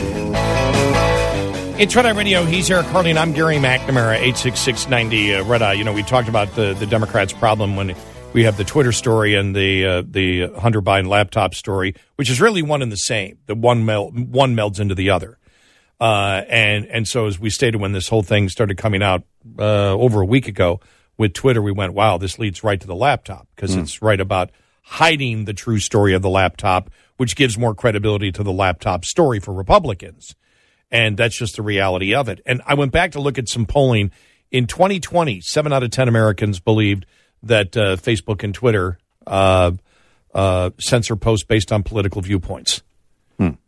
It's 1.80 1.96
Red 1.96 2.06
Eye 2.06 2.10
Radio. 2.10 2.44
He's 2.44 2.70
Eric 2.70 2.86
Harley, 2.86 3.10
and 3.10 3.18
I'm 3.18 3.32
Gary 3.32 3.56
McNamara, 3.56 4.14
86690 4.18 5.34
uh, 5.34 5.44
Red 5.46 5.62
Eye. 5.62 5.72
You 5.72 5.82
know, 5.82 5.92
we 5.92 6.04
talked 6.04 6.28
about 6.28 6.54
the, 6.54 6.74
the 6.74 6.86
Democrats' 6.86 7.32
problem 7.32 7.74
when 7.74 7.96
we 8.34 8.44
have 8.44 8.56
the 8.56 8.62
Twitter 8.62 8.92
story 8.92 9.34
and 9.34 9.52
the 9.56 9.84
uh, 9.84 10.02
the 10.06 10.52
Hunter 10.56 10.80
Biden 10.80 11.08
laptop 11.08 11.56
story, 11.56 11.96
which 12.14 12.30
is 12.30 12.40
really 12.40 12.62
one 12.62 12.82
and 12.82 12.92
the 12.92 12.96
same. 12.96 13.38
The 13.46 13.56
one, 13.56 13.84
mel- 13.84 14.12
one 14.12 14.54
melds 14.54 14.78
into 14.78 14.94
the 14.94 15.10
other. 15.10 15.38
Uh, 16.00 16.44
and, 16.48 16.86
and 16.86 17.08
so, 17.08 17.26
as 17.26 17.36
we 17.36 17.50
stated 17.50 17.80
when 17.80 17.90
this 17.90 18.06
whole 18.06 18.22
thing 18.22 18.48
started 18.48 18.76
coming 18.76 19.02
out 19.02 19.24
uh, 19.58 19.90
over 19.90 20.20
a 20.20 20.26
week 20.26 20.46
ago 20.46 20.78
with 21.16 21.34
Twitter, 21.34 21.62
we 21.62 21.72
went, 21.72 21.94
wow, 21.94 22.18
this 22.18 22.38
leads 22.38 22.64
right 22.64 22.80
to 22.80 22.86
the 22.86 22.94
laptop 22.94 23.46
because 23.54 23.76
it's 23.76 24.02
right 24.02 24.20
about 24.20 24.50
hiding 24.82 25.44
the 25.44 25.52
true 25.52 25.78
story 25.78 26.14
of 26.14 26.22
the 26.22 26.30
laptop, 26.30 26.90
which 27.16 27.36
gives 27.36 27.56
more 27.56 27.74
credibility 27.74 28.32
to 28.32 28.42
the 28.42 28.52
laptop 28.52 29.04
story 29.04 29.38
for 29.38 29.52
Republicans 29.52 30.34
and 30.92 31.16
that's 31.16 31.34
just 31.34 31.56
the 31.56 31.62
reality 31.62 32.14
of 32.14 32.28
it. 32.28 32.40
And 32.46 32.60
I 32.66 32.74
went 32.74 32.92
back 32.92 33.12
to 33.12 33.20
look 33.20 33.38
at 33.38 33.48
some 33.48 33.64
polling 33.64 34.12
in 34.50 34.66
2020. 34.66 35.40
Seven 35.40 35.72
out 35.72 35.82
of 35.82 35.90
ten 35.90 36.06
Americans 36.06 36.60
believed 36.60 37.06
that 37.42 37.76
uh, 37.76 37.96
Facebook 37.96 38.44
and 38.44 38.54
Twitter 38.54 38.98
uh, 39.26 39.72
uh, 40.34 40.70
censor 40.78 41.16
posts 41.16 41.46
based 41.46 41.72
on 41.72 41.82
political 41.82 42.20
viewpoints. 42.20 42.82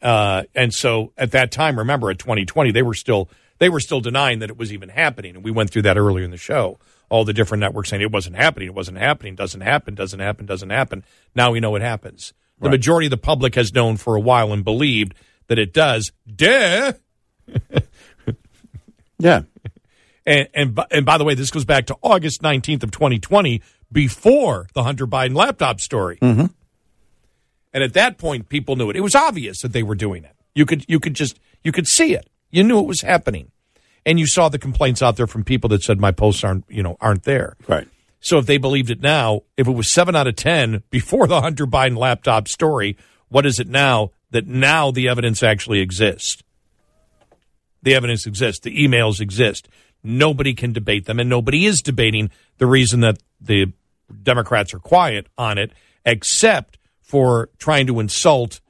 Uh, 0.03 0.45
and 0.55 0.73
so 0.73 1.13
at 1.17 1.33
that 1.33 1.51
time, 1.51 1.79
remember 1.79 2.11
at 2.11 2.19
2020, 2.19 2.71
they 2.71 2.83
were 2.83 2.95
still 2.95 3.29
they 3.59 3.71
were 3.71 3.81
still 3.81 4.01
denying 4.01 4.41
that 4.41 4.51
it 4.51 4.59
was 4.59 4.73
even 4.73 4.91
happening, 4.91 5.35
and 5.35 5.45
we 5.45 5.51
went 5.51 5.71
through 5.71 5.83
that 5.83 5.97
earlier 5.97 6.25
in 6.25 6.31
the 6.31 6.37
show. 6.37 6.79
All 7.15 7.25
the 7.25 7.33
different 7.33 7.61
networks 7.61 7.91
saying 7.91 8.03
it 8.03 8.11
wasn't 8.11 8.37
happening, 8.37 8.67
it 8.67 8.75
wasn't 8.75 8.99
happening, 8.99 9.37
doesn't 9.37 9.61
happen, 9.61 9.95
doesn't 9.95 10.19
happen, 10.19 10.47
doesn't 10.47 10.71
happen. 10.71 11.05
Now 11.35 11.53
we 11.53 11.61
know 11.61 11.77
it 11.77 11.83
happens. 11.83 12.33
The 12.61 12.71
majority 12.71 13.07
of 13.07 13.11
the 13.11 13.17
public 13.17 13.55
has 13.57 13.75
known 13.75 13.97
for 13.97 14.17
a 14.17 14.21
while 14.21 14.53
and 14.53 14.65
believed 14.65 15.15
that 15.49 15.59
it 15.59 15.73
does. 15.73 16.13
Duh. 16.27 16.93
Yeah. 19.19 19.43
And 20.27 20.49
and 20.55 20.75
by, 20.75 20.87
and 20.91 21.07
by 21.07 21.19
the 21.19 21.25
way, 21.25 21.35
this 21.35 21.51
goes 21.51 21.65
back 21.65 21.87
to 21.87 21.97
August 22.03 22.43
nineteenth 22.43 22.83
of 22.83 22.91
twenty 22.91 23.19
twenty, 23.19 23.63
before 23.93 24.67
the 24.75 24.83
Hunter 24.83 25.07
Biden 25.07 25.35
laptop 25.35 25.81
story. 25.81 26.19
Mm-hmm. 26.21 26.47
And 27.73 27.83
at 27.83 27.93
that 27.95 28.19
point, 28.19 28.49
people 28.49 28.77
knew 28.77 28.91
it. 28.91 28.97
It 28.97 29.01
was 29.01 29.15
obvious 29.15 29.61
that 29.63 29.73
they 29.73 29.83
were 29.83 29.95
doing 29.95 30.25
it. 30.25 30.37
You 30.55 30.67
could 30.67 30.85
you 30.89 31.01
could 31.01 31.15
just 31.15 31.39
you 31.63 31.73
could 31.73 31.87
see 31.87 32.15
it. 32.15 32.29
You 32.51 32.65
knew 32.65 32.79
it 32.79 32.87
was 32.87 33.03
happening, 33.03 33.51
and 34.07 34.19
you 34.19 34.27
saw 34.27 34.49
the 34.49 34.59
complaints 34.59 35.03
out 35.03 35.17
there 35.17 35.27
from 35.27 35.45
people 35.45 35.69
that 35.71 35.83
said 35.83 36.01
my 36.01 36.13
posts 36.13 36.45
aren't 36.45 36.65
you 36.69 36.83
know 36.83 36.97
aren't 37.01 37.25
there. 37.25 37.57
Right. 37.67 37.89
So 38.21 38.39
if 38.39 38.47
they 38.47 38.57
believed 38.57 38.91
it 38.91 39.03
now, 39.03 39.43
if 39.57 39.69
it 39.69 39.73
was 39.73 39.93
seven 39.93 40.17
out 40.17 40.27
of 40.27 40.37
ten 40.37 40.83
before 40.91 41.27
the 41.27 41.41
Hunter 41.41 41.67
Biden 41.67 41.97
laptop 41.97 42.49
story, 42.49 42.97
what 43.29 43.45
is 43.45 43.61
it 43.61 43.69
now 43.69 44.13
that 44.31 44.47
now 44.47 44.91
the 44.91 45.09
evidence 45.09 45.43
actually 45.43 45.81
exists? 45.81 46.43
The 47.83 47.95
evidence 47.95 48.27
exists. 48.27 48.61
The 48.63 48.83
emails 48.83 49.21
exist. 49.21 49.69
Nobody 50.03 50.55
can 50.55 50.73
debate 50.73 51.05
them, 51.05 51.21
and 51.21 51.29
nobody 51.29 51.67
is 51.67 51.83
debating 51.83 52.31
the 52.59 52.67
reason 52.67 53.01
that 53.01 53.19
the 53.41 53.73
Democrats 54.23 54.73
are 54.73 54.79
quiet 54.79 55.27
on 55.37 55.59
it, 55.59 55.73
except 56.05 56.79
for 57.03 57.51
trying 57.59 57.87
to 57.87 58.01
insult 58.01 58.61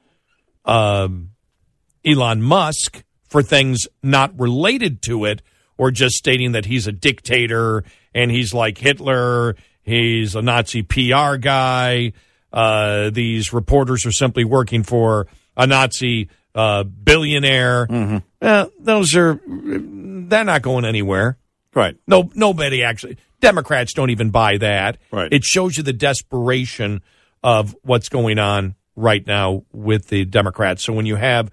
um, 0.65 1.31
Elon 2.05 2.41
Musk 2.41 3.04
for 3.27 3.41
things 3.43 3.87
not 4.03 4.39
related 4.39 5.01
to 5.03 5.25
it, 5.25 5.41
or 5.77 5.91
just 5.91 6.15
stating 6.15 6.53
that 6.53 6.65
he's 6.65 6.87
a 6.87 6.91
dictator 6.91 7.83
and 8.13 8.31
he's 8.31 8.53
like 8.53 8.77
Hitler, 8.77 9.55
he's 9.83 10.35
a 10.35 10.41
Nazi 10.41 10.83
PR 10.83 11.35
guy. 11.37 12.13
Uh, 12.53 13.09
these 13.09 13.51
reporters 13.51 14.05
are 14.05 14.11
simply 14.11 14.45
working 14.45 14.83
for 14.83 15.27
a 15.57 15.67
Nazi 15.67 16.29
uh, 16.53 16.83
billionaire. 16.83 17.87
Uh, 18.41 18.67
those 18.79 19.15
are 19.15 19.39
they're 19.45 20.43
not 20.45 20.61
going 20.61 20.85
anywhere. 20.85 21.37
Right. 21.73 21.97
No, 22.07 22.31
nobody 22.33 22.83
actually. 22.83 23.17
Democrats 23.41 23.93
don't 23.93 24.09
even 24.09 24.29
buy 24.29 24.57
that. 24.57 24.97
Right. 25.11 25.31
It 25.31 25.43
shows 25.43 25.75
you 25.75 25.83
the 25.83 25.93
desperation 25.93 27.01
of 27.43 27.75
what's 27.83 28.07
going 28.07 28.39
on 28.39 28.75
right 28.95 29.25
now 29.27 29.63
with 29.73 30.07
the 30.07 30.23
Democrats. 30.23 30.83
So 30.83 30.93
when 30.93 31.05
you 31.05 31.17
have 31.17 31.51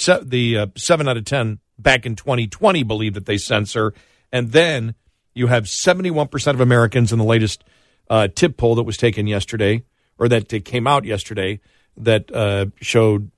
se- 0.00 0.22
the 0.24 0.58
uh, 0.58 0.66
seven 0.76 1.08
out 1.08 1.16
of 1.16 1.24
ten 1.24 1.58
back 1.78 2.06
in 2.06 2.16
2020 2.16 2.82
believe 2.82 3.14
that 3.14 3.26
they 3.26 3.38
censor, 3.38 3.94
and 4.32 4.52
then 4.52 4.94
you 5.34 5.46
have 5.46 5.68
71 5.68 6.28
percent 6.28 6.54
of 6.54 6.60
Americans 6.60 7.12
in 7.12 7.18
the 7.18 7.24
latest 7.24 7.64
uh, 8.08 8.28
TIPP 8.28 8.56
poll 8.56 8.74
that 8.76 8.82
was 8.82 8.96
taken 8.96 9.26
yesterday, 9.26 9.84
or 10.18 10.28
that 10.28 10.48
came 10.64 10.86
out 10.86 11.04
yesterday, 11.04 11.60
that 11.96 12.32
uh, 12.34 12.66
showed 12.80 13.30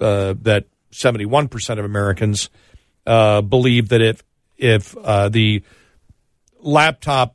uh, 0.00 0.34
that 0.42 0.66
71 0.92 1.48
percent 1.48 1.80
of 1.80 1.86
Americans 1.86 2.50
uh, 3.06 3.40
believe 3.40 3.88
that 3.88 4.00
if 4.00 4.22
if 4.58 4.96
uh, 4.98 5.28
the 5.28 5.62
laptop 6.60 7.34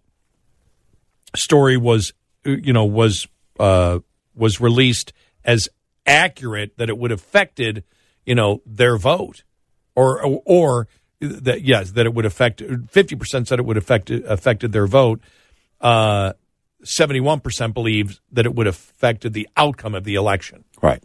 story 1.35 1.75
was 1.75 2.13
you 2.45 2.71
know 2.71 2.85
was 2.85 3.27
was 3.57 4.59
released 4.59 5.13
as 5.43 5.69
accurate 6.05 6.77
that 6.77 6.89
it 6.89 6.97
would 6.97 7.11
affected 7.11 7.83
you 8.25 8.35
know 8.35 8.61
their 8.65 8.97
vote 8.97 9.43
or 9.95 10.21
or, 10.23 10.41
or 10.45 10.87
that 11.19 11.61
yes 11.61 11.91
that 11.91 12.05
it 12.05 12.13
would 12.13 12.25
affect 12.25 12.61
50% 12.61 13.47
said 13.47 13.59
it 13.59 13.65
would 13.65 13.77
affect 13.77 14.09
affected 14.09 14.71
their 14.71 14.87
vote 14.87 15.21
uh 15.81 16.33
71% 16.83 17.73
believes 17.73 18.21
that 18.31 18.45
it 18.45 18.53
would 18.53 18.67
have 18.67 18.75
affected 18.75 19.33
the 19.33 19.47
outcome 19.57 19.95
of 19.95 20.03
the 20.03 20.15
election 20.15 20.63
Right. 20.81 21.01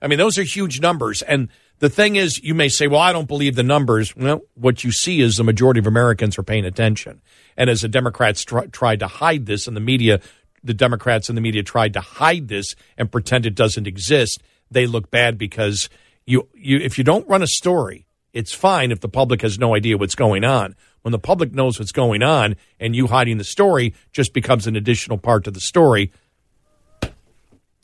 I 0.00 0.06
mean, 0.06 0.18
those 0.18 0.38
are 0.38 0.42
huge 0.42 0.80
numbers. 0.80 1.22
And 1.22 1.48
the 1.80 1.88
thing 1.88 2.16
is, 2.16 2.38
you 2.42 2.54
may 2.54 2.68
say, 2.68 2.86
well, 2.86 3.00
I 3.00 3.12
don't 3.12 3.28
believe 3.28 3.54
the 3.54 3.62
numbers. 3.62 4.14
Well, 4.16 4.42
what 4.54 4.84
you 4.84 4.92
see 4.92 5.20
is 5.20 5.36
the 5.36 5.44
majority 5.44 5.80
of 5.80 5.86
Americans 5.86 6.38
are 6.38 6.42
paying 6.42 6.64
attention. 6.64 7.20
And 7.56 7.68
as 7.70 7.80
the 7.80 7.88
Democrats 7.88 8.44
tr- 8.44 8.66
tried 8.72 9.00
to 9.00 9.06
hide 9.06 9.46
this, 9.46 9.66
and 9.66 9.76
the 9.76 9.80
media, 9.80 10.20
the 10.62 10.74
Democrats 10.74 11.28
and 11.28 11.36
the 11.36 11.42
media 11.42 11.62
tried 11.62 11.92
to 11.94 12.00
hide 12.00 12.48
this 12.48 12.74
and 12.96 13.10
pretend 13.10 13.46
it 13.46 13.54
doesn't 13.54 13.86
exist, 13.86 14.42
they 14.70 14.86
look 14.86 15.10
bad 15.10 15.38
because 15.38 15.88
you, 16.28 16.46
you, 16.54 16.78
if 16.78 16.98
you 16.98 17.04
don't 17.04 17.26
run 17.26 17.42
a 17.42 17.46
story, 17.46 18.06
it's 18.34 18.52
fine 18.52 18.92
if 18.92 19.00
the 19.00 19.08
public 19.08 19.40
has 19.40 19.58
no 19.58 19.74
idea 19.74 19.96
what's 19.96 20.14
going 20.14 20.44
on. 20.44 20.76
When 21.00 21.12
the 21.12 21.18
public 21.18 21.54
knows 21.54 21.78
what's 21.78 21.92
going 21.92 22.22
on 22.22 22.56
and 22.78 22.94
you 22.94 23.06
hiding 23.06 23.38
the 23.38 23.44
story 23.44 23.94
just 24.12 24.34
becomes 24.34 24.66
an 24.66 24.76
additional 24.76 25.16
part 25.16 25.44
to 25.44 25.50
the 25.50 25.60
story, 25.60 26.12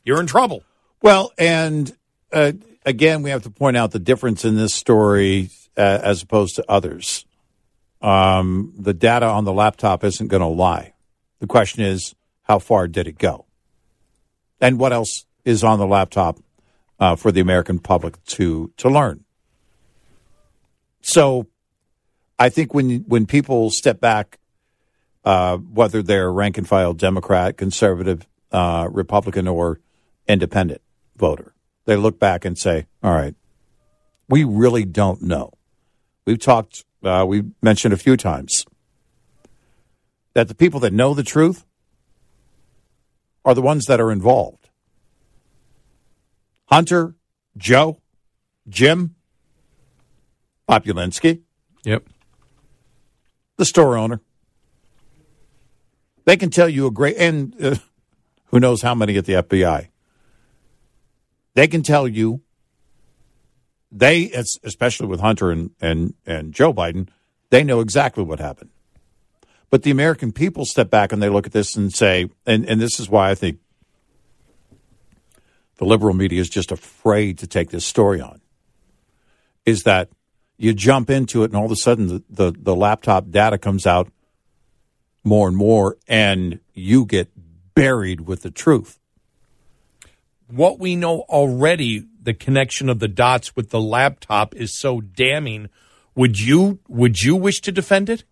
you're 0.03 0.19
in 0.19 0.27
trouble. 0.27 0.63
Well, 1.01 1.31
and 1.39 1.91
uh, 2.31 2.51
again, 2.85 3.23
we 3.23 3.31
have 3.31 3.43
to 3.43 3.49
point 3.49 3.77
out 3.77 3.91
the 3.91 3.99
difference 3.99 4.45
in 4.45 4.55
this 4.55 4.75
story 4.75 5.49
uh, 5.75 5.99
as 6.03 6.21
opposed 6.21 6.57
to 6.57 6.65
others. 6.69 7.25
Um, 7.99 8.75
the 8.77 8.93
data 8.93 9.25
on 9.25 9.45
the 9.45 9.53
laptop 9.53 10.03
isn't 10.03 10.27
going 10.27 10.41
to 10.41 10.47
lie. 10.47 10.93
The 11.39 11.47
question 11.47 11.83
is, 11.83 12.13
how 12.43 12.59
far 12.59 12.87
did 12.87 13.07
it 13.07 13.17
go? 13.17 13.45
And 14.61 14.77
what 14.77 14.93
else 14.93 15.25
is 15.43 15.63
on 15.63 15.79
the 15.79 15.87
laptop 15.87 16.39
uh, 16.99 17.15
for 17.15 17.31
the 17.31 17.41
American 17.41 17.79
public 17.79 18.23
to 18.25 18.71
to 18.77 18.89
learn? 18.89 19.23
So 21.01 21.47
I 22.39 22.49
think 22.49 22.73
when 22.73 23.05
when 23.07 23.25
people 23.25 23.69
step 23.69 23.99
back, 23.99 24.39
uh, 25.23 25.57
whether 25.57 26.01
they're 26.01 26.31
rank 26.31 26.57
and 26.57 26.67
file 26.67 26.93
Democrat, 26.93 27.57
conservative, 27.57 28.27
uh, 28.51 28.87
Republican, 28.91 29.47
or 29.47 29.79
independent 30.27 30.81
voter, 31.15 31.53
they 31.85 31.95
look 31.95 32.19
back 32.19 32.45
and 32.45 32.57
say, 32.57 32.87
"All 33.03 33.13
right, 33.13 33.35
we 34.27 34.43
really 34.43 34.85
don't 34.85 35.21
know." 35.21 35.51
We've 36.25 36.39
talked, 36.39 36.83
uh, 37.03 37.23
we 37.27 37.43
mentioned 37.61 37.93
a 37.93 37.97
few 37.97 38.17
times 38.17 38.65
that 40.33 40.47
the 40.47 40.55
people 40.55 40.79
that 40.81 40.91
know 40.91 41.13
the 41.13 41.23
truth 41.23 41.65
are 43.45 43.53
the 43.53 43.61
ones 43.61 43.85
that 43.85 44.01
are 44.01 44.11
involved. 44.11 44.64
Hunter, 46.65 47.15
Joe, 47.57 48.01
Jim, 48.67 49.15
Bobulinski, 50.67 51.41
Yep. 51.83 52.07
the 53.57 53.65
store 53.65 53.97
owner. 53.97 54.21
They 56.25 56.37
can 56.37 56.49
tell 56.49 56.67
you 56.67 56.87
a 56.87 56.91
great, 56.91 57.17
and 57.17 57.55
uh, 57.63 57.75
who 58.45 58.59
knows 58.59 58.81
how 58.81 58.95
many 58.95 59.15
at 59.17 59.25
the 59.25 59.33
FBI. 59.33 59.89
They 61.53 61.67
can 61.67 61.83
tell 61.83 62.07
you, 62.07 62.41
they, 63.91 64.31
especially 64.31 65.07
with 65.07 65.19
Hunter 65.19 65.51
and, 65.51 65.69
and, 65.79 66.15
and 66.25 66.51
Joe 66.53 66.73
Biden, 66.73 67.07
they 67.51 67.63
know 67.63 67.79
exactly 67.79 68.23
what 68.23 68.39
happened. 68.39 68.71
But 69.69 69.83
the 69.83 69.91
American 69.91 70.31
people 70.31 70.65
step 70.65 70.89
back 70.89 71.11
and 71.11 71.21
they 71.21 71.29
look 71.29 71.45
at 71.45 71.53
this 71.53 71.75
and 71.75 71.93
say, 71.93 72.29
and, 72.45 72.65
and 72.67 72.81
this 72.81 72.99
is 72.99 73.07
why 73.07 73.29
I 73.29 73.35
think 73.35 73.59
the 75.77 75.85
liberal 75.85 76.13
media 76.13 76.41
is 76.41 76.49
just 76.49 76.71
afraid 76.71 77.37
to 77.39 77.47
take 77.47 77.69
this 77.69 77.85
story 77.85 78.21
on, 78.21 78.41
is 79.65 79.83
that 79.83 80.09
you 80.57 80.73
jump 80.73 81.09
into 81.09 81.43
it 81.43 81.51
and 81.51 81.55
all 81.55 81.65
of 81.65 81.71
a 81.71 81.75
sudden 81.75 82.07
the, 82.07 82.23
the, 82.29 82.51
the 82.57 82.75
laptop 82.75 83.29
data 83.29 83.57
comes 83.57 83.85
out 83.85 84.09
more 85.23 85.47
and 85.47 85.57
more 85.57 85.97
and 86.07 86.59
you 86.73 87.05
get 87.05 87.29
buried 87.73 88.21
with 88.21 88.43
the 88.43 88.51
truth. 88.51 88.99
What 90.47 90.79
we 90.79 90.95
know 90.95 91.21
already, 91.21 92.05
the 92.21 92.33
connection 92.33 92.87
of 92.89 92.99
the 92.99 93.07
dots 93.07 93.55
with 93.55 93.71
the 93.71 93.81
laptop 93.81 94.55
is 94.55 94.77
so 94.77 95.01
damning. 95.01 95.69
Would 96.15 96.39
you 96.39 96.79
would 96.87 97.21
you 97.21 97.35
wish 97.35 97.59
to 97.61 97.71
defend 97.71 98.09
it? 98.09 98.23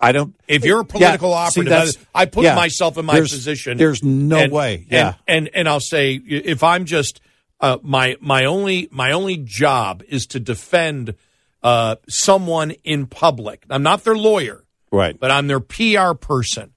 I 0.00 0.12
don't. 0.12 0.34
If 0.48 0.64
you're 0.64 0.80
a 0.80 0.84
political 0.84 1.30
Yeah, 1.30 1.36
operative, 1.36 1.70
that's- 1.70 1.96
I 2.14 2.24
put 2.26 2.44
yeah. 2.44 2.54
myself 2.54 2.96
in 2.96 3.04
my 3.04 3.14
There's- 3.14 3.30
position. 3.32 3.76
there's 3.76 4.02
no 4.02 4.38
and- 4.38 4.52
way, 4.52 4.86
yeah. 4.90 5.14
and, 5.28 5.50
and 5.54 5.68
I'll 5.68 5.78
say 5.80 6.14
if 6.14 6.62
I'm 6.62 6.86
just 6.86 7.20
uh, 7.60 7.76
my 7.82 8.16
my 8.20 8.46
only 8.46 8.88
my 8.90 9.12
only 9.12 9.36
job 9.36 10.02
is 10.08 10.24
to 10.28 10.40
defend 10.40 11.14
uh, 11.62 11.96
someone 12.08 12.70
in 12.84 13.06
public. 13.06 13.64
I'm 13.68 13.82
not 13.82 14.02
their 14.04 14.16
lawyer, 14.16 14.64
Right. 14.90 15.20
but 15.20 15.30
I'm 15.30 15.46
their 15.46 15.60
PR 15.60 16.14
person. 16.14 16.72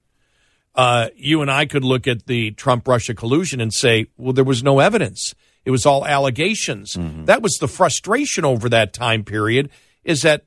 Uh, 0.74 1.08
you 1.16 1.40
and 1.40 1.50
I 1.50 1.64
could 1.66 1.84
look 1.84 2.06
at 2.06 2.26
the 2.26 2.50
Trump 2.50 2.86
Russia 2.88 3.14
collusion 3.14 3.60
and 3.62 3.72
say, 3.72 4.06
well, 4.18 4.32
there 4.34 4.44
was 4.44 4.62
no 4.62 4.80
evidence. 4.80 5.32
It 5.64 5.70
was 5.70 5.86
all 5.86 6.04
allegations. 6.04 6.98
That 7.24 7.40
was 7.40 7.54
the 7.60 7.68
frustration 7.68 8.44
over 8.44 8.68
that 8.68 8.92
time 8.92 9.24
period 9.24 9.70
is 10.04 10.20
that 10.22 10.44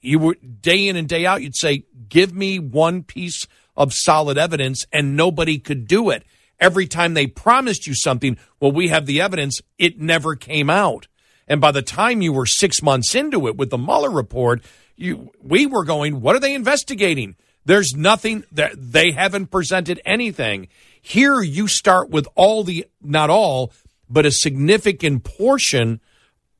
you 0.00 0.18
were 0.18 0.34
day 0.34 0.88
in 0.88 0.96
and 0.96 1.08
day 1.08 1.26
out, 1.26 1.42
you'd 1.42 1.56
say, 1.56 1.84
give 2.08 2.34
me 2.34 2.58
one 2.58 3.02
piece 3.02 3.46
of 3.76 3.92
solid 3.92 4.38
evidence, 4.38 4.86
and 4.92 5.16
nobody 5.16 5.58
could 5.58 5.86
do 5.86 6.10
it. 6.10 6.24
Every 6.58 6.86
time 6.86 7.14
they 7.14 7.26
promised 7.26 7.86
you 7.86 7.94
something, 7.94 8.38
well, 8.60 8.72
we 8.72 8.88
have 8.88 9.06
the 9.06 9.20
evidence, 9.20 9.60
it 9.78 10.00
never 10.00 10.34
came 10.34 10.70
out. 10.70 11.06
And 11.46 11.60
by 11.60 11.70
the 11.70 11.82
time 11.82 12.22
you 12.22 12.32
were 12.32 12.46
six 12.46 12.82
months 12.82 13.14
into 13.14 13.46
it 13.46 13.56
with 13.56 13.70
the 13.70 13.78
Mueller 13.78 14.10
report, 14.10 14.64
you 14.96 15.30
we 15.42 15.66
were 15.66 15.84
going, 15.84 16.20
what 16.20 16.34
are 16.34 16.40
they 16.40 16.54
investigating? 16.54 17.36
There's 17.64 17.94
nothing 17.94 18.44
that 18.52 18.72
they 18.76 19.10
haven't 19.10 19.50
presented 19.50 20.00
anything. 20.04 20.68
Here 21.02 21.40
you 21.40 21.68
start 21.68 22.10
with 22.10 22.26
all 22.34 22.64
the 22.64 22.86
not 23.02 23.28
all, 23.28 23.72
but 24.08 24.24
a 24.24 24.30
significant 24.32 25.24
portion 25.24 26.00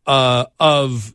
uh, 0.07 0.46
of 0.61 1.14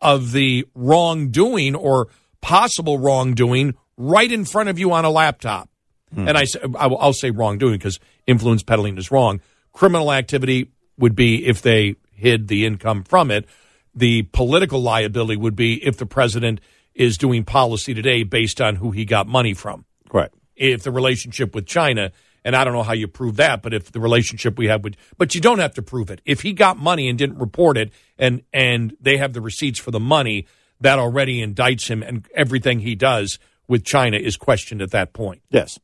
of 0.00 0.32
the 0.32 0.66
wrongdoing 0.74 1.74
or 1.74 2.08
possible 2.40 2.98
wrongdoing 2.98 3.74
right 3.96 4.30
in 4.30 4.44
front 4.44 4.68
of 4.68 4.78
you 4.78 4.92
on 4.92 5.04
a 5.04 5.10
laptop. 5.10 5.68
Hmm. 6.14 6.28
And 6.28 6.36
I, 6.38 6.44
say- 6.44 6.60
I 6.78 6.86
will, 6.86 6.98
I'll 6.98 7.12
say 7.12 7.30
wrongdoing 7.30 7.74
because 7.74 8.00
influence 8.26 8.62
peddling 8.62 8.98
is 8.98 9.10
wrong. 9.10 9.40
Criminal 9.72 10.12
activity 10.12 10.70
would 10.98 11.14
be 11.14 11.46
if 11.46 11.62
they 11.62 11.96
hid 12.12 12.48
the 12.48 12.66
income 12.66 13.04
from 13.04 13.30
it. 13.30 13.46
The 13.94 14.22
political 14.32 14.80
liability 14.82 15.36
would 15.36 15.56
be 15.56 15.84
if 15.84 15.96
the 15.96 16.06
president 16.06 16.60
is 16.94 17.16
doing 17.18 17.44
policy 17.44 17.94
today 17.94 18.22
based 18.24 18.60
on 18.60 18.76
who 18.76 18.90
he 18.90 19.04
got 19.04 19.26
money 19.26 19.54
from 19.54 19.84
Right. 20.12 20.30
if 20.56 20.82
the 20.82 20.90
relationship 20.90 21.54
with 21.54 21.66
China, 21.66 22.10
and 22.44 22.56
I 22.56 22.64
don't 22.64 22.72
know 22.72 22.82
how 22.82 22.92
you 22.92 23.08
prove 23.08 23.36
that, 23.36 23.62
but 23.62 23.74
if 23.74 23.92
the 23.92 24.00
relationship 24.00 24.58
we 24.58 24.66
have 24.66 24.82
with, 24.84 24.96
but 25.18 25.34
you 25.34 25.40
don't 25.40 25.58
have 25.58 25.74
to 25.74 25.82
prove 25.82 26.10
it. 26.10 26.20
If 26.24 26.42
he 26.42 26.52
got 26.52 26.78
money 26.78 27.08
and 27.08 27.18
didn't 27.18 27.38
report 27.38 27.76
it, 27.76 27.92
and 28.18 28.42
and 28.52 28.96
they 29.00 29.16
have 29.18 29.32
the 29.32 29.40
receipts 29.40 29.78
for 29.78 29.90
the 29.90 30.00
money, 30.00 30.46
that 30.80 30.98
already 30.98 31.44
indicts 31.44 31.88
him, 31.88 32.02
and 32.02 32.26
everything 32.34 32.80
he 32.80 32.94
does 32.94 33.38
with 33.68 33.84
China 33.84 34.16
is 34.16 34.36
questioned 34.36 34.82
at 34.82 34.90
that 34.90 35.12
point. 35.12 35.42
Yes. 35.50 35.78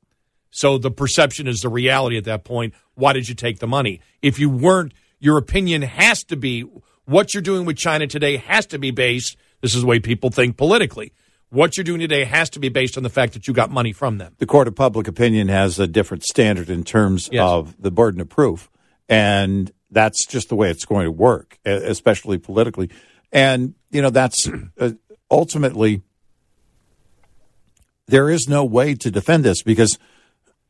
So 0.50 0.78
the 0.78 0.90
perception 0.90 1.46
is 1.46 1.60
the 1.60 1.68
reality 1.68 2.16
at 2.16 2.24
that 2.24 2.44
point. 2.44 2.74
Why 2.94 3.12
did 3.12 3.28
you 3.28 3.34
take 3.34 3.58
the 3.58 3.66
money? 3.66 4.00
If 4.22 4.38
you 4.38 4.48
weren't, 4.48 4.92
your 5.18 5.36
opinion 5.36 5.82
has 5.82 6.24
to 6.24 6.36
be 6.36 6.64
what 7.04 7.34
you're 7.34 7.42
doing 7.42 7.64
with 7.64 7.76
China 7.76 8.06
today 8.06 8.36
has 8.36 8.66
to 8.66 8.78
be 8.78 8.90
based. 8.90 9.36
This 9.60 9.74
is 9.74 9.82
the 9.82 9.86
way 9.86 10.00
people 10.00 10.30
think 10.30 10.56
politically. 10.56 11.12
What 11.50 11.76
you're 11.76 11.84
doing 11.84 12.00
today 12.00 12.24
has 12.24 12.50
to 12.50 12.58
be 12.60 12.68
based 12.68 12.96
on 12.96 13.02
the 13.04 13.08
fact 13.08 13.34
that 13.34 13.46
you 13.46 13.54
got 13.54 13.70
money 13.70 13.92
from 13.92 14.18
them. 14.18 14.34
The 14.38 14.46
court 14.46 14.66
of 14.66 14.74
public 14.74 15.06
opinion 15.06 15.48
has 15.48 15.78
a 15.78 15.86
different 15.86 16.24
standard 16.24 16.68
in 16.68 16.82
terms 16.82 17.28
Yes. 17.30 17.42
of 17.48 17.80
the 17.80 17.90
burden 17.90 18.20
of 18.20 18.28
proof. 18.28 18.68
And 19.08 19.70
that's 19.90 20.26
just 20.26 20.48
the 20.48 20.56
way 20.56 20.70
it's 20.70 20.84
going 20.84 21.04
to 21.04 21.12
work, 21.12 21.58
especially 21.64 22.38
politically. 22.38 22.90
And, 23.32 23.74
you 23.90 24.02
know, 24.02 24.10
that's 24.10 24.48
uh, 24.78 24.92
ultimately, 25.30 26.02
there 28.06 28.28
is 28.28 28.48
no 28.48 28.64
way 28.64 28.94
to 28.96 29.10
defend 29.10 29.44
this 29.44 29.62
because, 29.62 29.98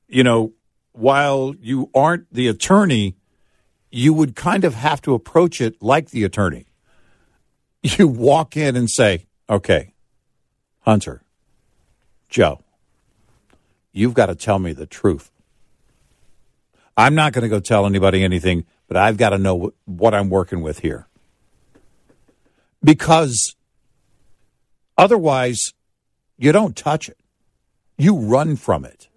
you 0.09 0.23
know, 0.23 0.53
while 0.93 1.55
you 1.61 1.91
aren't 1.95 2.31
the 2.33 2.49
attorney, 2.49 3.17
you 3.91 4.13
would 4.13 4.37
kind 4.37 4.65
of 4.65 4.75
have 4.75 5.01
to 5.03 5.15
approach 5.15 5.61
it 5.63 5.83
like 5.83 6.11
the 6.11 6.25
attorney. 6.25 6.67
You 7.83 8.09
walk 8.09 8.57
in 8.57 8.75
and 8.77 8.91
say, 8.91 9.27
okay, 9.49 9.95
Hunter, 10.87 11.21
Joe, 12.29 12.61
you've 13.93 14.15
got 14.15 14.27
to 14.27 14.37
tell 14.37 14.61
me 14.61 14.73
the 14.73 14.87
truth. 14.87 15.33
I'm 16.97 17.17
not 17.17 17.33
going 17.33 17.43
to 17.43 17.49
go 17.49 17.59
tell 17.59 17.87
anybody 17.87 18.23
anything, 18.23 18.65
but 18.87 18.97
I've 18.97 19.17
got 19.17 19.31
to 19.31 19.39
know 19.39 19.73
what 19.85 20.15
I'm 20.15 20.31
working 20.31 20.63
with 20.63 20.79
here. 20.79 21.09
Because 22.85 23.57
otherwise, 24.97 25.59
you 26.39 26.53
don't 26.53 26.77
touch 26.77 27.09
it, 27.09 27.19
you 27.99 28.17
run 28.17 28.55
from 28.55 28.85
it. 28.85 29.09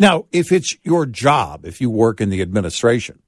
Now, 0.00 0.26
if 0.32 0.50
it's 0.50 0.76
your 0.82 1.06
job, 1.06 1.64
if 1.64 1.80
you 1.80 1.88
work 1.88 2.20
in 2.20 2.30
the 2.30 2.42
administration, 2.42 3.20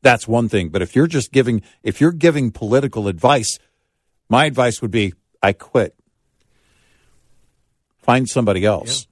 that's 0.00 0.26
one 0.26 0.48
thing. 0.48 0.70
But 0.70 0.82
if 0.82 0.96
you're 0.96 1.06
just 1.06 1.32
giving, 1.32 1.62
if 1.82 2.00
you're 2.00 2.12
giving 2.12 2.50
political 2.50 3.08
advice, 3.08 3.58
my 4.28 4.44
advice 4.44 4.82
would 4.82 4.90
be 4.90 5.14
I 5.42 5.52
quit. 5.52 5.94
Find 7.98 8.28
somebody 8.28 8.64
else. 8.64 9.06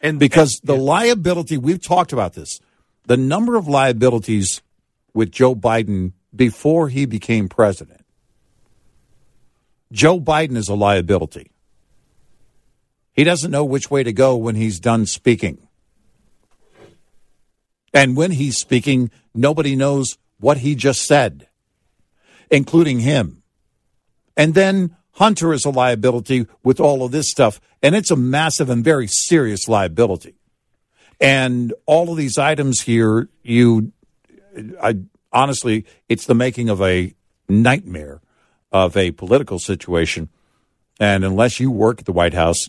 And 0.00 0.18
Because 0.18 0.60
the 0.64 0.76
liability, 0.76 1.58
we've 1.58 1.82
talked 1.82 2.12
about 2.12 2.34
this, 2.34 2.60
the 3.06 3.16
number 3.16 3.56
of 3.56 3.68
liabilities 3.68 4.62
with 5.14 5.30
Joe 5.30 5.54
Biden 5.54 6.12
before 6.34 6.88
he 6.88 7.04
became 7.04 7.48
president. 7.48 8.04
Joe 9.92 10.18
Biden 10.18 10.56
is 10.56 10.68
a 10.68 10.74
liability. 10.74 11.50
He 13.12 13.24
doesn't 13.24 13.50
know 13.50 13.64
which 13.64 13.90
way 13.90 14.02
to 14.02 14.12
go 14.12 14.36
when 14.36 14.54
he's 14.54 14.80
done 14.80 15.04
speaking. 15.06 15.68
And 17.92 18.16
when 18.16 18.30
he's 18.30 18.56
speaking, 18.56 19.10
nobody 19.34 19.76
knows 19.76 20.16
what 20.40 20.58
he 20.58 20.74
just 20.74 21.02
said, 21.02 21.48
including 22.50 23.00
him. 23.00 23.42
And 24.34 24.54
then 24.54 24.96
Hunter 25.12 25.52
is 25.52 25.64
a 25.64 25.70
liability 25.70 26.46
with 26.62 26.80
all 26.80 27.04
of 27.04 27.12
this 27.12 27.30
stuff, 27.30 27.60
and 27.82 27.94
it's 27.94 28.10
a 28.10 28.16
massive 28.16 28.70
and 28.70 28.82
very 28.82 29.06
serious 29.06 29.68
liability. 29.68 30.34
And 31.20 31.72
all 31.86 32.10
of 32.10 32.16
these 32.16 32.38
items 32.38 32.80
here, 32.80 33.28
you, 33.42 33.92
I 34.82 34.98
honestly, 35.32 35.84
it's 36.08 36.26
the 36.26 36.34
making 36.34 36.68
of 36.68 36.80
a 36.82 37.14
nightmare 37.48 38.20
of 38.72 38.96
a 38.96 39.12
political 39.12 39.58
situation. 39.58 40.30
And 40.98 41.24
unless 41.24 41.60
you 41.60 41.70
work 41.70 42.00
at 42.00 42.06
the 42.06 42.12
White 42.12 42.34
House, 42.34 42.68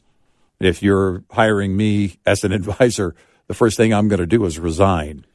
if 0.59 0.83
you're 0.83 1.23
hiring 1.31 1.75
me 1.75 2.17
as 2.25 2.43
an 2.43 2.51
advisor, 2.53 3.15
the 3.47 3.53
first 3.53 3.77
thing 3.77 3.93
I'm 3.93 4.07
going 4.07 4.19
to 4.19 4.27
do 4.27 4.45
is 4.45 4.59
resign. 4.59 5.25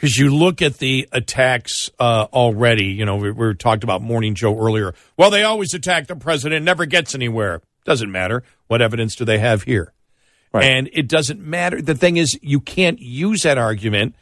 Because 0.00 0.16
you 0.16 0.34
look 0.34 0.62
at 0.62 0.78
the 0.78 1.06
attacks 1.12 1.90
uh, 1.98 2.26
already, 2.32 2.86
you 2.86 3.04
know, 3.04 3.16
we, 3.16 3.32
we 3.32 3.54
talked 3.54 3.84
about 3.84 4.00
Morning 4.00 4.34
Joe 4.34 4.58
earlier. 4.58 4.94
Well, 5.18 5.28
they 5.30 5.42
always 5.42 5.74
attack 5.74 6.06
the 6.06 6.16
president, 6.16 6.64
never 6.64 6.86
gets 6.86 7.14
anywhere. 7.14 7.60
Doesn't 7.84 8.10
matter. 8.10 8.42
What 8.66 8.80
evidence 8.80 9.14
do 9.14 9.26
they 9.26 9.38
have 9.38 9.64
here? 9.64 9.92
Right. 10.54 10.64
And 10.64 10.88
it 10.94 11.06
doesn't 11.06 11.40
matter. 11.40 11.82
The 11.82 11.94
thing 11.94 12.16
is, 12.16 12.38
you 12.40 12.60
can't 12.60 12.98
use 12.98 13.42
that 13.42 13.58
argument 13.58 14.14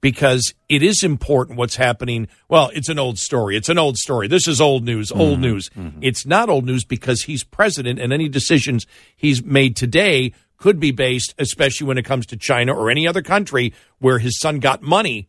because 0.00 0.54
it 0.68 0.84
is 0.84 1.02
important 1.02 1.58
what's 1.58 1.76
happening. 1.76 2.28
Well, 2.48 2.70
it's 2.72 2.88
an 2.88 3.00
old 3.00 3.18
story. 3.18 3.56
It's 3.56 3.68
an 3.68 3.78
old 3.78 3.96
story. 3.96 4.28
This 4.28 4.46
is 4.46 4.60
old 4.60 4.84
news, 4.84 5.10
old 5.10 5.40
news. 5.40 5.68
It's 6.00 6.24
not 6.24 6.48
old 6.48 6.64
news 6.64 6.84
because 6.84 7.22
he's 7.22 7.42
president 7.42 7.98
and 7.98 8.12
any 8.12 8.28
decisions 8.28 8.86
he's 9.16 9.42
made 9.42 9.74
today 9.74 10.32
could 10.64 10.80
be 10.80 10.92
based, 10.92 11.34
especially 11.38 11.86
when 11.86 11.98
it 11.98 12.06
comes 12.06 12.24
to 12.24 12.38
China 12.38 12.72
or 12.72 12.90
any 12.90 13.06
other 13.06 13.20
country 13.20 13.74
where 13.98 14.18
his 14.18 14.38
son 14.38 14.60
got 14.60 14.80
money. 14.80 15.28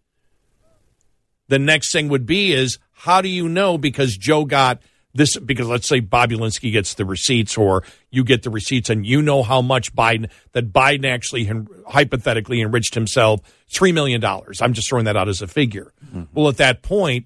The 1.49 1.59
next 1.59 1.91
thing 1.91 2.07
would 2.07 2.25
be 2.25 2.53
is 2.53 2.79
how 2.93 3.19
do 3.19 3.27
you 3.27 3.49
know 3.49 3.77
because 3.77 4.15
Joe 4.15 4.45
got 4.45 4.81
this 5.13 5.37
because 5.37 5.67
let's 5.67 5.89
say 5.89 5.99
Bobulinski 5.99 6.71
gets 6.71 6.93
the 6.93 7.03
receipts 7.03 7.57
or 7.57 7.83
you 8.11 8.23
get 8.23 8.43
the 8.43 8.49
receipts 8.49 8.89
and 8.89 9.05
you 9.05 9.21
know 9.21 9.43
how 9.43 9.61
much 9.61 9.93
Biden 9.93 10.29
that 10.53 10.71
Biden 10.71 11.05
actually 11.05 11.51
hypothetically 11.85 12.61
enriched 12.61 12.95
himself 12.95 13.41
three 13.67 13.91
million 13.91 14.21
dollars. 14.21 14.61
I'm 14.61 14.71
just 14.71 14.87
throwing 14.87 15.03
that 15.03 15.17
out 15.17 15.27
as 15.27 15.41
a 15.41 15.47
figure. 15.47 15.91
Mm-hmm. 16.05 16.23
Well, 16.33 16.47
at 16.47 16.55
that 16.57 16.81
point, 16.81 17.25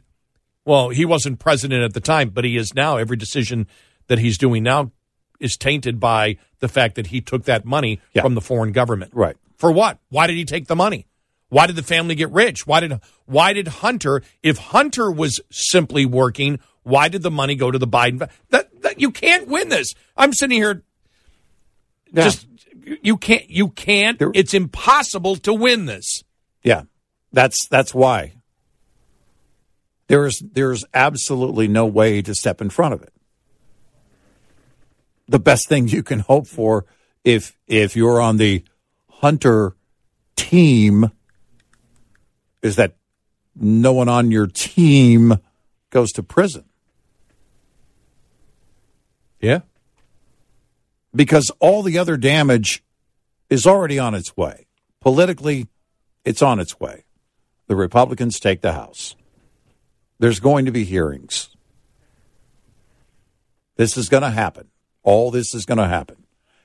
well, 0.65 0.89
he 0.89 1.05
wasn't 1.05 1.37
president 1.37 1.83
at 1.83 1.93
the 1.93 2.01
time, 2.01 2.29
but 2.29 2.43
he 2.43 2.57
is 2.57 2.73
now. 2.73 2.97
Every 2.97 3.17
decision 3.17 3.67
that 4.07 4.17
he's 4.17 4.39
doing 4.39 4.63
now 4.63 4.93
is 5.39 5.55
tainted 5.57 5.99
by 5.99 6.37
the 6.59 6.67
fact 6.67 6.95
that 6.95 7.07
he 7.07 7.21
took 7.21 7.45
that 7.45 7.65
money 7.65 7.99
Yeah. 8.13 8.21
from 8.23 8.35
the 8.35 8.41
foreign 8.41 8.71
government. 8.71 9.11
Right. 9.13 9.35
For 9.57 9.71
what? 9.71 9.99
Why 10.09 10.27
did 10.27 10.35
he 10.35 10.45
take 10.45 10.67
the 10.67 10.75
money? 10.75 11.05
Why 11.49 11.65
did 11.67 11.75
the 11.75 11.83
family 11.83 12.15
get 12.15 12.29
rich? 12.31 12.67
Why 12.67 12.79
did 12.79 12.99
why 13.25 13.53
did 13.53 13.67
Hunter 13.67 14.21
if 14.43 14.57
Hunter 14.57 15.09
was 15.11 15.39
simply 15.49 16.05
working, 16.05 16.59
why 16.83 17.07
did 17.09 17.23
the 17.23 17.31
money 17.31 17.55
go 17.55 17.71
to 17.71 17.77
the 17.79 17.87
Biden? 17.87 18.29
That, 18.51 18.81
that 18.83 18.99
you 19.01 19.11
can't 19.11 19.47
win 19.47 19.69
this. 19.69 19.93
I'm 20.15 20.31
sitting 20.33 20.57
here 20.57 20.83
Yeah. 22.13 22.23
just 22.25 22.45
you 23.01 23.17
can't 23.17 23.49
you 23.49 23.69
can't 23.69 24.19
There- 24.19 24.31
it's 24.35 24.53
impossible 24.53 25.35
to 25.37 25.53
win 25.53 25.85
this. 25.85 26.23
Yeah, 26.63 26.83
that's 27.33 27.67
that's 27.69 27.93
why. 27.95 28.33
There's 30.07 30.41
there's 30.53 30.83
absolutely 30.93 31.67
no 31.67 31.85
way 31.85 32.21
to 32.21 32.33
step 32.33 32.61
in 32.61 32.69
front 32.69 32.93
of 32.93 33.01
it. 33.03 33.13
The 35.29 35.39
best 35.39 35.69
thing 35.69 35.87
you 35.87 36.01
can 36.01 36.19
hope 36.19 36.47
for 36.47 36.85
if 37.23 37.55
if 37.67 37.95
you're 37.95 38.19
on 38.19 38.37
the 38.37 38.63
hunter 39.09 39.75
team 40.35 41.11
is 42.63 42.75
that 42.77 42.95
no 43.55 43.93
one 43.93 44.09
on 44.09 44.31
your 44.31 44.47
team 44.47 45.37
goes 45.91 46.11
to 46.13 46.23
prison 46.23 46.65
Yeah. 49.39 49.59
because 51.15 51.51
all 51.59 51.83
the 51.83 51.97
other 51.97 52.17
damage 52.17 52.83
is 53.49 53.65
already 53.67 53.99
on 53.99 54.15
its 54.15 54.35
way. 54.35 54.67
Politically, 54.99 55.67
it's 56.25 56.41
on 56.41 56.59
its 56.59 56.79
way. 56.79 57.03
The 57.67 57.75
Republicans 57.75 58.39
take 58.39 58.61
the 58.61 58.73
House. 58.73 59.15
There's 60.17 60.39
going 60.39 60.65
to 60.65 60.71
be 60.71 60.83
hearings. 60.85 61.49
This 63.77 63.95
is 63.95 64.09
going 64.09 64.23
to 64.23 64.29
happen. 64.31 64.67
All 65.03 65.31
this 65.31 65.53
is 65.55 65.65
going 65.65 65.77
to 65.77 65.87
happen. 65.87 66.17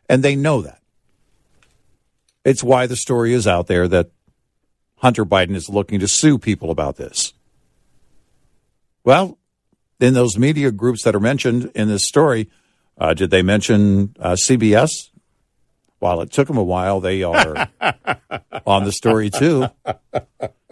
And 0.08 0.22
they 0.22 0.36
know 0.36 0.60
that. 0.62 0.80
It's 2.44 2.62
why 2.62 2.86
the 2.86 2.96
story 2.96 3.32
is 3.32 3.46
out 3.46 3.66
there 3.68 3.88
that 3.88 4.10
Hunter 4.96 5.24
Biden 5.24 5.54
is 5.54 5.68
looking 5.68 6.00
to 6.00 6.08
sue 6.08 6.38
people 6.38 6.70
about 6.70 6.96
this. 6.96 7.32
Well, 9.04 9.38
in 10.00 10.14
those 10.14 10.38
media 10.38 10.70
groups 10.70 11.02
that 11.04 11.14
are 11.14 11.20
mentioned 11.20 11.70
in 11.74 11.88
this 11.88 12.06
story, 12.06 12.50
uh, 12.98 13.14
did 13.14 13.30
they 13.30 13.42
mention 13.42 14.14
uh, 14.18 14.32
CBS? 14.32 15.10
While 16.00 16.20
it 16.20 16.30
took 16.32 16.48
them 16.48 16.58
a 16.58 16.62
while, 16.62 17.00
they 17.00 17.22
are 17.22 17.68
on 18.66 18.84
the 18.84 18.92
story 18.92 19.30
too. 19.30 19.68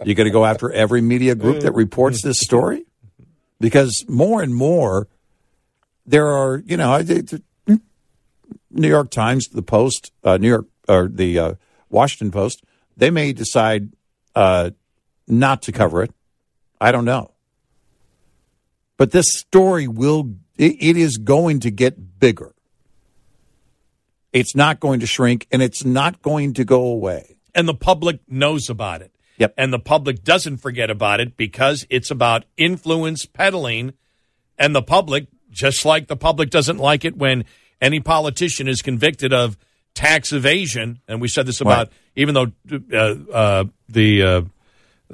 You 0.03 0.13
going 0.15 0.25
to 0.25 0.31
go 0.31 0.45
after 0.45 0.71
every 0.71 1.01
media 1.01 1.33
group 1.33 1.61
that 1.61 1.71
reports 1.73 2.21
this 2.21 2.39
story 2.39 2.85
because 3.59 4.05
more 4.07 4.43
and 4.43 4.53
more 4.53 5.07
there 6.05 6.27
are, 6.27 6.61
you 6.65 6.77
know, 6.77 6.91
I- 6.93 7.01
the- 7.03 7.21
the 7.21 7.41
New 8.73 8.87
York 8.89 9.11
Times, 9.11 9.47
the 9.47 9.61
Post, 9.61 10.11
uh, 10.23 10.37
New 10.37 10.49
York 10.49 10.65
or 10.87 11.07
the 11.07 11.39
uh, 11.39 11.53
Washington 11.89 12.31
Post, 12.31 12.63
they 12.97 13.09
may 13.09 13.31
decide 13.33 13.93
uh, 14.35 14.71
not 15.27 15.61
to 15.63 15.71
cover 15.71 16.03
it. 16.03 16.11
I 16.81 16.91
don't 16.91 17.05
know, 17.05 17.31
but 18.97 19.11
this 19.11 19.33
story 19.33 19.87
will. 19.87 20.35
It, 20.57 20.75
it 20.79 20.97
is 20.97 21.17
going 21.17 21.61
to 21.61 21.71
get 21.71 22.19
bigger. 22.19 22.53
It's 24.33 24.55
not 24.55 24.79
going 24.79 24.99
to 24.99 25.07
shrink, 25.07 25.47
and 25.51 25.61
it's 25.61 25.85
not 25.85 26.21
going 26.21 26.53
to 26.55 26.65
go 26.65 26.83
away. 26.87 27.37
and 27.55 27.67
the 27.67 27.73
public 27.73 28.19
knows 28.27 28.69
about 28.69 29.01
it. 29.01 29.11
Yep. 29.37 29.53
And 29.57 29.73
the 29.73 29.79
public 29.79 30.23
doesn't 30.23 30.57
forget 30.57 30.89
about 30.89 31.19
it 31.19 31.37
because 31.37 31.85
it's 31.89 32.11
about 32.11 32.45
influence 32.57 33.25
peddling. 33.25 33.93
And 34.57 34.75
the 34.75 34.81
public, 34.83 35.27
just 35.49 35.85
like 35.85 36.07
the 36.07 36.15
public 36.15 36.49
doesn't 36.49 36.77
like 36.77 37.03
it 37.03 37.17
when 37.17 37.45
any 37.83 37.99
politician 37.99 38.67
is 38.67 38.81
convicted 38.81 39.33
of 39.33 39.57
tax 39.93 40.31
evasion. 40.33 40.99
And 41.07 41.21
we 41.21 41.27
said 41.27 41.45
this 41.45 41.61
about, 41.61 41.89
even 42.15 42.33
though 42.33 42.51
uh, 42.91 43.15
uh, 43.31 43.63
the. 43.89 44.23
Uh, 44.23 44.41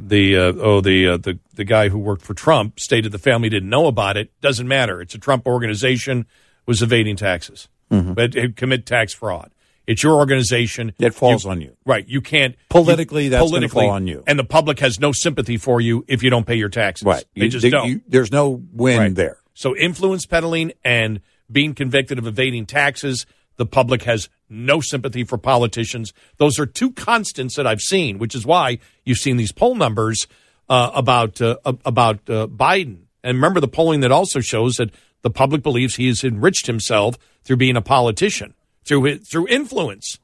the 0.02 0.38
uh, 0.38 0.54
oh 0.56 0.80
the 0.80 1.08
uh, 1.10 1.18
the 1.18 1.40
the 1.56 1.66
guy 1.66 1.90
who 1.90 1.98
worked 2.00 2.22
for 2.22 2.34
Trump 2.34 2.80
stated 2.80 3.12
the 3.12 3.18
family 3.18 3.50
didn't 3.50 3.68
know 3.70 3.88
about 3.88 4.16
it. 4.16 4.32
Doesn't 4.40 4.68
matter. 4.68 5.02
It's 5.02 5.14
a 5.14 5.18
Trump 5.18 5.46
organization 5.46 6.26
was 6.66 6.82
evading 6.82 7.18
taxes, 7.18 7.68
but 7.90 8.34
it 8.34 8.56
commit 8.56 8.86
tax 8.86 9.14
fraud. 9.14 9.52
It's 9.88 10.02
your 10.02 10.16
organization. 10.16 10.94
It 11.00 11.14
falls 11.16 11.46
on 11.46 11.60
you. 11.60 11.76
Right. 11.86 12.08
You 12.08 12.22
can't 12.22 12.56
Politically, 12.70 13.26
you- 13.26 13.30
that's 13.32 13.44
politically, 13.44 13.88
fall 13.88 13.90
on 13.96 14.08
you. 14.08 14.24
And 14.26 14.40
the 14.40 14.46
public 14.46 14.80
has 14.80 15.02
no 15.02 15.12
sympathy 15.12 15.58
for 15.58 15.82
you 15.82 16.06
if 16.08 16.24
you 16.24 16.30
don't 16.30 16.46
pay 16.46 16.56
your 16.56 16.70
taxes. 16.70 17.06
Right. 17.06 17.26
They 17.36 17.46
You- 17.46 17.50
just 17.52 17.64
they- 17.64 17.70
don't. 17.72 17.90
you- 17.90 18.02
there's 18.08 18.32
no 18.32 18.64
win 18.72 19.00
Right. 19.00 19.16
there. 19.16 19.40
So 19.54 19.76
influence 19.76 20.26
peddling 20.26 20.72
and 20.86 21.20
being 21.52 21.74
convicted 21.74 22.18
of 22.18 22.28
evading 22.28 22.66
taxes, 22.66 23.26
the 23.58 23.66
public 23.66 24.04
has 24.04 24.30
no 24.50 24.80
sympathy 24.80 25.24
for 25.24 25.38
politicians. 25.38 26.14
Those 26.38 26.60
are 26.60 26.66
two 26.66 26.92
constants 26.92 27.56
that 27.56 27.68
I've 27.68 27.82
seen, 27.82 28.18
which 28.18 28.34
is 28.34 28.46
why 28.46 28.80
you've 29.04 29.18
seen 29.18 29.38
these 29.38 29.52
poll 29.52 29.76
numbers 29.76 30.28
uh, 30.70 30.92
about 30.94 31.42
uh, 31.42 31.58
about 31.66 32.18
uh, 32.30 32.48
Biden. 32.48 33.04
And 33.24 33.38
remember 33.38 33.60
the 33.60 33.68
polling 33.68 34.00
that 34.00 34.12
also 34.12 34.40
shows 34.40 34.76
that 34.76 34.92
the 35.22 35.30
public 35.30 35.62
believes 35.62 35.96
he 35.96 36.08
has 36.08 36.24
enriched 36.24 36.68
himself 36.68 37.18
through 37.44 37.58
being 37.58 37.76
a 37.76 37.82
politician, 37.82 38.54
through 38.86 39.04
his, 39.04 39.28
through 39.30 39.48
influence. 39.48 40.20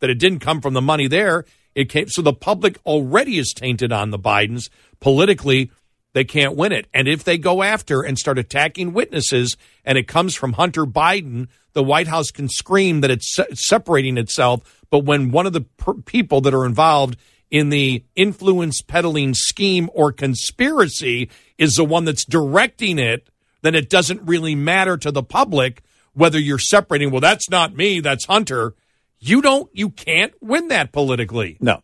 That 0.00 0.10
it 0.10 0.18
didn't 0.18 0.40
come 0.40 0.60
from 0.60 0.74
the 0.74 0.82
money 0.82 1.06
there. 1.06 1.44
It 1.74 1.88
came 1.88 2.08
so 2.08 2.22
the 2.22 2.32
public 2.32 2.78
already 2.86 3.38
is 3.38 3.52
tainted 3.52 3.92
on 3.92 4.10
the 4.10 4.18
Bidens 4.18 4.68
politically 5.00 5.70
they 6.14 6.24
can't 6.24 6.56
win 6.56 6.72
it. 6.72 6.86
And 6.94 7.06
if 7.06 7.24
they 7.24 7.36
go 7.36 7.62
after 7.62 8.00
and 8.00 8.18
start 8.18 8.38
attacking 8.38 8.94
witnesses 8.94 9.56
and 9.84 9.98
it 9.98 10.08
comes 10.08 10.34
from 10.34 10.54
Hunter 10.54 10.86
Biden, 10.86 11.48
the 11.74 11.82
White 11.82 12.06
House 12.06 12.30
can 12.30 12.48
scream 12.48 13.02
that 13.02 13.10
it's 13.10 13.34
se- 13.34 13.54
separating 13.54 14.16
itself. 14.16 14.82
But 14.90 15.00
when 15.00 15.32
one 15.32 15.46
of 15.46 15.52
the 15.52 15.62
per- 15.62 15.94
people 15.94 16.40
that 16.42 16.54
are 16.54 16.64
involved 16.64 17.18
in 17.50 17.68
the 17.68 18.04
influence 18.14 18.80
peddling 18.80 19.34
scheme 19.34 19.90
or 19.92 20.12
conspiracy 20.12 21.30
is 21.58 21.74
the 21.74 21.84
one 21.84 22.04
that's 22.04 22.24
directing 22.24 22.98
it, 22.98 23.28
then 23.62 23.74
it 23.74 23.90
doesn't 23.90 24.22
really 24.22 24.54
matter 24.54 24.96
to 24.96 25.10
the 25.10 25.22
public 25.22 25.82
whether 26.14 26.38
you're 26.38 26.58
separating, 26.58 27.10
well, 27.10 27.20
that's 27.20 27.50
not 27.50 27.74
me, 27.74 27.98
that's 27.98 28.24
Hunter. 28.26 28.74
You 29.18 29.42
don't, 29.42 29.68
you 29.72 29.90
can't 29.90 30.32
win 30.40 30.68
that 30.68 30.92
politically. 30.92 31.56
No. 31.60 31.82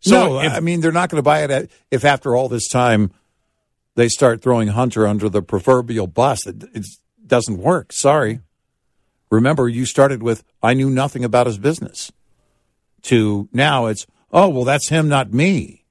So 0.00 0.28
no, 0.34 0.40
if- 0.40 0.52
I 0.52 0.60
mean 0.60 0.80
they're 0.80 0.92
not 0.92 1.10
going 1.10 1.18
to 1.18 1.22
buy 1.22 1.42
it 1.44 1.50
at, 1.50 1.70
if 1.90 2.04
after 2.04 2.34
all 2.36 2.48
this 2.48 2.68
time 2.68 3.10
they 3.94 4.08
start 4.08 4.42
throwing 4.42 4.68
Hunter 4.68 5.06
under 5.06 5.28
the 5.28 5.42
proverbial 5.42 6.06
bus. 6.06 6.46
It, 6.46 6.62
it 6.72 6.86
doesn't 7.26 7.58
work. 7.58 7.92
Sorry. 7.92 8.40
Remember, 9.30 9.68
you 9.68 9.84
started 9.84 10.22
with 10.22 10.44
I 10.62 10.74
knew 10.74 10.88
nothing 10.88 11.24
about 11.24 11.46
his 11.46 11.58
business. 11.58 12.12
To 13.02 13.48
now 13.52 13.86
it's 13.86 14.06
oh 14.32 14.48
well, 14.48 14.64
that's 14.64 14.88
him, 14.88 15.08
not 15.08 15.32
me. 15.32 15.84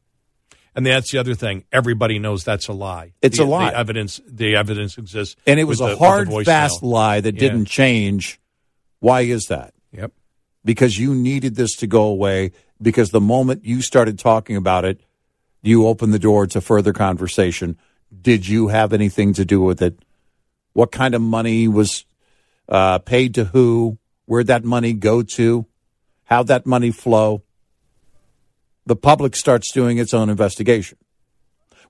And 0.75 0.86
that's 0.86 1.11
the 1.11 1.17
other 1.17 1.34
thing. 1.34 1.63
Everybody 1.71 2.19
knows 2.19 2.43
that's 2.43 2.67
a 2.67 2.73
lie. 2.73 3.13
It's 3.21 3.38
the, 3.39 3.43
a 3.43 3.45
lie. 3.45 3.71
The 3.71 3.77
evidence, 3.77 4.21
the 4.27 4.55
evidence 4.55 4.97
exists. 4.99 5.36
And 5.47 5.59
it 5.59 5.63
was 5.63 5.81
a 5.81 5.86
the- 5.88 5.97
hard, 5.97 6.29
fast 6.45 6.84
lie 6.84 7.19
that 7.19 7.34
Yeah. 7.34 7.39
didn't 7.39 7.65
change. 7.65 8.39
Why 8.99 9.21
is 9.21 9.45
that? 9.47 9.73
Yep. 9.91 10.11
because 10.63 10.99
you 10.99 11.15
needed 11.15 11.55
this 11.55 11.75
to 11.77 11.88
go 11.88 12.03
away 12.03 12.51
because 12.82 13.11
the 13.11 13.21
moment 13.21 13.65
you 13.65 13.82
started 13.82 14.19
talking 14.19 14.55
about 14.55 14.86
it 14.86 15.01
you 15.61 15.88
opened 15.88 16.13
the 16.13 16.19
door 16.19 16.47
to 16.47 16.61
further 16.61 16.93
conversation. 16.93 17.78
Did 18.21 18.47
you 18.47 18.69
have 18.69 18.93
anything 18.93 19.34
to 19.34 19.45
do 19.45 19.61
with 19.61 19.82
it? 19.82 19.99
What 20.73 20.91
kind 20.91 21.15
of 21.15 21.21
money 21.21 21.67
was 21.67 22.05
uh, 22.69 22.99
paid 22.99 23.36
to 23.36 23.45
who? 23.45 23.97
Where'd 24.25 24.47
that 24.47 24.63
money 24.63 24.93
go 24.93 25.23
to? 25.23 25.65
How'd 26.25 26.47
that 26.47 26.65
money 26.65 26.91
flow? 26.91 27.43
The 28.86 28.95
public 28.95 29.36
starts 29.36 29.71
doing 29.71 29.97
its 29.97 30.13
own 30.13 30.30
investigation, 30.30 30.97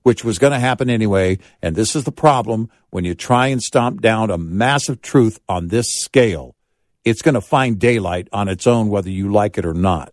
which 0.02 0.24
was 0.24 0.38
going 0.38 0.52
to 0.52 0.58
happen 0.58 0.90
anyway. 0.90 1.38
And 1.62 1.76
this 1.76 1.94
is 1.94 2.04
the 2.04 2.12
problem. 2.12 2.70
When 2.90 3.04
you 3.04 3.14
try 3.14 3.48
and 3.48 3.62
stomp 3.62 4.00
down 4.00 4.30
a 4.30 4.38
massive 4.38 5.02
truth 5.02 5.38
on 5.48 5.68
this 5.68 5.92
scale, 5.92 6.56
it's 7.04 7.22
going 7.22 7.34
to 7.34 7.40
find 7.40 7.78
daylight 7.78 8.28
on 8.32 8.48
its 8.48 8.66
own, 8.66 8.88
whether 8.88 9.10
you 9.10 9.30
like 9.30 9.58
it 9.58 9.66
or 9.66 9.74
not. 9.74 10.12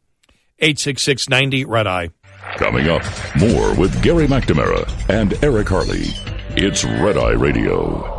86690 0.60 1.66
Red 1.66 1.88
Eye. 1.88 2.10
Coming 2.58 2.88
up, 2.88 3.04
more 3.38 3.76
with 3.76 4.02
Gary 4.02 4.28
McNamara 4.28 4.90
and 5.10 5.34
Eric 5.44 5.68
Harley. 5.68 6.06
It's 6.52 6.86
Red 6.86 7.18
Eye 7.18 7.32
Radio. 7.32 8.14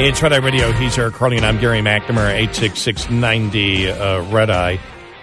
It's 0.00 0.22
Red 0.22 0.32
Eye 0.32 0.36
Radio. 0.36 0.70
He's 0.72 0.96
Eric 0.96 1.14
Harley, 1.14 1.38
and 1.38 1.44
I'm 1.46 1.58
Gary 1.58 1.80
McNamara, 1.80 2.32
86690 2.32 3.90
uh, 3.90 4.22
Red 4.30 4.48
Eye. 4.48 4.78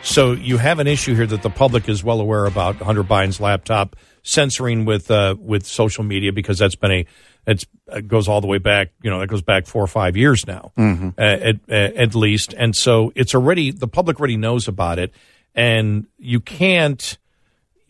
So 0.06 0.34
you 0.34 0.58
have 0.58 0.80
an 0.80 0.88
issue 0.88 1.16
here 1.16 1.26
that 1.26 1.42
the 1.42 1.50
public 1.50 1.90
is 1.90 2.04
well 2.04 2.22
aware 2.22 2.46
about 2.46 2.78
Hunter 2.78 3.04
Biden's 3.04 3.40
laptop 3.40 3.96
censoring 4.24 4.86
with 4.86 5.10
uh, 5.12 5.36
with 5.40 5.66
social 5.66 6.04
media 6.04 6.32
because 6.32 6.58
that's 6.58 6.76
been 6.76 6.92
a 6.92 7.06
it's, 7.48 7.66
it 7.88 8.08
goes 8.08 8.28
all 8.28 8.42
the 8.42 8.48
way 8.48 8.58
back, 8.58 8.90
you 9.02 9.10
know, 9.10 9.20
that 9.20 9.28
goes 9.28 9.42
back 9.42 9.68
four 9.68 9.84
or 9.84 9.88
five 9.88 10.18
years 10.18 10.48
now, 10.48 10.72
mm-hmm. 10.78 11.10
uh, 11.18 11.22
at, 11.22 11.70
at 11.70 12.16
least. 12.16 12.54
And 12.58 12.76
so 12.76 13.12
it's 13.16 13.36
already, 13.36 13.72
the 13.72 13.88
public 13.88 14.20
already 14.20 14.38
knows 14.38 14.68
about 14.68 15.00
it. 15.00 15.14
And 15.54 16.08
you 16.18 16.40
can't, 16.40 17.18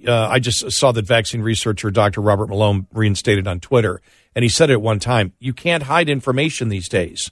uh, 0.05 0.27
I 0.27 0.39
just 0.39 0.71
saw 0.71 0.91
that 0.91 1.05
vaccine 1.05 1.41
researcher 1.41 1.89
Dr. 1.89 2.21
Robert 2.21 2.49
Malone 2.49 2.87
reinstated 2.93 3.47
on 3.47 3.59
Twitter 3.59 4.01
and 4.35 4.43
he 4.43 4.49
said 4.49 4.69
it 4.69 4.81
one 4.81 4.99
time. 4.99 5.33
You 5.39 5.53
can't 5.53 5.83
hide 5.83 6.09
information 6.09 6.69
these 6.69 6.89
days. 6.89 7.31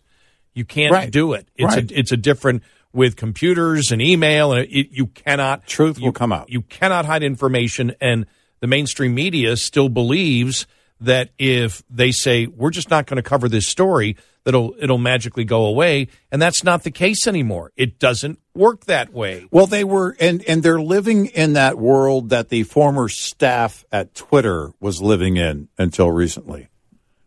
You 0.53 0.65
can't 0.65 0.93
right. 0.93 1.11
do 1.11 1.33
it. 1.33 1.47
It's 1.55 1.75
right. 1.75 1.91
a 1.91 1.99
it's 1.99 2.11
a 2.11 2.17
different 2.17 2.63
with 2.93 3.15
computers 3.15 3.91
and 3.91 4.01
email, 4.01 4.53
and 4.53 4.67
it, 4.69 4.91
you 4.91 5.07
cannot 5.07 5.65
truth 5.67 5.99
you, 5.99 6.05
will 6.05 6.11
come 6.11 6.31
out. 6.31 6.49
You 6.49 6.61
cannot 6.61 7.05
hide 7.05 7.23
information, 7.23 7.95
and 7.99 8.25
the 8.59 8.67
mainstream 8.67 9.15
media 9.15 9.57
still 9.57 9.89
believes 9.89 10.67
that 11.01 11.31
if 11.37 11.83
they 11.89 12.11
say 12.11 12.47
we're 12.47 12.69
just 12.69 12.89
not 12.89 13.07
going 13.07 13.17
to 13.17 13.23
cover 13.23 13.49
this 13.49 13.67
story, 13.67 14.15
that'll 14.45 14.75
it'll 14.79 14.97
magically 14.97 15.43
go 15.43 15.65
away, 15.65 16.07
and 16.31 16.41
that's 16.41 16.63
not 16.63 16.83
the 16.83 16.91
case 16.91 17.27
anymore. 17.27 17.71
It 17.75 17.99
doesn't 17.99 18.39
work 18.53 18.85
that 18.85 19.11
way. 19.11 19.47
Well, 19.51 19.67
they 19.67 19.83
were, 19.83 20.15
and 20.19 20.43
and 20.47 20.63
they're 20.63 20.81
living 20.81 21.25
in 21.27 21.53
that 21.53 21.77
world 21.77 22.29
that 22.29 22.49
the 22.49 22.63
former 22.63 23.09
staff 23.09 23.83
at 23.91 24.13
Twitter 24.15 24.71
was 24.79 25.01
living 25.01 25.37
in 25.37 25.67
until 25.77 26.11
recently 26.11 26.69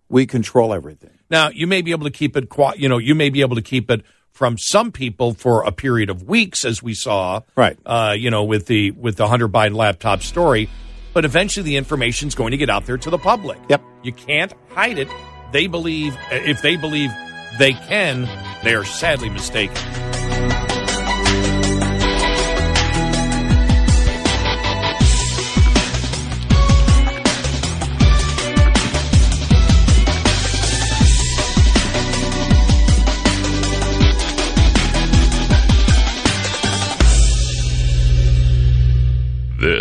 we 0.09 0.27
control 0.27 0.73
everything. 0.73 1.19
Now, 1.31 1.51
you 1.51 1.67
may 1.67 1.83
be 1.83 1.91
able 1.91 2.05
to 2.05 2.13
keep 2.13 2.37
it, 2.37 2.49
quiet, 2.49 2.79
you 2.79 2.89
know, 2.89 2.99
you 2.99 3.15
may 3.15 3.31
be 3.31 3.41
able 3.41 3.57
to 3.57 3.63
keep 3.63 3.91
it 3.91 4.05
from 4.37 4.59
some 4.59 4.93
people 4.93 5.33
for 5.33 5.63
a 5.63 5.73
period 5.73 6.11
of 6.11 6.25
weeks, 6.25 6.67
as 6.67 6.83
we 6.83 6.93
saw, 6.93 7.41
right? 7.57 7.79
Uh, 7.87 8.15
you 8.17 8.31
know, 8.31 8.45
with 8.45 8.67
the 8.67 8.91
with 8.91 9.17
the 9.17 9.27
Hunter 9.27 9.49
Biden 9.49 9.75
laptop 9.75 10.23
story, 10.23 10.69
but 11.15 11.25
eventually 11.25 11.65
the 11.65 11.77
information 11.77 12.29
is 12.29 12.35
going 12.35 12.51
to 12.51 12.59
get 12.59 12.69
out 12.69 12.85
there 12.85 12.99
to 12.99 13.09
the 13.09 13.17
public. 13.17 13.59
Yep, 13.71 13.83
you 14.03 14.13
can't 14.13 14.53
hide 14.69 14.99
it. 14.99 15.09
They 15.53 15.69
believe 15.69 16.15
if 16.31 16.61
they 16.61 16.77
believe 16.77 17.11
they 17.59 17.73
can, 17.73 18.29
they 18.63 18.75
are 18.75 18.85
sadly 18.85 19.31
mistaken. 19.31 19.75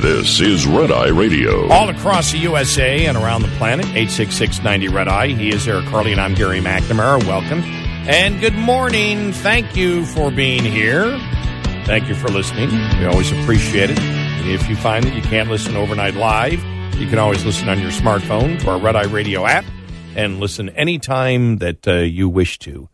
This 0.00 0.40
is 0.40 0.66
Red 0.66 0.90
Eye 0.90 1.08
Radio. 1.08 1.68
All 1.68 1.90
across 1.90 2.32
the 2.32 2.38
USA 2.38 3.04
and 3.04 3.18
around 3.18 3.42
the 3.42 3.48
planet, 3.58 3.84
86690 3.84 4.88
Red 4.88 5.08
Eye. 5.08 5.28
He 5.28 5.50
is 5.50 5.68
Eric 5.68 5.84
Harley, 5.84 6.12
and 6.12 6.20
I'm 6.22 6.32
Gary 6.32 6.58
McNamara. 6.60 7.22
Welcome. 7.26 7.60
And 8.08 8.40
good 8.40 8.54
morning. 8.54 9.34
Thank 9.34 9.76
you 9.76 10.06
for 10.06 10.30
being 10.30 10.64
here. 10.64 11.18
Thank 11.84 12.08
you 12.08 12.14
for 12.14 12.28
listening. 12.28 12.70
We 12.98 13.04
always 13.04 13.30
appreciate 13.30 13.90
it. 13.90 13.98
If 14.48 14.70
you 14.70 14.76
find 14.76 15.04
that 15.04 15.14
you 15.14 15.20
can't 15.20 15.50
listen 15.50 15.76
overnight 15.76 16.14
live, 16.14 16.64
you 16.94 17.06
can 17.06 17.18
always 17.18 17.44
listen 17.44 17.68
on 17.68 17.78
your 17.78 17.90
smartphone 17.90 18.58
to 18.60 18.70
our 18.70 18.80
Red 18.80 18.96
Eye 18.96 19.04
Radio 19.04 19.44
app 19.44 19.66
and 20.16 20.40
listen 20.40 20.70
anytime 20.70 21.58
that 21.58 21.86
uh, 21.86 21.96
you 21.96 22.26
wish 22.26 22.58
to. 22.60 22.88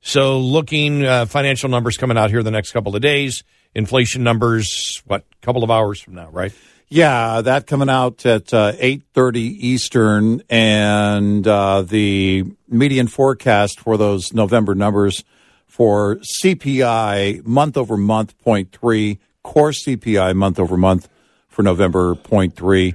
So, 0.00 0.38
looking 0.38 1.04
uh, 1.04 1.26
financial 1.26 1.68
numbers 1.68 1.98
coming 1.98 2.16
out 2.16 2.30
here 2.30 2.42
the 2.42 2.50
next 2.50 2.72
couple 2.72 2.96
of 2.96 3.02
days 3.02 3.44
inflation 3.76 4.24
numbers, 4.24 5.02
what, 5.06 5.24
a 5.30 5.44
couple 5.44 5.62
of 5.62 5.70
hours 5.70 6.00
from 6.00 6.14
now, 6.14 6.30
right? 6.30 6.52
Yeah, 6.88 7.42
that 7.42 7.66
coming 7.66 7.90
out 7.90 8.24
at 8.24 8.54
uh, 8.54 8.72
8.30 8.72 9.36
Eastern, 9.36 10.42
and 10.48 11.46
uh, 11.46 11.82
the 11.82 12.44
median 12.68 13.06
forecast 13.06 13.80
for 13.80 13.96
those 13.96 14.32
November 14.32 14.74
numbers 14.74 15.22
for 15.66 16.16
CPI 16.16 17.44
month 17.44 17.76
over 17.76 17.96
month, 17.96 18.34
0.3, 18.44 19.18
core 19.42 19.72
CPI 19.72 20.34
month 20.34 20.58
over 20.58 20.76
month 20.76 21.08
for 21.48 21.62
November, 21.62 22.14
0.3. 22.14 22.94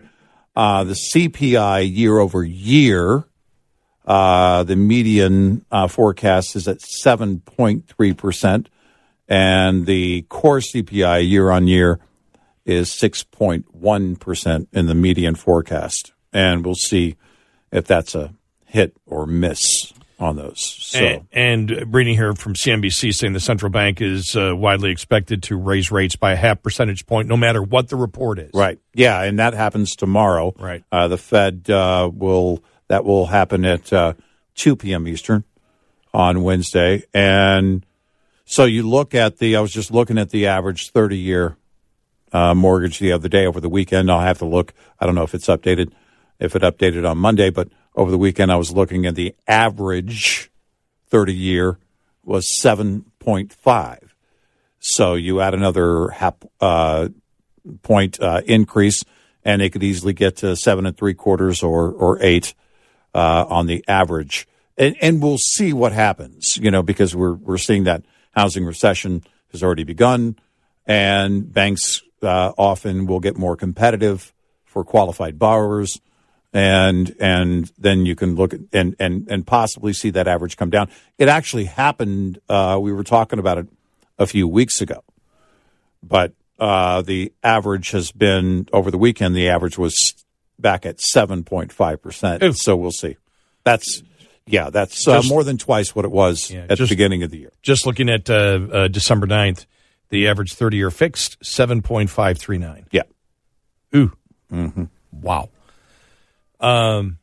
Uh, 0.55 0.83
the 0.83 0.93
CPI 0.93 1.95
year 1.95 2.17
over 2.17 2.43
year, 2.43 3.25
uh, 4.05 4.63
the 4.63 4.75
median 4.75 5.63
uh, 5.71 5.87
forecast 5.87 6.55
is 6.55 6.67
at 6.67 6.79
7.3% 6.79 8.65
and 9.31 9.85
the 9.85 10.23
core 10.23 10.59
CPI 10.59 11.25
year 11.25 11.51
on 11.51 11.65
year 11.65 12.01
is 12.65 12.89
6.1% 12.89 14.67
in 14.73 14.85
the 14.87 14.93
median 14.93 15.35
forecast. 15.35 16.11
And 16.33 16.65
we'll 16.65 16.75
see 16.75 17.15
if 17.71 17.87
that's 17.87 18.13
a 18.13 18.33
hit 18.65 18.93
or 19.05 19.25
miss 19.25 19.93
on 20.19 20.35
those. 20.35 20.61
So. 20.61 20.99
And, 20.99 21.27
and 21.31 21.93
reading 21.93 22.15
here 22.15 22.33
from 22.33 22.55
CNBC 22.55 23.13
saying 23.13 23.31
the 23.31 23.39
central 23.39 23.71
bank 23.71 24.01
is 24.01 24.35
uh, 24.35 24.53
widely 24.53 24.91
expected 24.91 25.43
to 25.43 25.55
raise 25.55 25.91
rates 25.91 26.17
by 26.17 26.33
a 26.33 26.35
half 26.35 26.61
percentage 26.61 27.05
point, 27.05 27.29
no 27.29 27.37
matter 27.37 27.63
what 27.63 27.87
the 27.87 27.95
report 27.95 28.37
is. 28.37 28.51
Right. 28.53 28.79
Yeah, 28.93 29.23
and 29.23 29.39
that 29.39 29.53
happens 29.53 29.95
tomorrow. 29.95 30.53
Right. 30.59 30.83
Uh, 30.91 31.07
the 31.07 31.17
Fed 31.17 31.69
uh, 31.69 32.11
will 32.13 32.61
that 32.89 33.05
will 33.05 33.27
happen 33.27 33.63
at 33.63 33.93
uh, 33.93 34.13
2 34.55 34.75
p.m. 34.75 35.07
Eastern 35.07 35.45
on 36.13 36.43
Wednesday, 36.43 37.03
and 37.13 37.85
so 38.51 38.65
you 38.65 38.83
look 38.83 39.15
at 39.15 39.37
the, 39.37 39.55
I 39.55 39.61
was 39.61 39.71
just 39.71 39.91
looking 39.91 40.17
at 40.17 40.29
the 40.29 40.47
average 40.47 40.89
30 40.89 41.17
year 41.17 41.55
uh, 42.33 42.53
mortgage 42.53 42.99
the 42.99 43.13
other 43.13 43.29
day 43.29 43.45
over 43.45 43.61
the 43.61 43.69
weekend. 43.69 44.11
I'll 44.11 44.19
have 44.19 44.39
to 44.39 44.45
look. 44.45 44.73
I 44.99 45.05
don't 45.05 45.15
know 45.15 45.23
if 45.23 45.33
it's 45.33 45.47
updated, 45.47 45.93
if 46.37 46.53
it 46.53 46.61
updated 46.61 47.09
on 47.09 47.17
Monday, 47.17 47.49
but 47.49 47.69
over 47.95 48.11
the 48.11 48.17
weekend 48.17 48.51
I 48.51 48.57
was 48.57 48.73
looking 48.73 49.05
at 49.05 49.15
the 49.15 49.33
average 49.47 50.51
30 51.07 51.33
year 51.33 51.79
was 52.25 52.45
7.5. 52.61 53.99
So 54.79 55.13
you 55.13 55.39
add 55.39 55.53
another 55.53 56.09
half 56.09 56.33
uh, 56.59 57.07
point 57.83 58.19
uh, 58.19 58.41
increase, 58.45 59.05
and 59.45 59.61
it 59.61 59.69
could 59.69 59.83
easily 59.83 60.11
get 60.11 60.37
to 60.37 60.57
seven 60.57 60.85
and 60.85 60.97
three 60.97 61.13
quarters 61.13 61.63
or 61.63 61.89
or 61.91 62.17
eight 62.21 62.53
uh, 63.13 63.45
on 63.47 63.67
the 63.67 63.85
average. 63.87 64.45
And, 64.77 64.97
and 64.99 65.21
we'll 65.21 65.37
see 65.37 65.71
what 65.71 65.93
happens, 65.93 66.57
you 66.57 66.71
know, 66.71 66.81
because 66.81 67.15
we're 67.15 67.35
we're 67.35 67.59
seeing 67.59 67.83
that 67.83 68.03
housing 68.31 68.65
recession 68.65 69.23
has 69.51 69.63
already 69.63 69.83
begun, 69.83 70.37
and 70.85 71.51
banks 71.51 72.01
uh, 72.21 72.51
often 72.57 73.05
will 73.05 73.19
get 73.19 73.37
more 73.37 73.55
competitive 73.55 74.33
for 74.65 74.83
qualified 74.83 75.37
borrowers, 75.37 75.99
and 76.53 77.15
and 77.19 77.71
then 77.77 78.05
you 78.05 78.15
can 78.15 78.35
look 78.35 78.53
at, 78.53 78.61
and 78.71 78.95
and 78.99 79.27
and 79.29 79.45
possibly 79.45 79.93
see 79.93 80.09
that 80.11 80.27
average 80.27 80.57
come 80.57 80.69
down. 80.69 80.89
It 81.17 81.27
actually 81.27 81.65
happened. 81.65 82.39
Uh, 82.47 82.79
we 82.81 82.93
were 82.93 83.03
talking 83.03 83.39
about 83.39 83.57
it 83.57 83.67
a 84.17 84.25
few 84.27 84.47
weeks 84.47 84.81
ago, 84.81 85.03
but 86.01 86.33
uh, 86.59 87.01
the 87.01 87.33
average 87.43 87.91
has 87.91 88.11
been 88.11 88.67
over 88.71 88.91
the 88.91 88.97
weekend. 88.97 89.35
The 89.35 89.49
average 89.49 89.77
was 89.77 90.13
back 90.57 90.85
at 90.85 91.01
seven 91.01 91.43
point 91.43 91.73
five 91.73 92.01
percent. 92.01 92.55
So 92.55 92.75
we'll 92.75 92.91
see. 92.91 93.17
That's 93.63 94.03
yeah, 94.45 94.69
that's 94.69 95.07
uh, 95.07 95.17
Just- 95.17 95.29
more 95.29 95.43
than 95.43 95.57
twice 95.57 95.95
what 95.95 96.05
it 96.05 96.11
was 96.11 96.49
Yeah, 96.51 96.65
at 96.69 96.77
the 96.77 96.87
beginning 96.87 97.23
of 97.23 97.31
the 97.31 97.37
year. 97.37 97.51
Just 97.61 97.85
looking 97.85 98.09
at 98.09 98.29
uh, 98.29 98.33
uh, 98.71 98.87
December 98.87 99.27
9th, 99.27 99.65
the 100.09 100.27
average 100.27 100.53
30 100.53 100.77
year 100.77 100.91
fixed, 100.91 101.39
7.539. 101.41 102.85
Yeah. 102.91 103.03
Ooh. 103.95 104.11
Wow. 105.11 105.49
Um, 106.59 107.17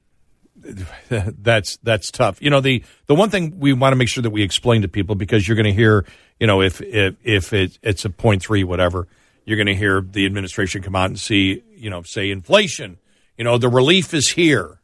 that's 1.08 1.76
that's 1.78 2.10
tough. 2.10 2.42
You 2.42 2.50
know 2.50 2.60
the 2.60 2.84
the 3.06 3.14
one 3.14 3.30
thing 3.30 3.58
we 3.58 3.72
want 3.72 3.92
to 3.92 3.96
make 3.96 4.08
sure 4.08 4.22
that 4.22 4.30
we 4.30 4.42
explain 4.42 4.82
to 4.82 4.88
people 4.88 5.14
because 5.14 5.46
you're 5.46 5.54
going 5.56 5.66
to 5.66 5.72
hear 5.72 6.04
you 6.40 6.46
know 6.46 6.60
if 6.60 6.80
if 6.80 7.14
if 7.22 7.52
it, 7.52 7.78
it's 7.82 8.04
a 8.04 8.10
point 8.10 8.42
three 8.42 8.64
whatever 8.64 9.06
you're 9.44 9.56
going 9.56 9.68
to 9.68 9.74
hear 9.74 10.02
the 10.02 10.26
administration 10.26 10.82
come 10.82 10.96
out 10.96 11.06
and 11.06 11.18
see 11.18 11.62
you 11.74 11.88
know 11.88 12.02
say 12.02 12.30
inflation 12.30 12.98
you 13.38 13.44
know 13.44 13.56
the 13.56 13.68
relief 13.68 14.12
is 14.12 14.30
here. 14.32 14.80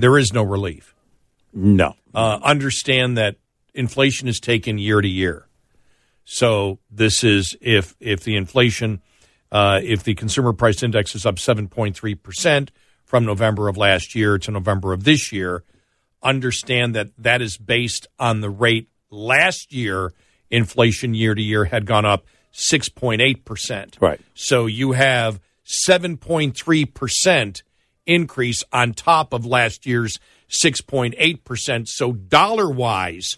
There 0.00 0.18
is 0.18 0.32
no 0.32 0.42
relief. 0.42 0.93
No. 1.54 1.94
Uh, 2.12 2.38
understand 2.42 3.16
that 3.16 3.36
inflation 3.72 4.28
is 4.28 4.40
taken 4.40 4.76
year 4.76 5.00
to 5.00 5.08
year. 5.08 5.46
So 6.24 6.78
this 6.90 7.22
is 7.22 7.56
if 7.60 7.94
if 8.00 8.24
the 8.24 8.36
inflation, 8.36 9.00
uh, 9.52 9.80
if 9.82 10.02
the 10.02 10.14
consumer 10.14 10.52
price 10.52 10.82
index 10.82 11.14
is 11.14 11.24
up 11.24 11.38
seven 11.38 11.68
point 11.68 11.96
three 11.96 12.14
percent 12.14 12.70
from 13.04 13.24
November 13.24 13.68
of 13.68 13.76
last 13.76 14.14
year 14.14 14.38
to 14.38 14.50
November 14.50 14.92
of 14.92 15.04
this 15.04 15.32
year, 15.32 15.64
understand 16.22 16.94
that 16.94 17.10
that 17.18 17.40
is 17.40 17.56
based 17.58 18.06
on 18.18 18.40
the 18.40 18.50
rate 18.50 18.88
last 19.10 19.72
year. 19.72 20.12
Inflation 20.50 21.14
year 21.14 21.34
to 21.34 21.42
year 21.42 21.64
had 21.64 21.84
gone 21.84 22.04
up 22.04 22.26
six 22.52 22.88
point 22.88 23.20
eight 23.20 23.44
percent. 23.44 23.96
Right. 24.00 24.20
So 24.34 24.66
you 24.66 24.92
have 24.92 25.40
seven 25.64 26.16
point 26.16 26.56
three 26.56 26.84
percent 26.84 27.62
increase 28.06 28.62
on 28.72 28.92
top 28.92 29.32
of 29.32 29.44
last 29.44 29.84
year's 29.84 30.20
6.8%. 30.48 31.88
So 31.88 32.12
dollar 32.12 32.70
wise, 32.70 33.36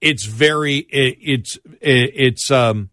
it's 0.00 0.24
very 0.24 0.78
it, 0.78 1.18
it's 1.20 1.56
it, 1.80 2.12
it's 2.14 2.50
um 2.50 2.90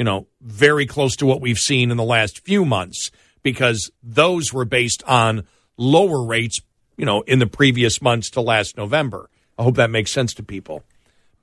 you 0.00 0.04
know, 0.04 0.26
very 0.40 0.86
close 0.86 1.16
to 1.16 1.26
what 1.26 1.42
we've 1.42 1.58
seen 1.58 1.90
in 1.90 1.96
the 1.96 2.04
last 2.04 2.40
few 2.40 2.64
months 2.64 3.10
because 3.42 3.90
those 4.02 4.50
were 4.52 4.64
based 4.64 5.02
on 5.06 5.46
lower 5.76 6.24
rates, 6.24 6.60
you 6.96 7.04
know, 7.04 7.22
in 7.22 7.38
the 7.38 7.46
previous 7.46 8.00
months 8.00 8.30
to 8.30 8.40
last 8.40 8.76
November. 8.76 9.28
I 9.58 9.62
hope 9.62 9.76
that 9.76 9.90
makes 9.90 10.10
sense 10.10 10.32
to 10.34 10.42
people. 10.42 10.84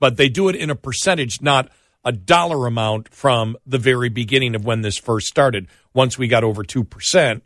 But 0.00 0.16
they 0.16 0.28
do 0.28 0.48
it 0.48 0.56
in 0.56 0.70
a 0.70 0.74
percentage, 0.74 1.40
not 1.40 1.70
a 2.04 2.12
dollar 2.12 2.66
amount 2.66 3.12
from 3.12 3.56
the 3.66 3.78
very 3.78 4.08
beginning 4.08 4.54
of 4.54 4.64
when 4.64 4.82
this 4.82 4.96
first 4.96 5.28
started. 5.28 5.68
Once 5.92 6.18
we 6.18 6.26
got 6.26 6.44
over 6.44 6.64
2%, 6.64 7.42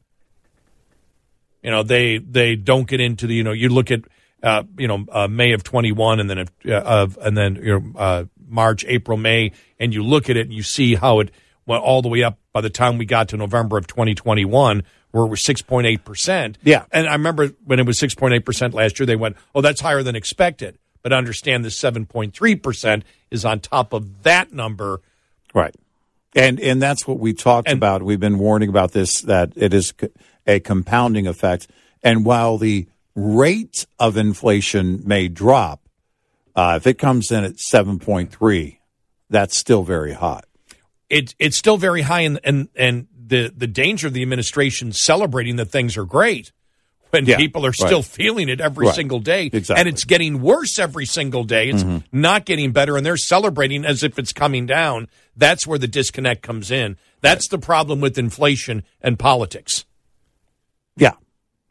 you 1.63 1.71
know, 1.71 1.83
they 1.83 2.19
they 2.19 2.57
don't 2.57 2.87
get 2.89 3.01
into 3.01 3.27
the, 3.27 3.35
you 3.35 3.45
know, 3.45 3.53
you 3.53 3.69
look 3.69 3.91
at 3.91 4.01
uh, 4.43 4.65
you 4.77 4.89
know, 4.89 5.05
uh, 5.11 5.29
May 5.29 5.53
of 5.53 5.63
21 5.63 6.19
and 6.19 6.29
then 6.29 6.39
of, 6.39 6.51
uh, 6.67 6.73
of 6.75 7.19
and 7.23 7.37
then 7.37 7.57
you 7.57 7.79
know, 7.81 7.99
uh, 7.99 8.25
March, 8.49 8.85
April, 8.89 9.17
May 9.17 9.53
and 9.79 9.95
you 9.95 10.03
look 10.03 10.29
at 10.29 10.37
it 10.37 10.43
and 10.43 10.53
you 10.53 10.63
see 10.63 10.95
how 10.97 11.21
it 11.21 11.31
went 11.65 11.83
all 11.83 12.03
the 12.03 12.09
way 12.09 12.23
up 12.25 12.39
by 12.53 12.61
the 12.61 12.71
time 12.71 12.99
we 12.99 13.05
got 13.05 13.29
to 13.29 13.37
November 13.37 13.79
of 13.79 13.87
2021 13.87 14.83
where 15.13 15.25
it 15.25 15.29
was 15.29 15.41
6.8%. 15.41 16.57
Yeah. 16.63 16.87
And 16.91 17.07
I 17.07 17.13
remember 17.13 17.49
when 17.65 17.79
it 17.79 17.87
was 17.87 18.01
6.8% 18.01 18.73
last 18.73 18.99
year 18.99 19.07
they 19.07 19.17
went, 19.17 19.37
"Oh, 19.55 19.61
that's 19.61 19.81
higher 19.81 20.03
than 20.03 20.17
expected." 20.17 20.79
But 21.03 21.13
understand 21.13 21.65
the 21.65 21.69
7.3% 21.69 23.03
is 23.31 23.45
on 23.45 23.61
top 23.61 23.93
of 23.93 24.23
that 24.23 24.53
number. 24.53 25.01
Right. 25.55 25.75
And 26.35 26.59
and 26.61 26.81
that's 26.81 27.07
what 27.07 27.19
we 27.19 27.35
talked 27.35 27.69
And- 27.69 27.77
about. 27.77 28.03
We've 28.03 28.21
been 28.21 28.39
warning 28.39 28.71
about 28.71 28.93
this 28.93 29.21
that 29.23 29.53
it 29.55 29.75
is 29.75 29.93
a 30.47 30.61
compounding 30.61 31.27
effect. 31.27 31.69
And 32.03 32.25
while 32.25 32.59
the 32.59 32.87
rate 33.15 33.87
of 33.99 34.17
inflation 34.17 35.03
may 35.07 35.29
drop, 35.29 35.81
uh, 36.57 36.75
if 36.77 36.87
it 36.87 36.99
comes 36.99 37.31
in 37.31 37.45
at 37.45 37.59
seven 37.59 37.99
point 37.99 38.33
three, 38.33 38.81
that's 39.31 39.57
still 39.57 39.83
very 39.83 40.13
hot. 40.13 40.45
it, 41.09 41.35
it's 41.39 41.57
still 41.59 41.77
very 41.77 42.03
high, 42.03 42.21
and 42.23 42.41
and 42.45 42.69
and 42.75 43.07
the 43.27 43.53
the 43.57 43.67
danger 43.67 44.07
of 44.09 44.13
the 44.15 44.23
administration 44.23 44.93
celebrating 44.93 45.57
that 45.57 45.67
things 45.67 45.97
are 45.97 46.05
great 46.05 46.53
when 47.11 47.27
Yeah, 47.27 47.37
people 47.37 47.65
are 47.67 47.73
still 47.75 47.99
right. 47.99 48.05
feeling 48.05 48.49
it 48.49 48.61
every 48.61 48.87
Right. 48.87 48.95
single 48.95 49.21
day, 49.21 49.51
Exactly. 49.53 49.79
and 49.81 49.89
it's 49.89 50.05
getting 50.05 50.41
worse 50.41 50.79
every 50.79 51.05
single 51.07 51.45
day. 51.45 51.69
It's 51.69 51.85
not 52.11 52.47
getting 52.47 52.73
better, 52.73 52.97
and 52.97 53.05
they're 53.05 53.19
celebrating 53.19 53.85
as 53.85 54.03
if 54.03 54.19
it's 54.19 54.33
coming 54.33 54.65
down. 54.67 55.09
That's 55.37 55.67
where 55.67 55.79
the 55.79 55.89
disconnect 55.89 56.43
comes 56.43 56.71
in. 56.71 56.97
That's 57.21 57.49
the 57.49 57.59
problem 57.59 58.01
with 58.01 58.19
inflation 58.19 58.83
and 59.03 59.19
politics. 59.19 59.85
Yeah. 60.97 61.13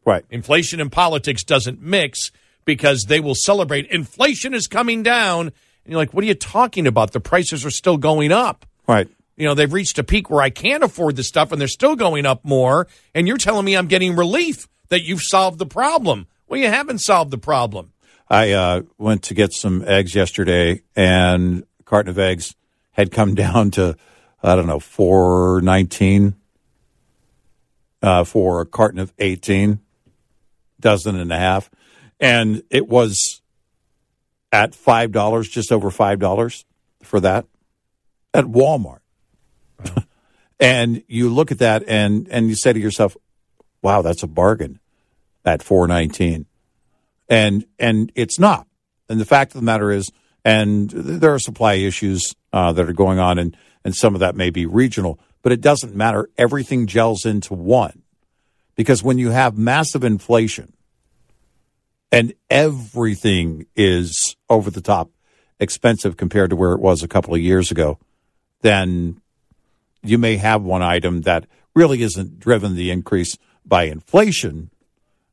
Right. 0.06 0.26
Inflation 0.30 0.80
and 0.82 0.92
politics 0.92 1.44
doesn't 1.44 1.82
mix 1.82 2.32
because 2.66 3.06
they 3.08 3.20
will 3.20 3.36
celebrate 3.36 3.88
inflation 3.88 4.54
is 4.54 4.68
coming 4.68 5.04
down, 5.04 5.48
and 5.48 5.54
you're 5.86 5.98
like, 5.98 6.14
what 6.14 6.24
are 6.24 6.28
you 6.28 6.36
talking 6.36 6.88
about? 6.88 7.12
The 7.12 7.20
prices 7.20 7.66
are 7.66 7.72
still 7.72 7.98
going 7.98 8.32
up. 8.32 8.66
Right. 8.88 9.08
you 9.38 9.46
know 9.46 9.54
they've 9.54 9.72
reached 9.72 10.00
a 10.00 10.04
peak 10.04 10.30
where 10.30 10.42
I 10.42 10.50
can't 10.50 10.84
afford 10.84 11.16
the 11.16 11.24
stuff 11.24 11.52
and 11.52 11.62
they're 11.62 11.68
still 11.68 11.96
going 11.96 12.26
up 12.26 12.44
more 12.44 12.88
and 13.16 13.28
you're 13.28 13.38
telling 13.38 13.64
me 13.64 13.76
I'm 13.78 13.88
getting 13.88 14.16
relief 14.16 14.68
that 14.90 15.04
you've 15.04 15.22
solved 15.22 15.60
the 15.60 15.66
problem. 15.66 16.28
Well, 16.48 16.60
you 16.60 16.68
haven't 16.68 17.00
solved 17.00 17.32
the 17.32 17.38
problem. 17.38 17.94
I 18.30 18.52
uh, 18.52 18.82
went 18.98 19.24
to 19.24 19.34
get 19.34 19.54
some 19.54 19.84
eggs 19.86 20.14
yesterday, 20.16 20.82
and 20.96 21.64
a 21.80 21.84
carton 21.84 22.10
of 22.10 22.20
eggs 22.20 22.56
had 22.92 23.12
come 23.12 23.36
down 23.46 23.72
to 23.72 23.96
I 24.44 24.56
don't 24.56 24.68
know 24.68 24.80
four 24.80 25.62
nineteen 25.62 26.36
uh, 28.02 28.24
for 28.24 28.62
a 28.62 28.66
carton 28.66 29.00
of 29.00 29.14
eighteen, 29.20 29.80
dozen 30.80 31.16
and 31.16 31.32
a 31.32 31.38
half, 31.38 31.70
and 32.20 32.64
it 32.70 32.88
was 32.88 33.42
at 34.52 34.76
five 34.76 35.12
dollars, 35.12 35.50
just 35.50 35.72
over 35.72 35.90
five 35.90 36.20
dollars 36.20 36.66
for 37.04 37.20
that 37.20 37.46
at 38.34 38.46
Walmart. 38.46 39.00
and 40.60 41.04
you 41.08 41.30
look 41.30 41.52
at 41.52 41.60
that, 41.60 41.84
and 41.88 42.28
and 42.30 42.50
you 42.50 42.56
say 42.56 42.74
to 42.74 42.80
yourself, 42.80 43.16
"Wow, 43.82 44.02
that's 44.02 44.24
a 44.24 44.28
bargain 44.28 44.80
at 45.46 45.64
four 45.64 45.88
nineteen." 45.88 46.46
and 47.32 47.66
and 47.80 48.12
it's 48.14 48.38
not. 48.38 48.68
And 49.10 49.20
the 49.20 49.26
fact 49.26 49.56
of 49.56 49.62
the 49.62 49.66
matter 49.66 49.90
is, 49.90 50.12
and 50.46 50.90
there 50.90 51.34
are 51.34 51.40
supply 51.40 51.76
issues 51.76 52.36
uh, 52.54 52.74
that 52.74 52.88
are 52.88 52.94
going 52.94 53.18
on, 53.18 53.40
and 53.40 53.58
and 53.84 53.96
some 53.96 54.14
of 54.14 54.20
that 54.20 54.36
may 54.36 54.52
be 54.52 54.68
regional, 54.68 55.18
but 55.42 55.52
it 55.52 55.62
doesn't 55.62 55.96
matter. 55.96 56.30
Everything 56.38 56.88
gels 56.88 57.26
into 57.26 57.54
one, 57.54 58.04
because 58.76 59.04
when 59.04 59.18
you 59.18 59.32
have 59.32 59.58
massive 59.58 60.04
inflation, 60.04 60.74
and 62.12 62.34
everything 62.50 63.66
is 63.76 64.36
over 64.50 64.70
the 64.70 64.82
top 64.82 65.10
expensive 65.60 66.18
compared 66.18 66.50
to 66.50 66.56
where 66.56 66.74
it 66.74 66.82
was 66.82 67.04
a 67.04 67.08
couple 67.08 67.34
of 67.34 67.40
years 67.40 67.72
ago, 67.72 67.98
then 68.62 69.22
you 70.04 70.18
may 70.18 70.36
have 70.38 70.62
one 70.62 70.82
item 70.82 71.22
that 71.22 71.46
really 71.74 72.02
isn't 72.02 72.40
driven 72.40 72.76
the 72.76 72.92
increase 72.92 73.38
by 73.66 73.84
inflation 73.84 74.70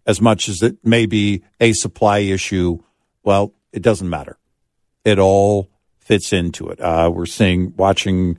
as 0.07 0.21
much 0.21 0.49
as 0.49 0.63
it 0.63 0.77
may 0.85 1.05
be 1.07 1.43
a 1.61 1.73
supply 1.73 2.19
issue. 2.19 2.79
Well, 3.23 3.53
it 3.73 3.83
doesn't 3.83 4.09
matter. 4.09 4.39
It 5.05 5.19
all 5.19 5.71
fits 5.99 6.33
into 6.33 6.69
it. 6.69 6.81
Uh, 6.81 7.11
we're 7.13 7.27
seeing, 7.27 7.75
watching 7.77 8.39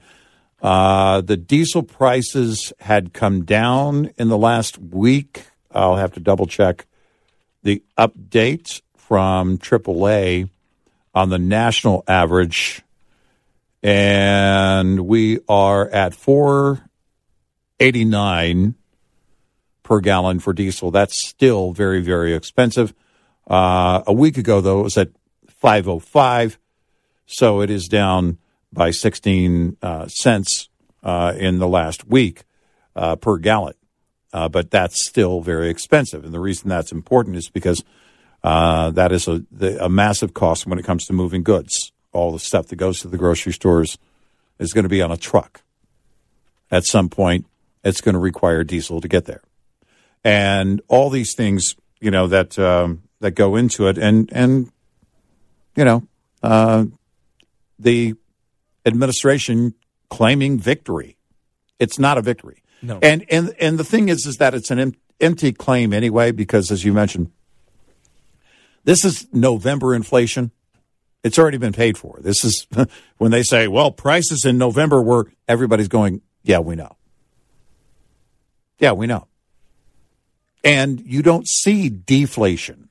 uh, 0.62 1.22
the 1.22 1.38
diesel 1.38 1.84
prices 1.84 2.74
had 2.80 3.14
come 3.14 3.46
down 3.46 4.12
in 4.18 4.28
the 4.28 4.38
last 4.38 4.78
week. 4.78 5.46
I'll 5.72 5.96
have 5.96 6.12
to 6.14 6.20
double 6.20 6.48
check 6.48 6.86
the 7.64 7.82
update 7.98 8.82
from 8.96 9.58
AAA 9.58 10.50
on 11.14 11.30
the 11.30 11.40
national 11.40 12.04
average. 12.08 12.82
And 13.82 15.08
we 15.08 15.40
are 15.48 15.88
at 15.90 16.14
489 16.14 18.76
per 19.84 20.02
gallon 20.02 20.40
for 20.40 20.52
diesel. 20.54 20.92
That's 20.92 21.26
still 21.28 21.72
very, 21.72 22.02
very 22.02 22.34
expensive. 22.34 22.94
Uh, 23.48 24.04
a 24.06 24.14
week 24.14 24.38
ago, 24.38 24.62
though, 24.62 24.82
it 24.82 24.84
was 24.84 24.98
at 24.98 25.10
505. 25.48 26.60
So 27.26 27.62
it 27.62 27.70
is 27.70 27.88
down 27.88 28.38
by 28.72 28.92
16 28.92 29.78
uh, 29.82 30.08
cents 30.08 30.70
uh, 31.04 31.34
in 31.38 31.60
the 31.60 31.68
last 31.68 32.08
week 32.08 32.44
uh, 32.96 33.16
per 33.16 33.38
gallon. 33.38 33.74
But 34.32 34.72
that's 34.72 35.08
still 35.08 35.42
very 35.42 35.70
expensive. 35.70 36.24
And 36.24 36.34
the 36.34 36.40
reason 36.40 36.70
that's 36.70 36.92
important 36.92 37.36
is 37.36 37.50
because 37.50 37.84
that 38.44 39.12
is 39.12 39.28
a, 39.28 39.44
the, 39.52 39.84
a 39.84 39.90
massive 39.90 40.34
cost 40.34 40.68
when 40.68 40.80
it 40.80 40.86
comes 40.86 41.06
to 41.08 41.14
moving 41.14 41.44
goods. 41.44 41.92
All 42.12 42.32
the 42.32 42.40
stuff 42.40 42.68
that 42.68 42.76
goes 42.76 43.00
to 43.02 43.08
the 43.08 43.18
grocery 43.18 43.54
stores 43.54 43.98
is 44.58 44.74
going 44.74 44.84
to 44.84 44.90
be 44.90 45.02
on 45.02 45.12
a 45.12 45.18
truck. 45.18 45.62
At 46.72 46.86
some 46.86 47.10
point, 47.10 47.46
it's 47.84 48.02
going 48.02 48.14
to 48.14 48.20
require 48.20 48.64
diesel 48.64 49.02
to 49.02 49.08
get 49.08 49.26
there 49.26 49.42
and 50.24 50.82
all 50.88 51.10
these 51.10 51.34
things, 51.34 51.76
you 52.00 52.12
know, 52.12 52.28
that 52.28 52.58
um, 52.60 53.04
that 53.20 53.32
go 53.32 53.56
into 53.56 53.88
it, 53.88 53.98
and 53.98 54.30
and 54.32 54.72
you 55.76 55.86
know, 55.86 56.08
uh, 56.44 56.86
the 57.78 58.16
administration 58.86 59.74
claiming 60.10 60.60
victory. 60.60 61.18
It's 61.80 62.00
not 62.00 62.18
a 62.18 62.22
victory. 62.22 62.64
No. 62.82 63.00
And 63.02 63.26
and 63.30 63.54
and 63.60 63.78
the 63.78 63.84
thing 63.84 64.10
is, 64.10 64.26
is 64.26 64.38
that 64.38 64.54
it's 64.54 64.72
an 64.72 64.80
em- 64.80 64.96
empty 65.20 65.52
claim 65.52 65.94
anyway, 65.94 66.32
because 66.32 66.72
as 66.72 66.84
you 66.84 66.94
mentioned, 66.94 67.32
This 68.86 69.04
is 69.04 69.28
November 69.34 69.94
inflation. 69.94 70.52
It's 71.24 71.38
already 71.38 71.58
been 71.58 71.74
paid 71.74 71.98
for. 71.98 72.20
This 72.22 72.44
is 72.46 72.66
when 73.18 73.32
they 73.32 73.44
say, 73.44 73.68
well, 73.68 73.92
prices 73.92 74.46
in 74.46 74.58
November 74.58 75.02
were, 75.02 75.32
everybody's 75.48 75.90
going, 75.90 76.22
yeah, 76.44 76.60
we 76.60 76.76
know. 76.76 76.96
Yeah, 78.80 78.94
we 78.94 79.06
know. 79.08 79.28
And 80.64 81.02
you 81.06 81.22
don't 81.22 81.48
see 81.48 81.90
deflation 81.90 82.90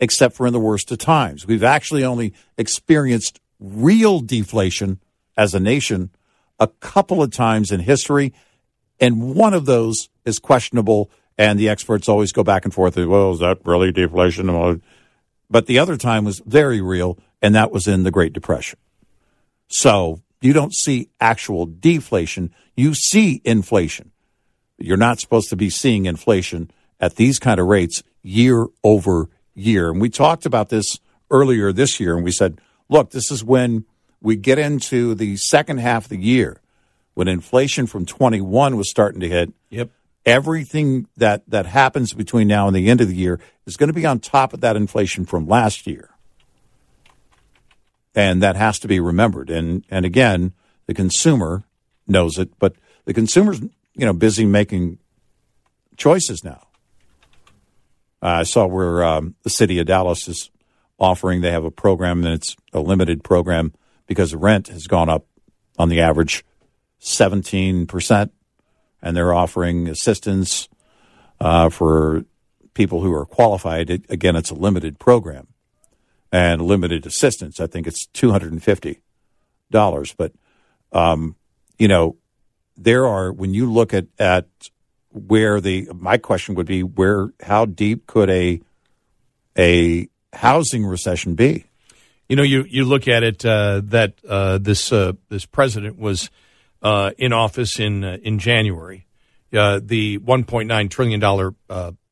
except 0.00 0.34
for 0.34 0.46
in 0.46 0.52
the 0.52 0.60
worst 0.60 0.90
of 0.90 0.98
times. 0.98 1.46
We've 1.46 1.62
actually 1.62 2.04
only 2.04 2.32
experienced 2.56 3.38
real 3.60 4.20
deflation 4.20 4.98
as 5.40 5.54
a 5.54 5.60
nation 5.60 6.10
a 6.58 6.66
couple 6.66 7.22
of 7.22 7.30
times 7.30 7.72
in 7.72 7.80
history. 7.80 8.34
And 9.00 9.34
one 9.34 9.54
of 9.54 9.64
those 9.64 10.10
is 10.26 10.38
questionable. 10.38 11.10
And 11.38 11.58
the 11.58 11.70
experts 11.70 12.06
always 12.06 12.32
go 12.32 12.44
back 12.44 12.66
and 12.66 12.74
forth. 12.74 12.96
Well, 12.96 13.32
is 13.32 13.38
that 13.38 13.60
really 13.64 13.90
deflation? 13.90 14.82
But 15.48 15.66
the 15.66 15.78
other 15.78 15.96
time 15.96 16.26
was 16.26 16.42
very 16.44 16.82
real, 16.82 17.18
and 17.40 17.54
that 17.54 17.72
was 17.72 17.88
in 17.88 18.02
the 18.02 18.10
Great 18.10 18.34
Depression. 18.34 18.78
So 19.68 20.20
you 20.42 20.52
don't 20.52 20.74
see 20.74 21.08
actual 21.18 21.64
deflation. 21.64 22.52
You 22.76 22.92
see 22.92 23.40
inflation. 23.42 24.12
You're 24.76 24.98
not 24.98 25.18
supposed 25.18 25.48
to 25.48 25.56
be 25.56 25.70
seeing 25.70 26.04
inflation 26.04 26.70
at 27.00 27.16
these 27.16 27.38
kind 27.38 27.58
of 27.58 27.66
rates 27.66 28.02
year 28.22 28.66
over 28.84 29.30
year. 29.54 29.90
And 29.90 30.00
we 30.00 30.10
talked 30.10 30.44
about 30.44 30.68
this 30.68 30.98
earlier 31.30 31.72
this 31.72 31.98
year, 31.98 32.14
and 32.16 32.24
we 32.24 32.32
said, 32.32 32.60
look, 32.90 33.12
this 33.12 33.30
is 33.30 33.42
when 33.42 33.86
we 34.20 34.36
get 34.36 34.58
into 34.58 35.14
the 35.14 35.36
second 35.36 35.78
half 35.78 36.04
of 36.04 36.10
the 36.10 36.18
year 36.18 36.60
when 37.14 37.28
inflation 37.28 37.86
from 37.86 38.06
21 38.06 38.76
was 38.76 38.90
starting 38.90 39.20
to 39.20 39.28
hit. 39.28 39.52
Yep. 39.70 39.90
Everything 40.26 41.06
that, 41.16 41.42
that 41.48 41.66
happens 41.66 42.12
between 42.12 42.46
now 42.46 42.66
and 42.66 42.76
the 42.76 42.90
end 42.90 43.00
of 43.00 43.08
the 43.08 43.14
year 43.14 43.40
is 43.66 43.76
going 43.76 43.88
to 43.88 43.94
be 43.94 44.06
on 44.06 44.20
top 44.20 44.52
of 44.52 44.60
that 44.60 44.76
inflation 44.76 45.24
from 45.24 45.46
last 45.46 45.86
year. 45.86 46.10
And 48.14 48.42
that 48.42 48.56
has 48.56 48.78
to 48.80 48.88
be 48.88 49.00
remembered. 49.00 49.50
And, 49.50 49.84
and 49.90 50.04
again, 50.04 50.52
the 50.86 50.94
consumer 50.94 51.64
knows 52.06 52.38
it, 52.38 52.58
but 52.58 52.74
the 53.06 53.14
consumer's, 53.14 53.60
you 53.60 54.06
know, 54.06 54.12
busy 54.12 54.44
making 54.44 54.98
choices 55.96 56.44
now. 56.44 56.66
Uh, 58.22 58.26
I 58.26 58.42
saw 58.42 58.66
where 58.66 59.02
um, 59.02 59.36
the 59.42 59.50
city 59.50 59.78
of 59.78 59.86
Dallas 59.86 60.28
is 60.28 60.50
offering, 60.98 61.40
they 61.40 61.52
have 61.52 61.64
a 61.64 61.70
program, 61.70 62.24
and 62.24 62.34
it's 62.34 62.56
a 62.74 62.80
limited 62.80 63.24
program 63.24 63.72
because 64.10 64.34
rent 64.34 64.66
has 64.66 64.88
gone 64.88 65.08
up 65.08 65.24
on 65.78 65.88
the 65.88 66.00
average 66.00 66.44
17%, 67.00 68.30
and 69.00 69.16
they're 69.16 69.32
offering 69.32 69.86
assistance 69.86 70.68
uh, 71.40 71.68
for 71.68 72.24
people 72.74 73.02
who 73.02 73.14
are 73.14 73.24
qualified. 73.24 73.88
It, 73.88 74.02
again, 74.08 74.34
it's 74.34 74.50
a 74.50 74.56
limited 74.56 74.98
program 74.98 75.46
and 76.32 76.60
limited 76.60 77.06
assistance. 77.06 77.60
I 77.60 77.68
think 77.68 77.86
it's 77.86 78.08
$250. 78.08 78.98
But, 80.16 80.32
um, 80.90 81.36
you 81.78 81.86
know, 81.86 82.16
there 82.76 83.06
are, 83.06 83.32
when 83.32 83.54
you 83.54 83.72
look 83.72 83.94
at, 83.94 84.06
at 84.18 84.48
where 85.12 85.60
the 85.60 85.88
my 85.94 86.18
question 86.18 86.56
would 86.56 86.66
be 86.66 86.82
where 86.82 87.32
how 87.42 87.64
deep 87.64 88.06
could 88.06 88.30
a 88.30 88.60
a 89.56 90.08
housing 90.32 90.84
recession 90.84 91.34
be? 91.34 91.66
You 92.30 92.36
know, 92.36 92.44
you 92.44 92.64
you 92.68 92.84
look 92.84 93.08
at 93.08 93.24
it 93.24 93.44
uh, 93.44 93.82
that 93.86 94.14
uh, 94.26 94.58
this 94.58 94.92
uh, 94.92 95.14
this 95.30 95.46
president 95.46 95.98
was 95.98 96.30
uh, 96.80 97.10
in 97.18 97.32
office 97.32 97.80
in 97.80 98.04
uh, 98.04 98.18
in 98.22 98.38
January. 98.38 99.04
Uh, 99.52 99.80
the 99.82 100.16
1.9 100.20 100.90
trillion 100.90 101.18
dollar 101.18 101.54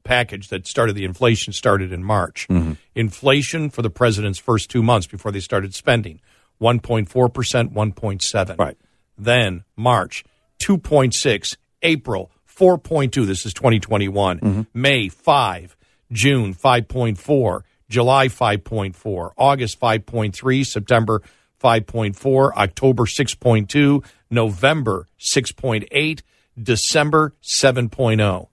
package 0.02 0.48
that 0.48 0.66
started 0.66 0.96
the 0.96 1.04
inflation 1.04 1.52
started 1.52 1.92
in 1.92 2.02
March. 2.02 2.48
Mm-hmm. 2.48 2.72
Inflation 2.96 3.70
for 3.70 3.82
the 3.82 3.90
president's 3.90 4.40
first 4.40 4.70
two 4.70 4.82
months 4.82 5.06
before 5.06 5.30
they 5.30 5.38
started 5.38 5.72
spending 5.72 6.20
1.4 6.60 7.32
percent, 7.32 7.72
1.7. 7.72 8.58
Right. 8.58 8.76
Then 9.16 9.62
March 9.76 10.24
2.6, 10.58 11.56
April 11.82 12.32
4.2. 12.48 13.24
This 13.24 13.46
is 13.46 13.54
2021. 13.54 14.40
Mm-hmm. 14.40 14.62
May, 14.74 15.08
5. 15.08 15.76
June, 16.10 16.54
5.4. 16.54 17.62
July, 17.88 18.28
5.4. 18.28 19.32
August, 19.36 19.80
5.3. 19.80 20.66
September, 20.66 21.22
5.4. 21.62 22.52
October, 22.54 23.04
6.2. 23.04 24.04
November, 24.30 25.06
6.8. 25.18 26.22
December, 26.60 27.34
7.0. 27.42 28.48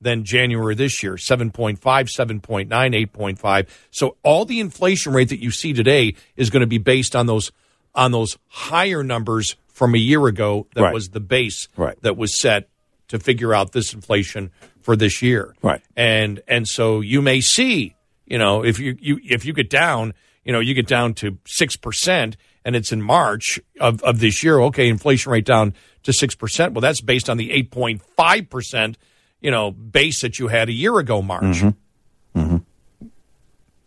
Then 0.00 0.24
January 0.24 0.74
this 0.74 1.02
year, 1.02 1.14
7.5, 1.14 1.78
7.9, 1.78 2.68
8.5. 2.68 3.68
So 3.90 4.16
all 4.22 4.44
the 4.44 4.60
inflation 4.60 5.12
rate 5.12 5.30
that 5.30 5.42
you 5.42 5.50
see 5.50 5.72
today 5.72 6.14
is 6.36 6.50
going 6.50 6.60
to 6.60 6.66
be 6.66 6.78
based 6.78 7.16
on 7.16 7.26
those 7.26 7.50
on 7.94 8.12
those 8.12 8.36
higher 8.48 9.02
numbers 9.02 9.56
from 9.68 9.94
a 9.94 9.98
year 9.98 10.26
ago 10.26 10.66
that 10.74 10.82
right. 10.82 10.94
was 10.94 11.08
the 11.10 11.20
base 11.20 11.68
right. 11.78 12.00
that 12.02 12.16
was 12.16 12.38
set 12.38 12.68
to 13.08 13.18
figure 13.18 13.54
out 13.54 13.72
this 13.72 13.94
inflation 13.94 14.50
for 14.82 14.96
this 14.96 15.22
year. 15.22 15.54
Right. 15.62 15.82
And 15.96 16.42
and 16.46 16.68
so 16.68 17.00
you 17.00 17.22
may 17.22 17.40
see, 17.40 17.95
you 18.26 18.38
know, 18.38 18.64
if 18.64 18.78
you, 18.78 18.96
you 19.00 19.18
if 19.22 19.44
you 19.44 19.52
get 19.52 19.70
down, 19.70 20.14
you 20.44 20.52
know, 20.52 20.60
you 20.60 20.74
get 20.74 20.86
down 20.86 21.14
to 21.14 21.38
six 21.46 21.76
percent 21.76 22.36
and 22.64 22.76
it's 22.76 22.92
in 22.92 23.00
March 23.00 23.60
of, 23.80 24.02
of 24.02 24.18
this 24.18 24.42
year, 24.42 24.60
okay, 24.60 24.88
inflation 24.88 25.32
rate 25.32 25.44
down 25.44 25.74
to 26.02 26.12
six 26.12 26.34
percent. 26.34 26.74
Well, 26.74 26.80
that's 26.80 27.00
based 27.00 27.30
on 27.30 27.36
the 27.36 27.52
eight 27.52 27.70
point 27.70 28.02
five 28.16 28.50
percent, 28.50 28.98
you 29.40 29.50
know, 29.50 29.70
base 29.70 30.20
that 30.22 30.38
you 30.38 30.48
had 30.48 30.68
a 30.68 30.72
year 30.72 30.98
ago, 30.98 31.22
March. 31.22 31.44
Mm-hmm. 31.44 32.40
Mm-hmm. 32.40 32.56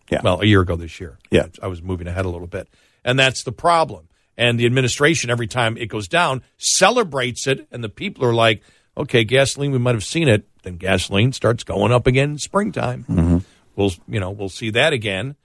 Yeah. 0.09 0.21
Well, 0.23 0.41
a 0.41 0.45
year 0.45 0.61
ago 0.61 0.75
this 0.75 0.99
year. 0.99 1.19
Yeah. 1.29 1.47
I 1.61 1.67
was 1.67 1.83
moving 1.83 2.07
ahead 2.07 2.25
a 2.25 2.29
little 2.29 2.47
bit. 2.47 2.67
And 3.05 3.19
that's 3.19 3.43
the 3.43 3.51
problem. 3.51 4.07
And 4.37 4.59
the 4.59 4.65
administration, 4.65 5.29
every 5.29 5.47
time 5.47 5.77
it 5.77 5.87
goes 5.87 6.07
down, 6.07 6.41
celebrates 6.57 7.45
it, 7.45 7.67
and 7.71 7.83
the 7.83 7.89
people 7.89 8.25
are 8.25 8.33
like, 8.33 8.63
okay, 8.97 9.23
gasoline, 9.23 9.71
we 9.71 9.77
might 9.77 9.95
have 9.95 10.03
seen 10.03 10.27
it. 10.27 10.47
Then 10.63 10.77
gasoline 10.77 11.31
starts 11.33 11.63
going 11.63 11.91
up 11.91 12.07
again 12.07 12.31
in 12.31 12.37
springtime. 12.37 13.05
Mm-hmm. 13.09 13.37
We'll, 13.79 13.93
you 14.09 14.19
know, 14.19 14.31
we'll 14.31 14.49
see 14.49 14.71
that 14.71 14.91
again. 14.91 15.35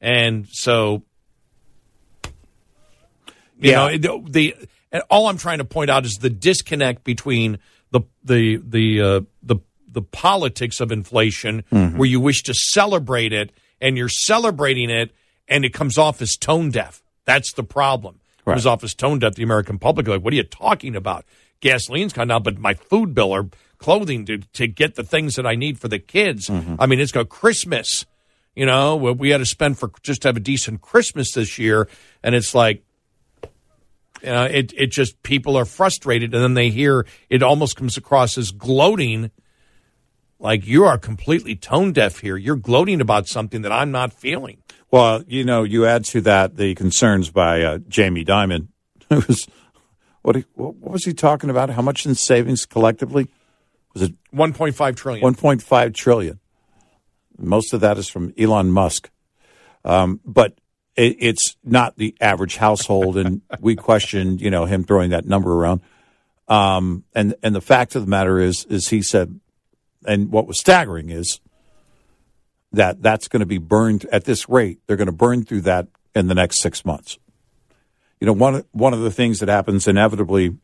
And 0.00 0.46
so, 0.48 1.02
you 3.58 3.72
Yeah. 3.72 3.88
know, 3.98 4.22
the, 4.24 4.30
the 4.30 4.54
and 4.92 5.02
all 5.10 5.26
I'm 5.26 5.36
trying 5.38 5.58
to 5.58 5.64
point 5.64 5.90
out 5.90 6.04
is 6.04 6.18
the 6.18 6.30
disconnect 6.30 7.02
between 7.04 7.58
the 7.90 8.02
the 8.24 8.56
the 8.64 9.00
uh, 9.02 9.20
the 9.42 9.56
the 9.90 10.02
politics 10.02 10.80
of 10.80 10.92
inflation, 10.92 11.64
Mm-hmm. 11.72 11.98
where 11.98 12.08
you 12.08 12.20
wish 12.20 12.44
to 12.44 12.54
celebrate 12.54 13.32
it 13.32 13.50
and 13.80 13.96
you're 13.96 14.08
celebrating 14.08 14.88
it, 14.88 15.10
and 15.48 15.64
it 15.64 15.74
comes 15.74 15.98
off 15.98 16.22
as 16.22 16.36
tone 16.36 16.70
deaf. 16.70 17.02
That's 17.24 17.52
the 17.54 17.64
problem. 17.64 18.20
It 18.38 18.44
comes 18.44 18.66
off 18.66 18.84
as 18.84 18.94
tone 18.94 19.18
deaf. 19.18 19.34
The 19.34 19.42
American 19.42 19.78
public 19.78 20.06
are 20.06 20.12
like, 20.12 20.22
what 20.24 20.32
are 20.32 20.36
you 20.36 20.42
talking 20.44 20.94
about? 20.94 21.24
Gasoline's 21.60 22.12
gone 22.12 22.28
down, 22.28 22.42
but 22.44 22.56
my 22.58 22.74
food 22.74 23.14
bill 23.14 23.32
or 23.32 23.48
clothing 23.80 24.26
to 24.26 24.38
to 24.38 24.68
get 24.68 24.94
the 24.94 25.02
things 25.02 25.34
that 25.34 25.46
I 25.46 25.56
need 25.56 25.80
for 25.80 25.88
the 25.88 25.98
kids. 25.98 26.48
Mm-hmm. 26.48 26.76
I 26.78 26.86
mean, 26.86 27.00
it's 27.00 27.12
got 27.12 27.28
Christmas. 27.28 28.06
You 28.54 28.66
know, 28.66 28.96
we 28.96 29.30
had 29.30 29.38
to 29.38 29.46
spend 29.46 29.78
for 29.78 29.90
just 30.02 30.22
to 30.22 30.28
have 30.28 30.36
a 30.36 30.40
decent 30.40 30.82
Christmas 30.82 31.32
this 31.32 31.58
year, 31.58 31.88
and 32.22 32.34
it's 32.34 32.54
like 32.54 32.84
you 34.22 34.28
know, 34.28 34.44
it 34.44 34.72
it 34.76 34.86
just 34.88 35.22
people 35.22 35.56
are 35.56 35.64
frustrated, 35.64 36.34
and 36.34 36.42
then 36.42 36.54
they 36.54 36.70
hear 36.70 37.06
it 37.28 37.42
almost 37.42 37.76
comes 37.76 37.96
across 37.96 38.36
as 38.36 38.50
gloating, 38.50 39.30
like 40.38 40.66
you 40.66 40.84
are 40.84 40.98
completely 40.98 41.56
tone 41.56 41.92
deaf 41.92 42.18
here. 42.18 42.36
You're 42.36 42.56
gloating 42.56 43.00
about 43.00 43.28
something 43.28 43.62
that 43.62 43.72
I'm 43.72 43.90
not 43.90 44.12
feeling. 44.12 44.58
Well, 44.90 45.22
you 45.26 45.44
know, 45.44 45.62
you 45.62 45.86
add 45.86 46.04
to 46.06 46.20
that 46.22 46.56
the 46.56 46.74
concerns 46.74 47.30
by 47.30 47.62
uh, 47.62 47.78
Jamie 47.88 48.24
Dimon, 48.24 48.68
who 49.08 49.16
was 49.26 49.46
what, 50.22 50.36
he, 50.36 50.44
what 50.54 50.74
what 50.74 50.92
was 50.92 51.04
he 51.04 51.14
talking 51.14 51.48
about? 51.48 51.70
How 51.70 51.82
much 51.82 52.04
in 52.04 52.14
savings 52.14 52.66
collectively? 52.66 53.28
Was 53.94 54.02
it 54.02 54.12
1.5 54.34 54.96
trillion. 54.96 55.34
1.5 55.34 55.94
trillion? 55.94 56.40
Most 57.38 57.72
of 57.72 57.80
that 57.80 57.98
is 57.98 58.08
from 58.08 58.32
Elon 58.38 58.70
Musk, 58.70 59.10
um, 59.84 60.20
but 60.24 60.58
it, 60.96 61.16
it's 61.18 61.56
not 61.64 61.96
the 61.96 62.14
average 62.20 62.56
household, 62.56 63.16
and 63.16 63.40
we 63.60 63.76
questioned, 63.76 64.40
you 64.40 64.50
know, 64.50 64.66
him 64.66 64.84
throwing 64.84 65.10
that 65.10 65.26
number 65.26 65.52
around. 65.52 65.80
Um, 66.48 67.04
and 67.14 67.34
and 67.42 67.54
the 67.54 67.60
fact 67.60 67.94
of 67.94 68.02
the 68.02 68.10
matter 68.10 68.38
is, 68.38 68.64
is 68.66 68.88
he 68.88 69.02
said, 69.02 69.40
and 70.04 70.30
what 70.30 70.46
was 70.46 70.58
staggering 70.58 71.10
is 71.10 71.40
that 72.72 73.02
that's 73.02 73.28
going 73.28 73.40
to 73.40 73.46
be 73.46 73.58
burned 73.58 74.04
at 74.12 74.24
this 74.24 74.48
rate. 74.48 74.80
They're 74.86 74.96
going 74.96 75.06
to 75.06 75.12
burn 75.12 75.44
through 75.44 75.62
that 75.62 75.88
in 76.14 76.26
the 76.26 76.34
next 76.34 76.60
six 76.60 76.84
months. 76.84 77.18
You 78.20 78.26
know, 78.26 78.32
one 78.32 78.64
one 78.72 78.92
of 78.92 79.00
the 79.00 79.10
things 79.10 79.40
that 79.40 79.48
happens 79.48 79.88
inevitably 79.88 80.56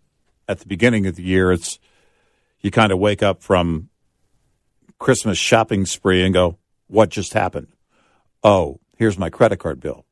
at 0.49 0.61
the 0.61 0.66
beginning 0.66 1.07
of 1.07 1.16
the 1.16 1.22
year, 1.22 1.53
it's 1.53 1.79
you 2.61 2.70
kind 2.70 2.92
of 2.92 2.98
wake 2.98 3.22
up 3.22 3.42
from 3.42 3.88
Christmas 4.98 5.38
shopping 5.38 5.86
spree 5.86 6.24
and 6.24 6.34
go, 6.34 6.59
"What 6.88 7.11
just 7.11 7.34
happened?" 7.34 7.68
Oh, 8.42 8.80
here's 8.96 9.18
my 9.18 9.30
credit 9.30 9.59
card 9.59 9.80
bill. 9.80 10.04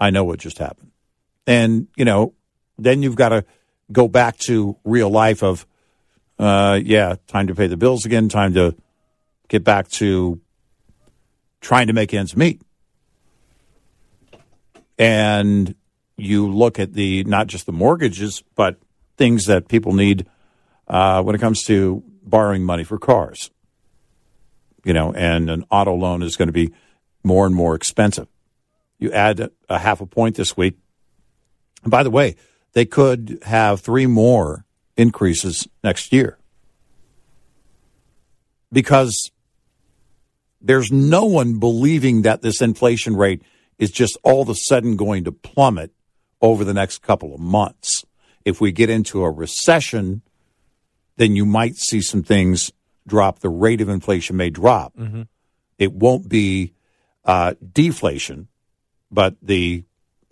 I 0.00 0.10
know 0.10 0.24
what 0.24 0.38
just 0.38 0.58
happened, 0.58 0.92
and 1.46 1.88
you 1.96 2.04
know, 2.04 2.34
then 2.78 3.02
you've 3.02 3.16
got 3.16 3.30
to 3.30 3.44
go 3.90 4.06
back 4.08 4.36
to 4.38 4.76
real 4.84 5.10
life 5.10 5.42
of, 5.42 5.66
uh, 6.38 6.78
yeah, 6.82 7.16
time 7.26 7.46
to 7.46 7.54
pay 7.54 7.66
the 7.66 7.76
bills 7.76 8.04
again, 8.04 8.28
time 8.28 8.54
to 8.54 8.76
get 9.48 9.64
back 9.64 9.88
to 9.88 10.40
trying 11.60 11.86
to 11.86 11.92
make 11.92 12.12
ends 12.12 12.36
meet. 12.36 12.60
and 14.98 15.74
you 16.16 16.50
look 16.52 16.78
at 16.78 16.94
the 16.94 17.24
not 17.24 17.46
just 17.46 17.66
the 17.66 17.72
mortgages, 17.72 18.42
but 18.56 18.76
things 19.16 19.46
that 19.46 19.68
people 19.68 19.92
need 19.92 20.26
uh, 20.88 21.22
when 21.22 21.34
it 21.34 21.40
comes 21.40 21.62
to 21.64 22.02
borrowing 22.22 22.64
money 22.64 22.84
for 22.84 22.98
cars. 22.98 23.50
You 24.84 24.92
know, 24.92 25.12
and 25.12 25.50
an 25.50 25.64
auto 25.70 25.94
loan 25.94 26.22
is 26.22 26.36
going 26.36 26.48
to 26.48 26.52
be 26.52 26.72
more 27.22 27.46
and 27.46 27.54
more 27.54 27.74
expensive. 27.74 28.28
You 28.98 29.12
add 29.12 29.50
a 29.68 29.78
half 29.78 30.00
a 30.00 30.06
point 30.06 30.36
this 30.36 30.56
week. 30.56 30.76
And 31.82 31.90
by 31.90 32.02
the 32.02 32.10
way, 32.10 32.36
they 32.72 32.84
could 32.84 33.40
have 33.42 33.80
three 33.80 34.06
more 34.06 34.64
increases 34.96 35.68
next 35.84 36.12
year 36.12 36.38
because 38.72 39.30
there's 40.60 40.90
no 40.90 41.24
one 41.24 41.58
believing 41.58 42.22
that 42.22 42.42
this 42.42 42.60
inflation 42.60 43.16
rate 43.16 43.42
is 43.78 43.90
just 43.90 44.16
all 44.22 44.42
of 44.42 44.48
a 44.48 44.54
sudden 44.54 44.96
going 44.96 45.24
to 45.24 45.32
plummet 45.32 45.92
over 46.40 46.64
the 46.64 46.74
next 46.74 46.98
couple 47.02 47.34
of 47.34 47.40
months. 47.40 48.04
If 48.44 48.60
we 48.60 48.72
get 48.72 48.90
into 48.90 49.22
a 49.22 49.30
recession, 49.30 50.22
then 51.18 51.36
you 51.36 51.44
might 51.44 51.76
see 51.76 52.00
some 52.00 52.22
things 52.22 52.72
drop. 53.06 53.40
The 53.40 53.48
rate 53.48 53.80
of 53.80 53.88
inflation 53.88 54.36
may 54.36 54.50
drop. 54.50 54.96
Mm-hmm. 54.96 55.22
It 55.76 55.92
won't 55.92 56.28
be 56.28 56.72
uh, 57.24 57.54
deflation, 57.72 58.48
but 59.10 59.36
the 59.42 59.84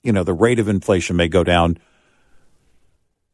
you 0.03 0.12
know 0.12 0.24
the 0.24 0.32
rate 0.32 0.59
of 0.59 0.68
inflation 0.68 1.16
may 1.16 1.28
go 1.28 1.45
down. 1.45 1.78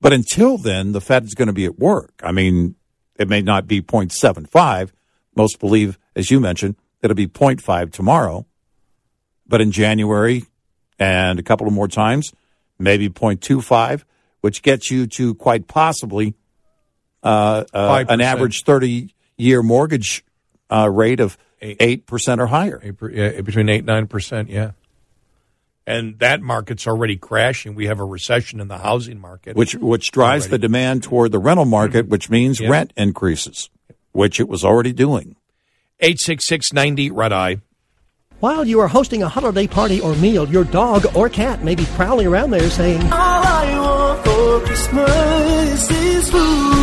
But 0.00 0.12
until 0.12 0.58
then, 0.58 0.92
the 0.92 1.00
Fed 1.00 1.24
is 1.24 1.34
going 1.34 1.46
to 1.46 1.52
be 1.52 1.64
at 1.64 1.78
work. 1.78 2.12
I 2.24 2.32
mean, 2.32 2.74
it 3.16 3.28
may 3.28 3.40
not 3.40 3.68
be 3.68 3.80
0.75. 3.80 4.90
Most 5.36 5.60
believe, 5.60 5.96
as 6.16 6.28
you 6.28 6.40
mentioned, 6.40 6.74
it'll 7.02 7.14
be 7.14 7.28
0.5 7.28 7.92
tomorrow. 7.92 8.44
But 9.46 9.60
in 9.60 9.70
January 9.70 10.44
and 10.98 11.38
a 11.38 11.42
couple 11.44 11.68
of 11.68 11.72
more 11.72 11.86
times, 11.86 12.32
maybe 12.80 13.08
0.25, 13.08 14.02
which 14.40 14.62
gets 14.62 14.90
you 14.90 15.06
to 15.06 15.36
quite 15.36 15.68
possibly 15.68 16.34
uh, 17.22 17.64
uh, 17.72 18.04
an 18.08 18.20
average 18.20 18.64
30 18.64 19.14
year 19.36 19.62
mortgage 19.62 20.24
uh, 20.70 20.88
rate 20.88 21.20
of 21.20 21.36
eight 21.60 22.06
percent 22.06 22.40
or 22.40 22.46
higher. 22.46 22.80
Eight, 22.82 22.94
yeah, 23.12 23.40
between 23.40 23.68
eight 23.68 23.84
nine 23.84 24.06
percent, 24.06 24.48
yeah. 24.48 24.72
And 25.86 26.18
that 26.20 26.40
market's 26.40 26.86
already 26.86 27.16
crashing. 27.16 27.74
We 27.74 27.86
have 27.86 27.98
a 27.98 28.04
recession 28.04 28.60
in 28.60 28.68
the 28.68 28.78
housing 28.78 29.20
market, 29.20 29.56
which 29.56 29.74
which 29.74 30.10
drives 30.12 30.44
already. 30.44 30.50
the 30.52 30.58
demand 30.58 31.02
toward 31.02 31.32
the 31.32 31.38
rental 31.38 31.64
market, 31.64 32.08
which 32.08 32.30
means 32.30 32.60
yep. 32.60 32.70
rent 32.70 32.92
increases, 32.96 33.68
which 34.12 34.38
it 34.38 34.48
was 34.48 34.64
already 34.64 34.92
doing. 34.92 35.36
Eight 36.00 36.20
six 36.20 36.46
six 36.46 36.72
ninety 36.72 37.10
red 37.10 37.32
eye. 37.32 37.58
While 38.40 38.64
you 38.64 38.80
are 38.80 38.88
hosting 38.88 39.22
a 39.22 39.28
holiday 39.28 39.68
party 39.68 40.00
or 40.00 40.16
meal, 40.16 40.48
your 40.48 40.64
dog 40.64 41.06
or 41.14 41.28
cat 41.28 41.62
may 41.62 41.76
be 41.76 41.84
prowling 41.94 42.26
around 42.26 42.50
there 42.50 42.68
saying, 42.70 43.00
All 43.04 43.12
I 43.12 43.78
want 43.78 44.24
for 44.24 44.66
Christmas 44.66 45.90
is 45.92 46.28
food. 46.28 46.81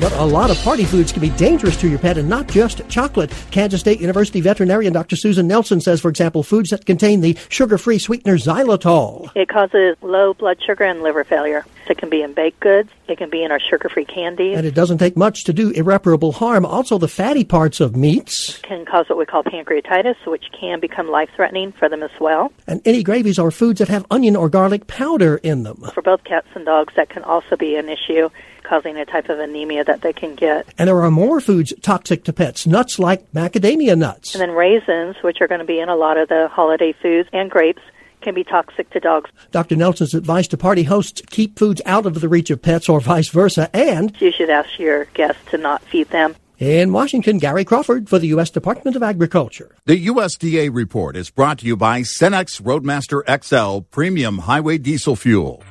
But 0.00 0.12
a 0.12 0.24
lot 0.24 0.50
of 0.50 0.58
party 0.58 0.84
foods 0.84 1.10
can 1.10 1.22
be 1.22 1.30
dangerous 1.30 1.76
to 1.78 1.88
your 1.88 1.98
pet 1.98 2.18
and 2.18 2.28
not 2.28 2.48
just 2.48 2.86
chocolate. 2.88 3.32
Kansas 3.50 3.80
State 3.80 3.98
University 3.98 4.42
veterinarian 4.42 4.92
Dr. 4.92 5.16
Susan 5.16 5.48
Nelson 5.48 5.80
says, 5.80 6.02
for 6.02 6.10
example, 6.10 6.42
foods 6.42 6.70
that 6.70 6.84
contain 6.84 7.22
the 7.22 7.36
sugar-free 7.48 7.98
sweetener 7.98 8.36
xylitol. 8.36 9.30
It 9.34 9.48
causes 9.48 9.96
low 10.02 10.34
blood 10.34 10.58
sugar 10.62 10.84
and 10.84 11.02
liver 11.02 11.24
failure. 11.24 11.64
It 11.88 11.96
can 11.98 12.10
be 12.10 12.20
in 12.20 12.34
baked 12.34 12.60
goods. 12.60 12.90
It 13.08 13.16
can 13.16 13.30
be 13.30 13.42
in 13.42 13.50
our 13.50 13.60
sugar-free 13.60 14.04
candies. 14.06 14.56
And 14.56 14.66
it 14.66 14.74
doesn't 14.74 14.98
take 14.98 15.16
much 15.16 15.44
to 15.44 15.52
do 15.52 15.70
irreparable 15.70 16.32
harm. 16.32 16.66
Also, 16.66 16.98
the 16.98 17.08
fatty 17.08 17.44
parts 17.44 17.80
of 17.80 17.96
meats 17.96 18.58
can 18.58 18.84
cause 18.84 19.08
what 19.08 19.16
we 19.16 19.24
call 19.24 19.44
pancreatitis, 19.44 20.16
which 20.26 20.46
can 20.52 20.78
become 20.80 21.08
life-threatening 21.08 21.72
for 21.72 21.88
them 21.88 22.02
as 22.02 22.10
well. 22.20 22.52
And 22.66 22.82
any 22.84 23.02
gravies 23.02 23.38
or 23.38 23.50
foods 23.50 23.78
that 23.78 23.88
have 23.88 24.04
onion 24.10 24.36
or 24.36 24.50
garlic 24.50 24.88
powder 24.88 25.36
in 25.38 25.62
them. 25.62 25.82
For 25.94 26.02
both 26.02 26.24
cats 26.24 26.48
and 26.54 26.66
dogs, 26.66 26.92
that 26.96 27.08
can 27.08 27.22
also 27.22 27.56
be 27.56 27.76
an 27.76 27.88
issue 27.88 28.28
causing 28.66 28.96
a 28.96 29.04
type 29.04 29.28
of 29.28 29.38
anemia 29.38 29.84
that 29.84 30.02
they 30.02 30.12
can 30.12 30.34
get. 30.34 30.66
And 30.78 30.88
there 30.88 31.02
are 31.02 31.10
more 31.10 31.40
foods 31.40 31.72
toxic 31.82 32.24
to 32.24 32.32
pets, 32.32 32.66
nuts 32.66 32.98
like 32.98 33.30
macadamia 33.32 33.96
nuts. 33.96 34.34
And 34.34 34.42
then 34.42 34.52
raisins, 34.52 35.16
which 35.22 35.40
are 35.40 35.48
going 35.48 35.60
to 35.60 35.66
be 35.66 35.80
in 35.80 35.88
a 35.88 35.96
lot 35.96 36.18
of 36.18 36.28
the 36.28 36.48
holiday 36.50 36.92
foods, 36.92 37.28
and 37.32 37.50
grapes 37.50 37.82
can 38.22 38.34
be 38.34 38.44
toxic 38.44 38.90
to 38.90 39.00
dogs. 39.00 39.30
Dr. 39.52 39.76
Nelson's 39.76 40.14
advice 40.14 40.48
to 40.48 40.56
party 40.56 40.82
hosts 40.82 41.22
keep 41.30 41.58
foods 41.58 41.80
out 41.86 42.06
of 42.06 42.20
the 42.20 42.28
reach 42.28 42.50
of 42.50 42.60
pets 42.60 42.88
or 42.88 43.00
vice 43.00 43.28
versa, 43.28 43.70
and 43.74 44.20
you 44.20 44.32
should 44.32 44.50
ask 44.50 44.78
your 44.78 45.04
guests 45.06 45.42
to 45.50 45.58
not 45.58 45.82
feed 45.82 46.08
them. 46.10 46.34
In 46.58 46.90
Washington, 46.90 47.36
Gary 47.36 47.66
Crawford 47.66 48.08
for 48.08 48.18
the 48.18 48.28
U.S. 48.28 48.48
Department 48.48 48.96
of 48.96 49.02
Agriculture. 49.02 49.74
The 49.84 50.06
USDA 50.06 50.74
report 50.74 51.14
is 51.14 51.28
brought 51.28 51.58
to 51.58 51.66
you 51.66 51.76
by 51.76 52.00
Cenex 52.00 52.64
Roadmaster 52.64 53.22
XL 53.42 53.80
Premium 53.90 54.38
Highway 54.38 54.78
Diesel 54.78 55.16
Fuel. 55.16 55.62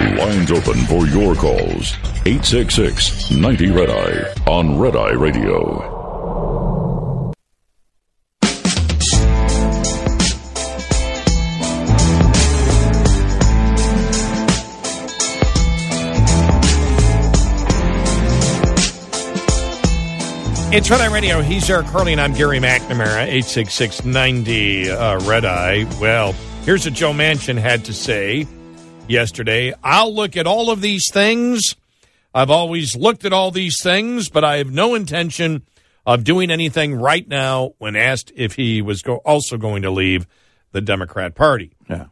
Lines 0.00 0.50
open 0.50 0.78
for 0.86 1.06
your 1.06 1.36
calls. 1.36 1.94
866 2.26 3.30
90 3.30 3.70
Red 3.70 3.90
Eye 3.90 4.50
on 4.50 4.78
Red 4.80 4.96
Eye 4.96 5.12
Radio. 5.12 5.99
It's 20.72 20.88
Red 20.88 21.00
Eye 21.00 21.12
Radio. 21.12 21.42
He's 21.42 21.68
Eric 21.68 21.86
Harley, 21.86 22.12
and 22.12 22.20
I'm 22.20 22.32
Gary 22.32 22.60
McNamara. 22.60 23.26
86690 23.26 24.88
uh, 24.88 25.18
Red 25.28 25.44
Eye. 25.44 25.84
Well, 26.00 26.32
here's 26.64 26.84
what 26.84 26.94
Joe 26.94 27.12
Manchin 27.12 27.58
had 27.58 27.86
to 27.86 27.92
say 27.92 28.46
yesterday. 29.08 29.74
I'll 29.82 30.14
look 30.14 30.36
at 30.36 30.46
all 30.46 30.70
of 30.70 30.80
these 30.80 31.10
things. 31.12 31.74
I've 32.32 32.50
always 32.50 32.94
looked 32.94 33.24
at 33.24 33.32
all 33.32 33.50
these 33.50 33.82
things, 33.82 34.28
but 34.28 34.44
I 34.44 34.58
have 34.58 34.70
no 34.70 34.94
intention 34.94 35.64
of 36.06 36.22
doing 36.22 36.52
anything 36.52 36.94
right 36.94 37.26
now 37.26 37.72
when 37.78 37.96
asked 37.96 38.30
if 38.36 38.54
he 38.54 38.80
was 38.80 39.02
go- 39.02 39.16
also 39.16 39.56
going 39.56 39.82
to 39.82 39.90
leave 39.90 40.24
the 40.70 40.80
Democrat 40.80 41.34
Party. 41.34 41.72
Yeah. 41.88 42.06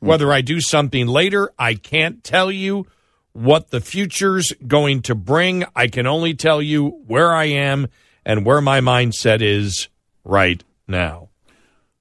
Whether 0.00 0.32
I 0.32 0.40
do 0.40 0.60
something 0.60 1.06
later, 1.06 1.52
I 1.56 1.74
can't 1.74 2.24
tell 2.24 2.50
you 2.50 2.84
what 3.32 3.70
the 3.70 3.80
future's 3.80 4.52
going 4.66 5.02
to 5.02 5.14
bring. 5.14 5.64
I 5.74 5.88
can 5.88 6.06
only 6.06 6.34
tell 6.34 6.60
you 6.60 6.88
where 7.06 7.32
I 7.32 7.44
am 7.44 7.88
and 8.24 8.44
where 8.44 8.60
my 8.60 8.80
mindset 8.80 9.40
is 9.40 9.88
right 10.24 10.62
now. 10.86 11.28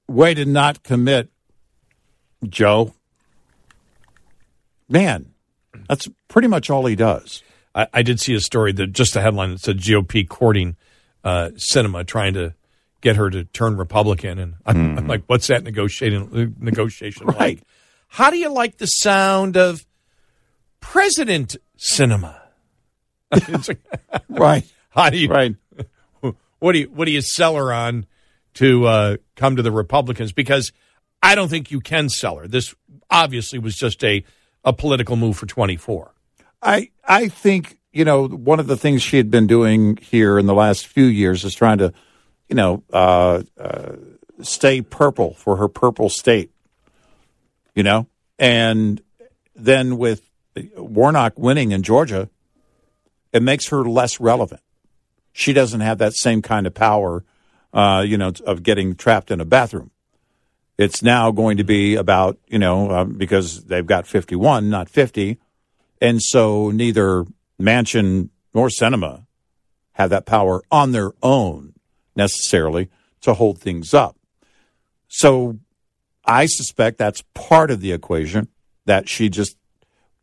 Way 0.07 0.33
to 0.33 0.45
not 0.45 0.83
commit, 0.83 1.29
Joe 2.47 2.93
man, 4.91 5.33
that's 5.87 6.07
pretty 6.27 6.47
much 6.47 6.69
all 6.69 6.85
he 6.85 6.95
does. 6.95 7.41
I, 7.73 7.87
I 7.93 8.01
did 8.03 8.19
see 8.19 8.35
a 8.35 8.39
story 8.39 8.73
that 8.73 8.87
just 8.87 9.15
a 9.15 9.21
headline 9.21 9.51
that 9.51 9.61
said 9.61 9.77
GOP 9.77 10.27
courting 10.27 10.75
uh, 11.23 11.51
Sinema, 11.55 12.05
trying 12.05 12.33
to 12.33 12.53
get 12.99 13.15
her 13.15 13.29
to 13.29 13.45
turn 13.45 13.77
Republican, 13.77 14.37
and 14.37 14.55
I'm, 14.65 14.75
mm-hmm. 14.75 14.97
I'm 14.99 15.07
like, 15.07 15.23
what's 15.25 15.47
that 15.47 15.63
negotiating 15.63 16.55
negotiation 16.59 17.27
right. 17.27 17.39
like? 17.39 17.63
How 18.07 18.29
do 18.29 18.37
you 18.37 18.49
like 18.49 18.77
the 18.77 18.85
sound 18.85 19.55
of 19.55 19.85
President 20.81 21.55
Sinema. 21.77 22.35
right. 24.29 24.65
How 24.89 25.09
do 25.09 25.17
you 25.17 25.29
right? 25.29 25.55
What 26.59 26.73
do 26.73 26.79
you 26.79 26.91
what 26.93 27.05
do 27.05 27.11
you 27.11 27.21
sell 27.21 27.55
her 27.55 27.73
on 27.73 28.05
to 28.55 28.85
uh, 28.85 29.17
come 29.35 29.55
to 29.55 29.63
the 29.63 29.71
Republicans? 29.71 30.31
Because 30.31 30.71
I 31.23 31.33
don't 31.33 31.47
think 31.47 31.71
you 31.71 31.79
can 31.79 32.09
sell 32.09 32.35
her. 32.37 32.47
This 32.47 32.75
obviously 33.09 33.57
was 33.57 33.75
just 33.75 34.03
a 34.03 34.23
a 34.63 34.73
political 34.73 35.15
move 35.15 35.37
for 35.37 35.47
24. 35.47 36.13
I 36.61 36.89
I 37.03 37.29
think 37.29 37.79
you 37.91 38.05
know 38.05 38.27
one 38.27 38.59
of 38.59 38.67
the 38.67 38.77
things 38.77 39.01
she 39.01 39.17
had 39.17 39.31
been 39.31 39.47
doing 39.47 39.97
here 39.97 40.37
in 40.37 40.45
the 40.45 40.53
last 40.53 40.85
few 40.85 41.05
years 41.05 41.43
is 41.43 41.55
trying 41.55 41.79
to, 41.79 41.93
you 42.47 42.55
know, 42.55 42.83
uh, 42.93 43.41
uh, 43.57 43.93
stay 44.41 44.81
purple 44.81 45.33
for 45.33 45.57
her 45.57 45.67
purple 45.67 46.09
state. 46.09 46.51
You 47.73 47.83
know, 47.83 48.07
and 48.37 49.01
then 49.55 49.97
with 49.97 50.29
Warnock 50.75 51.37
winning 51.37 51.71
in 51.71 51.83
Georgia, 51.83 52.29
it 53.31 53.41
makes 53.41 53.67
her 53.67 53.83
less 53.83 54.19
relevant. 54.19 54.61
She 55.33 55.53
doesn't 55.53 55.81
have 55.81 55.97
that 55.99 56.13
same 56.13 56.41
kind 56.41 56.67
of 56.67 56.73
power, 56.73 57.23
uh, 57.73 58.03
you 58.05 58.17
know, 58.17 58.31
of 58.45 58.63
getting 58.63 58.95
trapped 58.95 59.31
in 59.31 59.39
a 59.39 59.45
bathroom. 59.45 59.91
It's 60.77 61.01
now 61.01 61.31
going 61.31 61.57
to 61.57 61.63
be 61.63 61.95
about, 61.95 62.37
you 62.47 62.59
know, 62.59 62.89
uh, 62.89 63.03
because 63.05 63.65
they've 63.65 63.85
got 63.85 64.07
51, 64.07 64.69
not 64.69 64.89
50. 64.89 65.37
And 66.01 66.21
so 66.21 66.71
neither 66.71 67.25
Manchin 67.59 68.29
nor 68.53 68.67
Sinema 68.67 69.25
have 69.93 70.09
that 70.09 70.25
power 70.25 70.63
on 70.71 70.91
their 70.91 71.11
own 71.21 71.73
necessarily 72.15 72.89
to 73.21 73.33
hold 73.35 73.59
things 73.59 73.93
up. 73.93 74.17
So 75.07 75.59
I 76.25 76.45
suspect 76.47 76.97
that's 76.97 77.23
part 77.33 77.71
of 77.71 77.81
the 77.81 77.91
equation 77.91 78.47
that 78.85 79.07
she 79.07 79.29
just 79.29 79.57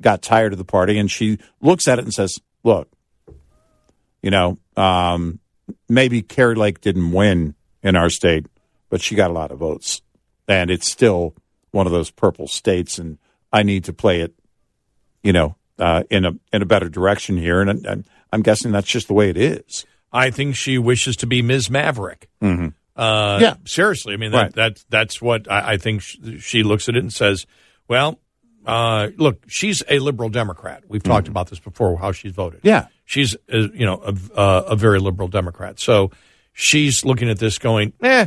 got 0.00 0.22
tired 0.22 0.52
of 0.52 0.58
the 0.58 0.64
party 0.64 0.98
and 0.98 1.10
she 1.10 1.38
looks 1.60 1.88
at 1.88 1.98
it 1.98 2.04
and 2.04 2.14
says, 2.14 2.40
look, 2.64 2.88
you 4.22 4.30
know, 4.30 4.58
um, 4.76 5.38
maybe 5.88 6.22
Kari 6.22 6.54
Lake 6.54 6.80
didn't 6.80 7.12
win 7.12 7.54
in 7.82 7.96
our 7.96 8.10
state, 8.10 8.46
but 8.90 9.00
she 9.00 9.14
got 9.14 9.30
a 9.30 9.34
lot 9.34 9.50
of 9.50 9.58
votes 9.58 10.02
and 10.46 10.70
it's 10.70 10.90
still 10.90 11.34
one 11.70 11.86
of 11.86 11.92
those 11.92 12.10
purple 12.10 12.48
states, 12.48 12.98
and 12.98 13.18
I 13.52 13.62
need 13.62 13.84
to 13.84 13.92
play 13.92 14.22
it, 14.22 14.32
you 15.22 15.34
know, 15.34 15.56
uh, 15.78 16.04
in 16.08 16.24
a 16.24 16.32
in 16.52 16.62
a 16.62 16.66
better 16.66 16.88
direction 16.88 17.36
here. 17.36 17.60
And, 17.60 17.84
and 17.86 18.06
I'm 18.32 18.40
guessing 18.40 18.72
that's 18.72 18.88
just 18.88 19.06
the 19.08 19.12
way 19.14 19.28
it 19.28 19.36
is. 19.36 19.84
I 20.10 20.30
think 20.30 20.56
she 20.56 20.78
wishes 20.78 21.16
to 21.16 21.26
be 21.26 21.42
Ms. 21.42 21.68
Maverick. 21.68 22.30
Mm-hmm. 22.42 22.68
Uh, 22.96 23.38
Yeah. 23.42 23.54
seriously. 23.66 24.14
I 24.14 24.16
mean, 24.16 24.32
that, 24.32 24.38
Right. 24.42 24.54
that 24.54 24.84
that's 24.88 25.20
what 25.20 25.50
I, 25.50 25.72
I 25.72 25.76
think. 25.76 26.00
She, 26.00 26.38
she 26.38 26.62
looks 26.62 26.88
at 26.88 26.96
it 26.96 27.00
and 27.02 27.12
says, 27.12 27.44
"Well, 27.86 28.18
uh, 28.68 29.08
look, 29.16 29.42
she's 29.48 29.82
a 29.88 29.98
liberal 29.98 30.28
Democrat. 30.28 30.84
We've 30.86 31.02
talked 31.02 31.26
about 31.26 31.48
this 31.48 31.58
before. 31.58 31.98
How 31.98 32.12
she's 32.12 32.32
voted. 32.32 32.60
Mm-hmm. 32.60 32.68
Yeah. 32.68 32.86
she's 33.06 33.34
uh, 33.52 33.68
you 33.74 33.86
know 33.86 34.02
a, 34.04 34.14
uh, 34.38 34.64
a 34.68 34.76
very 34.76 35.00
liberal 35.00 35.28
Democrat. 35.28 35.80
So 35.80 36.10
she's 36.52 37.04
looking 37.04 37.30
at 37.30 37.38
this, 37.38 37.58
going, 37.58 37.94
"Eh, 38.02 38.26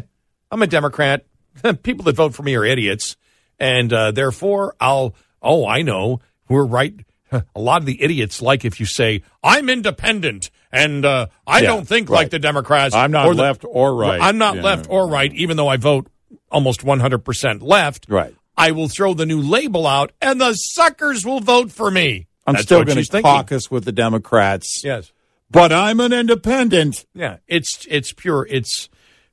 I'm 0.50 0.62
a 0.62 0.68
Democrat. 0.68 1.26
People 1.84 2.06
that 2.06 2.16
vote 2.16 2.34
for 2.34 2.44
me 2.44 2.56
are 2.56 2.66
idiots, 2.66 3.16
and 3.60 3.94
uh, 3.94 4.12
therefore 4.12 4.76
I'll. 4.80 5.16
Oh, 5.42 5.66
I 5.68 5.84
know. 5.84 6.20
We're 6.50 6.66
right." 6.66 6.96
A 7.56 7.62
lot 7.62 7.80
of 7.82 7.86
the 7.86 8.02
idiots 8.04 8.42
like 8.42 8.66
if 8.66 8.82
you 8.82 8.86
say 8.86 9.24
I'm 9.42 9.70
independent 9.70 10.50
and 10.70 11.06
uh, 11.06 11.28
I 11.48 11.62
Yeah, 11.62 11.68
don't 11.68 11.88
think 11.88 12.10
right. 12.10 12.18
like 12.18 12.30
the 12.30 12.40
Democrats. 12.40 12.94
I'm 12.94 13.12
not 13.12 13.26
or 13.28 13.36
the- 13.36 13.42
left 13.42 13.64
or 13.66 13.96
right. 13.96 14.20
I'm 14.22 14.38
not 14.38 14.58
Yeah. 14.58 14.64
left 14.64 14.88
or 14.90 15.08
right, 15.08 15.32
even 15.36 15.56
though 15.56 15.70
I 15.70 15.78
vote 15.78 16.08
almost 16.52 16.82
100% 16.84 17.62
left. 17.62 18.08
Right. 18.10 18.36
I 18.58 18.72
will 18.72 18.88
throw 18.90 19.14
the 19.14 19.26
new 19.26 19.42
label 19.42 19.88
out, 19.88 20.12
and 20.22 20.40
the 20.40 20.54
suckers 20.54 21.26
will 21.26 21.40
vote 21.40 21.72
for 21.72 21.90
me. 21.90 22.28
I'm 22.46 22.54
That's 22.56 22.66
still 22.66 22.84
going 22.84 23.04
to 23.04 23.22
caucus 23.22 23.70
with 23.72 23.86
the 23.86 23.92
Democrats, 23.92 24.82
Yes. 24.84 25.12
but 25.50 25.72
I'm 25.72 26.00
an 26.00 26.12
independent. 26.14 27.06
Yeah. 27.14 27.38
It's 27.48 27.86
it's 27.90 28.12
pure. 28.14 28.48
It's 28.50 28.90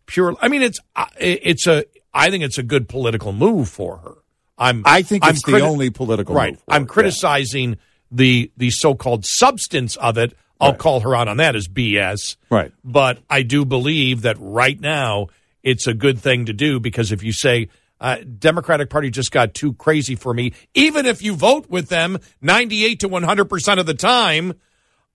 pure. 0.06 0.36
I 0.40 0.48
mean, 0.48 0.62
it's 0.62 0.78
uh, 0.96 1.06
it's 1.18 1.66
a. 1.66 1.84
I 2.14 2.30
think 2.30 2.44
it's 2.44 2.58
a 2.58 2.62
good 2.62 2.88
political 2.88 3.32
move 3.32 3.68
for 3.68 3.98
her. 3.98 4.14
I'm. 4.58 4.82
I 4.84 5.02
think 5.02 5.24
I'm 5.24 5.30
it's 5.30 5.42
criti- 5.42 5.60
the 5.60 5.66
only 5.66 5.90
political 5.90 6.34
right. 6.34 6.52
move 6.52 6.60
for 6.60 6.72
I'm 6.72 6.82
her, 6.82 6.86
yeah. 6.86 6.92
criticizing 6.92 7.76
the 8.10 8.50
the 8.56 8.70
so-called 8.70 9.24
substance 9.26 9.96
of 9.96 10.18
it. 10.18 10.34
I'll 10.60 10.70
Right. 10.72 10.78
call 10.78 11.00
her 11.00 11.14
out 11.14 11.28
on 11.28 11.36
that 11.38 11.54
as 11.54 11.68
BS. 11.68 12.36
Right. 12.50 12.72
But 12.84 13.18
I 13.30 13.42
do 13.42 13.64
believe 13.64 14.22
that 14.22 14.36
right 14.40 14.78
now 14.80 15.28
it's 15.62 15.86
a 15.86 15.94
good 15.94 16.18
thing 16.18 16.46
to 16.46 16.52
do 16.52 16.80
because 16.80 17.12
if 17.12 17.22
you 17.22 17.32
say 17.32 17.68
uh, 18.00 18.18
Democratic 18.38 18.90
Party 18.90 19.10
just 19.10 19.30
got 19.32 19.54
too 19.54 19.72
crazy 19.74 20.14
for 20.14 20.32
me, 20.34 20.52
even 20.74 21.06
if 21.06 21.22
you 21.22 21.34
vote 21.34 21.68
with 21.68 21.88
them 21.88 22.18
98 22.40 23.00
to 23.00 23.08
100 23.08 23.44
percent 23.46 23.80
of 23.80 23.86
the 23.86 23.94
time, 23.94 24.54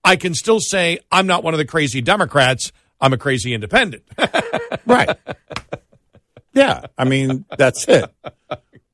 I 0.03 0.15
can 0.17 0.33
still 0.33 0.59
say 0.59 0.99
I'm 1.11 1.27
not 1.27 1.43
one 1.43 1.53
of 1.53 1.57
the 1.57 1.65
crazy 1.65 2.01
Democrats. 2.01 2.71
I'm 2.99 3.13
a 3.13 3.17
crazy 3.17 3.53
independent. 3.53 4.03
Right. 4.85 5.15
yeah. 6.53 6.87
I 6.97 7.05
mean, 7.05 7.45
that's 7.57 7.87
it. 7.87 8.09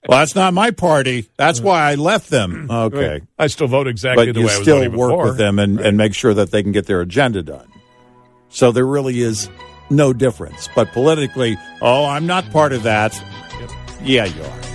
Well, 0.07 0.19
that's 0.19 0.35
not 0.35 0.53
my 0.53 0.69
party. 0.71 1.27
That's 1.35 1.59
why 1.59 1.81
I 1.91 1.95
left 1.95 2.29
them. 2.29 2.67
Okay. 2.71 3.21
I 3.37 3.47
still 3.47 3.67
vote 3.67 3.87
exactly 3.87 4.27
But 4.27 4.33
the 4.35 4.41
way 4.45 4.53
I 4.53 4.57
was 4.57 4.61
still 4.65 4.79
work 4.81 4.91
before. 4.91 5.23
with 5.25 5.37
them 5.37 5.57
and, 5.59 5.79
and 5.79 5.97
make 5.97 6.13
sure 6.13 6.33
that 6.33 6.51
they 6.51 6.61
can 6.63 6.71
get 6.71 6.85
their 6.85 7.01
agenda 7.01 7.41
done. 7.43 7.67
So 8.49 8.71
there 8.71 8.85
really 8.85 9.19
is 9.21 9.49
no 9.89 10.13
difference. 10.13 10.69
But 10.75 10.91
politically, 10.91 11.57
oh, 11.81 12.05
I'm 12.05 12.27
not 12.27 12.49
part 12.51 12.71
of 12.71 12.83
that. 12.83 13.19
Yeah, 14.01 14.25
you 14.25 14.43
are. 14.43 14.68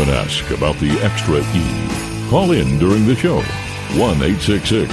Don't 0.00 0.08
ask 0.14 0.50
about 0.50 0.76
the 0.76 0.88
extra 1.02 1.40
E. 1.54 2.30
Call 2.30 2.52
in 2.52 2.78
during 2.78 3.06
the 3.06 3.14
show. 3.14 3.36
1 3.36 3.42
866 3.98 4.88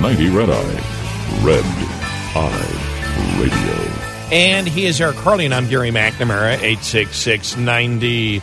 90 0.00 0.30
Red 0.30 0.50
Eye. 0.50 1.42
Red 1.42 1.64
Eye 2.36 3.40
Radio. 3.42 3.92
And 4.30 4.68
he 4.68 4.86
is 4.86 5.00
Eric 5.00 5.16
Harley, 5.16 5.46
and 5.46 5.52
I'm 5.52 5.68
Gary 5.68 5.90
McNamara, 5.90 6.52
866 6.52 7.56
90 7.56 8.40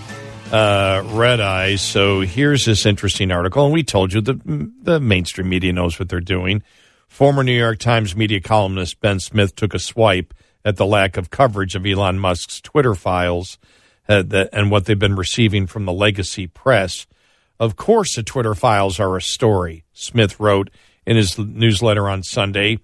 uh, 0.52 1.04
Red 1.14 1.40
Eyes. 1.40 1.82
So 1.82 2.20
here's 2.20 2.66
this 2.66 2.86
interesting 2.86 3.32
article, 3.32 3.64
and 3.64 3.74
we 3.74 3.84
told 3.84 4.12
you 4.12 4.20
the, 4.20 4.74
the 4.82 5.00
mainstream 5.00 5.48
media 5.48 5.72
knows 5.72 6.00
what 6.00 6.10
they're 6.10 6.20
doing. 6.20 6.64
Former 7.08 7.46
New 7.46 7.58
York 7.58 7.80
Times 7.80 8.14
media 8.14 8.42
columnist 8.42 9.00
Ben 9.00 9.22
Smith 9.22 9.56
took 9.56 9.74
a 9.74 9.80
swipe 9.80 10.34
at 10.66 10.76
the 10.76 10.86
lack 10.86 11.16
of 11.16 11.30
coverage 11.30 11.76
of 11.76 11.86
Elon 11.86 12.20
Musk's 12.20 12.60
Twitter 12.60 12.94
files 12.94 13.58
uh, 14.10 14.24
and 14.52 14.72
what 14.72 14.86
they've 14.86 15.00
been 15.00 15.16
receiving 15.16 15.68
from 15.68 15.86
the 15.86 15.94
legacy 15.94 16.48
press. 16.48 17.08
Of 17.60 17.76
course, 17.76 18.16
the 18.16 18.24
Twitter 18.24 18.56
files 18.56 19.00
are 19.00 19.16
a 19.16 19.22
story, 19.22 19.86
Smith 19.94 20.40
wrote 20.40 20.70
in 21.06 21.16
his 21.16 21.38
newsletter 21.38 22.10
on 22.10 22.24
Sunday. 22.24 22.80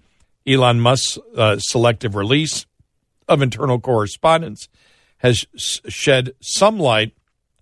Elon 0.46 0.80
Musk's 0.80 1.18
uh, 1.36 1.58
selective 1.58 2.14
release 2.14 2.66
of 3.28 3.42
internal 3.42 3.80
correspondence 3.80 4.68
has 5.18 5.44
shed 5.56 6.32
some 6.40 6.78
light 6.78 7.12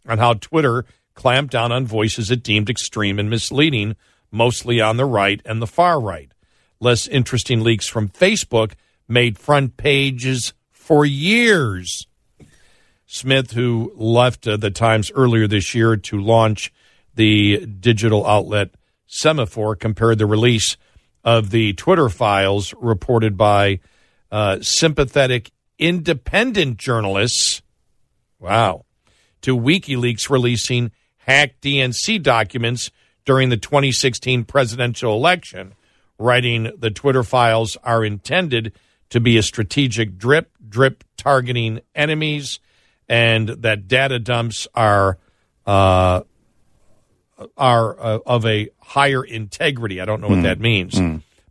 on 0.06 0.18
how 0.18 0.34
Twitter 0.34 0.84
clamped 1.14 1.52
down 1.52 1.72
on 1.72 1.86
voices 1.86 2.30
it 2.30 2.42
deemed 2.42 2.68
extreme 2.68 3.18
and 3.18 3.30
misleading, 3.30 3.96
mostly 4.30 4.80
on 4.80 4.96
the 4.96 5.04
right 5.06 5.40
and 5.44 5.62
the 5.62 5.66
far 5.66 6.00
right. 6.00 6.32
Less 6.80 7.06
interesting 7.06 7.62
leaks 7.62 7.86
from 7.86 8.08
Facebook 8.08 8.72
made 9.08 9.38
front 9.38 9.76
pages 9.76 10.52
for 10.72 11.06
years. 11.06 12.06
Smith, 13.14 13.52
who 13.52 13.92
left 13.94 14.44
uh, 14.48 14.56
the 14.56 14.72
Times 14.72 15.12
earlier 15.14 15.46
this 15.46 15.72
year 15.72 15.96
to 15.96 16.20
launch 16.20 16.72
the 17.14 17.64
digital 17.64 18.26
outlet 18.26 18.70
Semafor, 19.08 19.78
compared 19.78 20.18
the 20.18 20.26
release 20.26 20.76
of 21.22 21.50
the 21.50 21.74
Twitter 21.74 22.08
files 22.08 22.74
reported 22.80 23.36
by 23.36 23.78
uh, 24.32 24.58
sympathetic 24.62 25.52
independent 25.78 26.76
journalists. 26.76 27.62
Wow. 28.40 28.84
To 29.42 29.56
WikiLeaks 29.56 30.28
releasing 30.28 30.90
hacked 31.18 31.62
DNC 31.62 32.20
documents 32.20 32.90
during 33.24 33.48
the 33.48 33.56
2016 33.56 34.42
presidential 34.42 35.14
election, 35.14 35.74
writing 36.18 36.72
the 36.76 36.90
Twitter 36.90 37.22
files 37.22 37.76
are 37.84 38.04
intended 38.04 38.72
to 39.10 39.20
be 39.20 39.36
a 39.36 39.42
strategic 39.44 40.18
drip, 40.18 40.50
drip 40.68 41.04
targeting 41.16 41.80
enemies, 41.94 42.58
and 43.08 43.48
that 43.48 43.88
data 43.88 44.18
dumps 44.18 44.66
are 44.74 45.18
uh, 45.66 46.22
are 47.56 48.00
uh, 48.00 48.18
of 48.26 48.46
a 48.46 48.68
higher 48.78 49.24
integrity. 49.24 50.00
I 50.00 50.04
don't 50.04 50.20
know 50.20 50.28
what 50.28 50.42
that 50.42 50.60
means. 50.60 50.98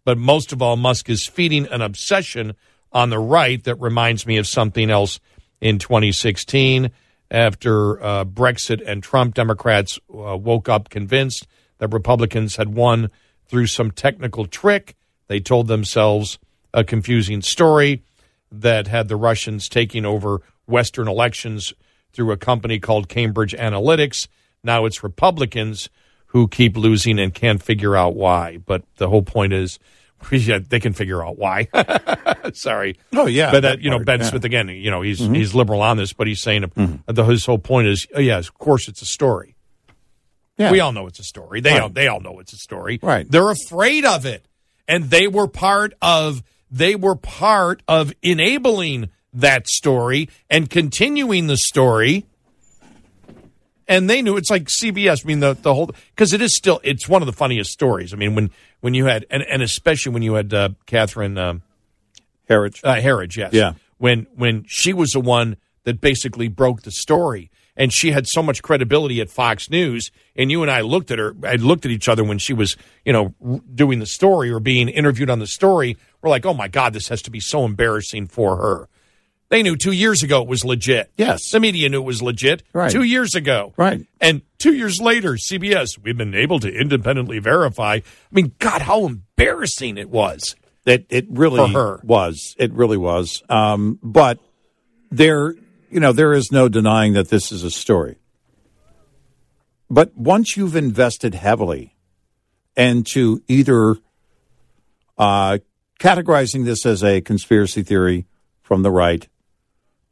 But 0.05 0.17
most 0.17 0.51
of 0.51 0.61
all, 0.61 0.75
Musk 0.75 1.09
is 1.09 1.25
feeding 1.25 1.65
an 1.67 1.81
obsession 1.81 2.55
on 2.91 3.09
the 3.09 3.19
right 3.19 3.63
that 3.63 3.75
reminds 3.75 4.25
me 4.25 4.37
of 4.37 4.47
something 4.47 4.89
else 4.89 5.19
in 5.61 5.79
2016 5.79 6.91
after 7.31 8.03
uh, 8.03 8.25
Brexit 8.25 8.81
and 8.85 9.01
Trump. 9.01 9.33
Democrats 9.33 9.99
uh, 10.09 10.37
woke 10.37 10.69
up 10.69 10.89
convinced 10.89 11.47
that 11.79 11.93
Republicans 11.93 12.57
had 12.57 12.75
won 12.75 13.09
through 13.47 13.67
some 13.67 13.91
technical 13.91 14.45
trick. 14.45 14.95
They 15.27 15.39
told 15.39 15.67
themselves 15.67 16.37
a 16.73 16.83
confusing 16.83 17.41
story 17.41 18.03
that 18.51 18.87
had 18.87 19.07
the 19.07 19.15
Russians 19.15 19.67
taking 19.67 20.05
over 20.05 20.41
Western 20.65 21.07
elections 21.07 21.73
through 22.13 22.31
a 22.31 22.37
company 22.37 22.79
called 22.79 23.09
Cambridge 23.09 23.53
Analytica. 23.53 24.27
Now 24.63 24.85
it's 24.85 25.03
Republicans 25.03 25.89
who 26.27 26.47
keep 26.47 26.77
losing 26.77 27.19
and 27.19 27.33
can't 27.33 27.61
figure 27.61 27.95
out 27.95 28.15
why. 28.15 28.57
But 28.57 28.83
the 28.97 29.09
whole 29.09 29.21
point 29.21 29.53
is, 29.53 29.77
yeah, 30.31 30.59
they 30.67 30.79
can 30.79 30.93
figure 30.93 31.23
out 31.23 31.37
why. 31.37 31.67
Sorry. 32.53 32.97
Oh, 33.13 33.27
yeah, 33.27 33.51
But 33.51 33.61
that, 33.61 33.75
that 33.77 33.81
you 33.81 33.89
know, 33.89 33.97
part, 33.97 34.05
Ben 34.05 34.19
yeah. 34.21 34.29
Smith 34.29 34.45
again. 34.45 34.69
You 34.69 34.91
know, 34.91 35.01
he's 35.01 35.19
mm-hmm. 35.19 35.33
he's 35.33 35.53
liberal 35.53 35.81
on 35.81 35.97
this, 35.97 36.13
but 36.13 36.27
he's 36.27 36.41
saying 36.41 36.63
mm-hmm. 36.63 36.95
the, 37.05 37.23
his 37.25 37.45
whole 37.45 37.57
point 37.57 37.87
is, 37.87 38.07
oh, 38.15 38.19
yes, 38.19 38.47
of 38.47 38.57
course, 38.57 38.87
it's 38.87 39.01
a 39.01 39.05
story. 39.05 39.55
Yeah. 40.57 40.71
We 40.71 40.79
all 40.79 40.91
know 40.91 41.07
it's 41.07 41.19
a 41.19 41.23
story. 41.23 41.61
They 41.61 41.71
Right. 41.71 41.81
all 41.81 41.89
they 41.89 42.07
all 42.07 42.19
know 42.19 42.39
it's 42.39 42.53
a 42.53 42.57
story. 42.57 42.99
Right. 43.01 43.29
They're 43.29 43.49
afraid 43.49 44.05
of 44.05 44.25
it, 44.25 44.47
and 44.87 45.09
they 45.09 45.27
were 45.27 45.47
part 45.47 45.93
of 46.01 46.43
they 46.69 46.95
were 46.95 47.15
part 47.15 47.81
of 47.87 48.13
enabling 48.21 49.09
that 49.33 49.67
story 49.67 50.29
and 50.49 50.69
continuing 50.69 51.47
the 51.47 51.57
story. 51.57 52.25
And 53.87 54.09
they 54.09 54.21
knew 54.21 54.37
it's 54.37 54.49
like 54.49 54.65
CBS. 54.65 55.25
I 55.25 55.27
mean, 55.27 55.39
the 55.41 55.53
the 55.53 55.73
whole 55.73 55.91
because 56.15 56.31
it 56.33 56.41
is 56.41 56.55
still 56.55 56.79
it's 56.83 57.09
one 57.09 57.21
of 57.21 57.25
the 57.25 57.33
funniest 57.33 57.71
stories. 57.71 58.13
I 58.13 58.17
mean, 58.17 58.33
when 58.33 58.51
when 58.79 58.93
you 58.93 59.05
had 59.05 59.25
and, 59.29 59.43
and 59.43 59.61
especially 59.61 60.13
when 60.13 60.23
you 60.23 60.33
had 60.35 60.53
uh, 60.53 60.69
Catherine. 60.85 61.37
Um, 61.37 61.61
Harwich. 62.47 62.83
uh, 62.83 62.95
Herridge, 62.95 63.37
yes. 63.37 63.53
Yeah. 63.53 63.73
When 63.97 64.27
when 64.35 64.65
she 64.67 64.93
was 64.93 65.11
the 65.11 65.19
one 65.19 65.57
that 65.83 66.01
basically 66.01 66.47
broke 66.47 66.83
the 66.83 66.91
story. 66.91 67.49
And 67.75 67.91
she 67.91 68.11
had 68.11 68.27
so 68.27 68.43
much 68.43 68.61
credibility 68.61 69.19
at 69.19 69.31
Fox 69.31 69.69
News. 69.69 70.11
And 70.35 70.51
you 70.51 70.61
and 70.61 70.69
I 70.69 70.81
looked 70.81 71.09
at 71.09 71.17
her, 71.17 71.35
I 71.43 71.55
looked 71.55 71.85
at 71.85 71.91
each 71.91 72.07
other 72.07 72.23
when 72.23 72.37
she 72.37 72.53
was, 72.53 72.77
you 73.03 73.11
know, 73.11 73.33
doing 73.73 73.97
the 73.97 74.05
story 74.05 74.51
or 74.51 74.59
being 74.59 74.89
interviewed 74.89 75.29
on 75.29 75.39
the 75.39 75.47
story. 75.47 75.97
We're 76.21 76.29
like, 76.29 76.45
oh 76.45 76.53
my 76.53 76.67
God, 76.67 76.93
this 76.93 77.07
has 77.07 77.23
to 77.23 77.31
be 77.31 77.39
so 77.39 77.65
embarrassing 77.65 78.27
for 78.27 78.57
her. 78.57 78.89
They 79.53 79.61
knew 79.61 79.75
two 79.75 79.91
years 79.91 80.23
ago 80.23 80.41
it 80.41 80.47
was 80.47 80.65
legit. 80.65 81.11
Yes. 81.15 81.51
The 81.51 81.59
media 81.59 81.87
knew 81.87 82.01
it 82.01 82.05
was 82.05 82.23
legit 82.23 82.63
Right. 82.73 82.89
two 82.89 83.03
years 83.03 83.35
ago. 83.35 83.71
Right. 83.77 84.03
And 84.19 84.41
two 84.57 84.73
years 84.73 84.99
later, 84.99 85.33
CBS, 85.33 85.89
we've 86.01 86.17
been 86.17 86.33
able 86.33 86.59
to 86.61 86.73
independently 86.73 87.37
verify. 87.37 87.97
I 87.97 88.03
mean, 88.31 88.53
God, 88.57 88.81
how 88.81 89.05
embarrassing 89.05 89.99
it 89.99 90.09
was. 90.09 90.55
It 90.87 91.05
it 91.11 91.27
really 91.29 91.71
was. 92.03 92.55
It 92.57 92.73
really 92.73 92.97
was. 92.97 93.43
Um, 93.47 93.99
but 94.01 94.39
there, 95.11 95.53
you 95.91 95.99
know, 95.99 96.13
there 96.13 96.33
is 96.33 96.51
no 96.51 96.67
denying 96.67 97.13
that 97.13 97.29
this 97.29 97.51
is 97.51 97.61
a 97.63 97.69
story. 97.69 98.17
But 99.87 100.17
once 100.17 100.57
you've 100.57 100.75
invested 100.75 101.35
heavily 101.35 101.95
and 102.75 103.05
to 103.13 103.43
either 103.47 103.97
uh, 105.15 105.59
categorizing 105.99 106.65
this 106.65 106.87
as 106.87 107.03
a 107.03 107.21
conspiracy 107.21 107.83
theory 107.83 108.25
from 108.63 108.81
the 108.81 108.89
right, 108.89 109.27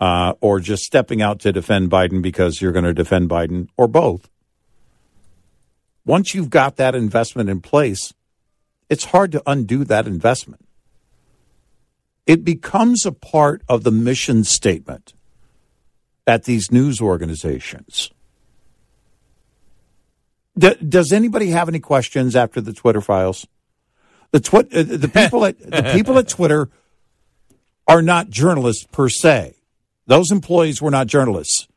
uh, 0.01 0.33
or 0.41 0.59
just 0.59 0.81
stepping 0.81 1.21
out 1.21 1.39
to 1.41 1.53
defend 1.53 1.91
Biden 1.91 2.23
because 2.23 2.59
you're 2.59 2.71
going 2.71 2.85
to 2.85 2.93
defend 2.93 3.29
Biden, 3.29 3.69
or 3.77 3.87
both. 3.87 4.29
Once 6.03 6.33
you've 6.33 6.49
got 6.49 6.77
that 6.77 6.95
investment 6.95 7.49
in 7.49 7.61
place, 7.61 8.11
it's 8.89 9.05
hard 9.05 9.31
to 9.31 9.43
undo 9.45 9.83
that 9.85 10.07
investment. 10.07 10.65
It 12.25 12.43
becomes 12.43 13.05
a 13.05 13.11
part 13.11 13.61
of 13.69 13.83
the 13.83 13.91
mission 13.91 14.43
statement 14.43 15.13
at 16.25 16.45
these 16.45 16.71
news 16.71 16.99
organizations. 16.99 18.09
D- 20.57 20.75
does 20.75 21.11
anybody 21.11 21.51
have 21.51 21.69
any 21.69 21.79
questions 21.79 22.35
after 22.35 22.59
the 22.59 22.73
Twitter 22.73 23.01
files? 23.01 23.45
The 24.31 24.39
twi- 24.39 24.67
uh, 24.73 24.83
the 24.83 25.11
people 25.13 25.45
at 25.45 25.59
the 25.59 25.91
people 25.93 26.17
at 26.17 26.27
Twitter 26.27 26.69
are 27.87 28.01
not 28.01 28.29
journalists 28.29 28.87
per 28.91 29.07
se. 29.07 29.55
Those 30.07 30.31
employees 30.31 30.81
were 30.81 30.91
not 30.91 31.07
journalists. 31.07 31.67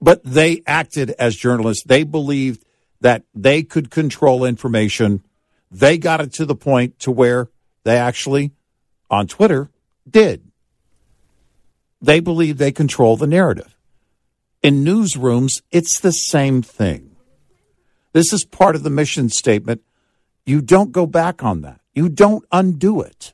But 0.00 0.22
they 0.24 0.62
acted 0.66 1.10
as 1.12 1.36
journalists. 1.36 1.84
They 1.84 2.04
believed 2.04 2.64
that 3.00 3.24
they 3.34 3.62
could 3.62 3.90
control 3.90 4.44
information. 4.44 5.22
They 5.70 5.98
got 5.98 6.20
it 6.20 6.32
to 6.34 6.46
the 6.46 6.54
point 6.54 6.98
to 7.00 7.10
where 7.10 7.50
they 7.84 7.96
actually 7.96 8.52
on 9.10 9.26
Twitter 9.26 9.70
did. 10.08 10.50
They 12.00 12.20
believe 12.20 12.58
they 12.58 12.72
control 12.72 13.16
the 13.16 13.26
narrative. 13.26 13.76
In 14.62 14.84
newsrooms, 14.84 15.62
it's 15.70 16.00
the 16.00 16.12
same 16.12 16.62
thing. 16.62 17.16
This 18.14 18.32
is 18.32 18.44
part 18.44 18.76
of 18.76 18.82
the 18.82 18.90
mission 18.90 19.28
statement. 19.28 19.82
You 20.46 20.62
don't 20.62 20.92
go 20.92 21.06
back 21.06 21.42
on 21.42 21.60
that. 21.62 21.80
You 21.92 22.08
don't 22.08 22.44
undo 22.50 23.00
it. 23.00 23.33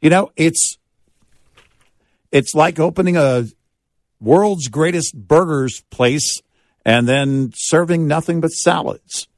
You 0.00 0.10
know, 0.10 0.30
it's 0.36 0.78
it's 2.30 2.54
like 2.54 2.78
opening 2.78 3.16
a 3.16 3.46
world's 4.20 4.68
greatest 4.68 5.14
burgers 5.14 5.82
place 5.90 6.42
and 6.84 7.08
then 7.08 7.52
serving 7.54 8.06
nothing 8.06 8.40
but 8.40 8.50
salads. 8.50 9.28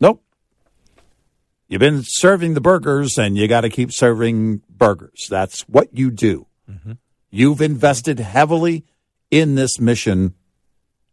Nope. 0.00 0.22
You've 1.68 1.80
been 1.80 2.02
serving 2.04 2.54
the 2.54 2.60
burgers 2.60 3.18
and 3.18 3.36
you 3.36 3.48
got 3.48 3.62
to 3.62 3.70
keep 3.70 3.92
serving 3.92 4.62
burgers. 4.68 5.26
That's 5.28 5.62
what 5.62 5.88
you 5.92 6.10
do. 6.10 6.46
Mm-hmm. 6.70 6.92
You've 7.30 7.60
invested 7.60 8.20
heavily 8.20 8.84
in 9.30 9.56
this 9.56 9.80
mission 9.80 10.34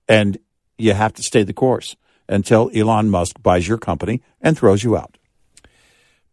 and 0.07 0.38
you 0.78 0.93
have 0.93 1.14
to 1.14 1.24
stay 1.24 1.43
the 1.43 1.53
course 1.53 1.95
until 2.30 2.70
Elon 2.74 3.09
Musk 3.09 3.41
buys 3.41 3.68
your 3.68 3.78
company 3.78 4.22
and 4.41 4.57
throws 4.57 4.84
you 4.84 4.95
out. 4.95 5.18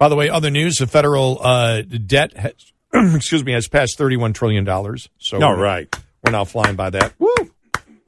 By 0.00 0.08
the 0.08 0.16
way, 0.16 0.30
other 0.30 0.50
news: 0.50 0.78
the 0.78 0.86
federal 0.86 1.38
uh, 1.42 1.82
debt, 1.82 2.34
has, 2.34 2.54
excuse 3.14 3.44
me, 3.44 3.52
has 3.52 3.68
passed 3.68 3.98
thirty-one 3.98 4.32
trillion 4.32 4.64
dollars. 4.64 5.10
So 5.18 5.40
All 5.42 5.54
right. 5.54 5.94
we're 6.24 6.32
now 6.32 6.44
flying 6.44 6.74
by 6.74 6.88
that. 6.90 7.12
Woo! 7.18 7.34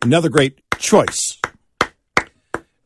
Another 0.02 0.30
great 0.30 0.58
choice. 0.78 1.38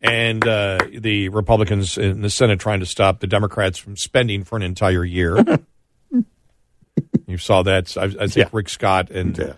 And 0.03 0.47
uh, 0.47 0.79
the 0.93 1.29
Republicans 1.31 1.97
in 1.97 2.21
the 2.21 2.31
Senate 2.31 2.59
trying 2.61 2.81
to 2.81 2.87
stop 2.87 3.21
the 3.21 3.27
Democrats 3.29 3.79
from 3.79 3.97
spending 3.97 4.43
for 4.45 4.57
an 4.57 4.63
entire 4.63 5.05
year. 5.05 5.37
you 7.27 7.39
saw 7.39 7.63
that. 7.63 7.97
I, 7.97 8.05
I 8.05 8.09
think 8.09 8.37
Yeah. 8.37 8.49
Rick 8.53 8.69
Scott 8.69 9.11
and 9.11 9.39
Yeah. 9.39 9.55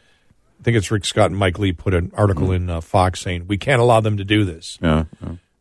I 0.60 0.62
think 0.62 0.76
it's 0.76 0.90
Rick 0.90 1.04
Scott 1.06 1.30
and 1.30 1.38
Mike 1.38 1.58
Lee 1.58 1.72
put 1.72 1.94
an 1.94 2.12
article 2.14 2.52
in 2.52 2.68
uh, 2.68 2.80
Fox 2.80 3.20
saying 3.20 3.46
we 3.46 3.56
can't 3.58 3.80
allow 3.80 4.00
them 4.00 4.16
to 4.18 4.24
do 4.24 4.44
this. 4.44 4.78
Yeah. 4.82 5.04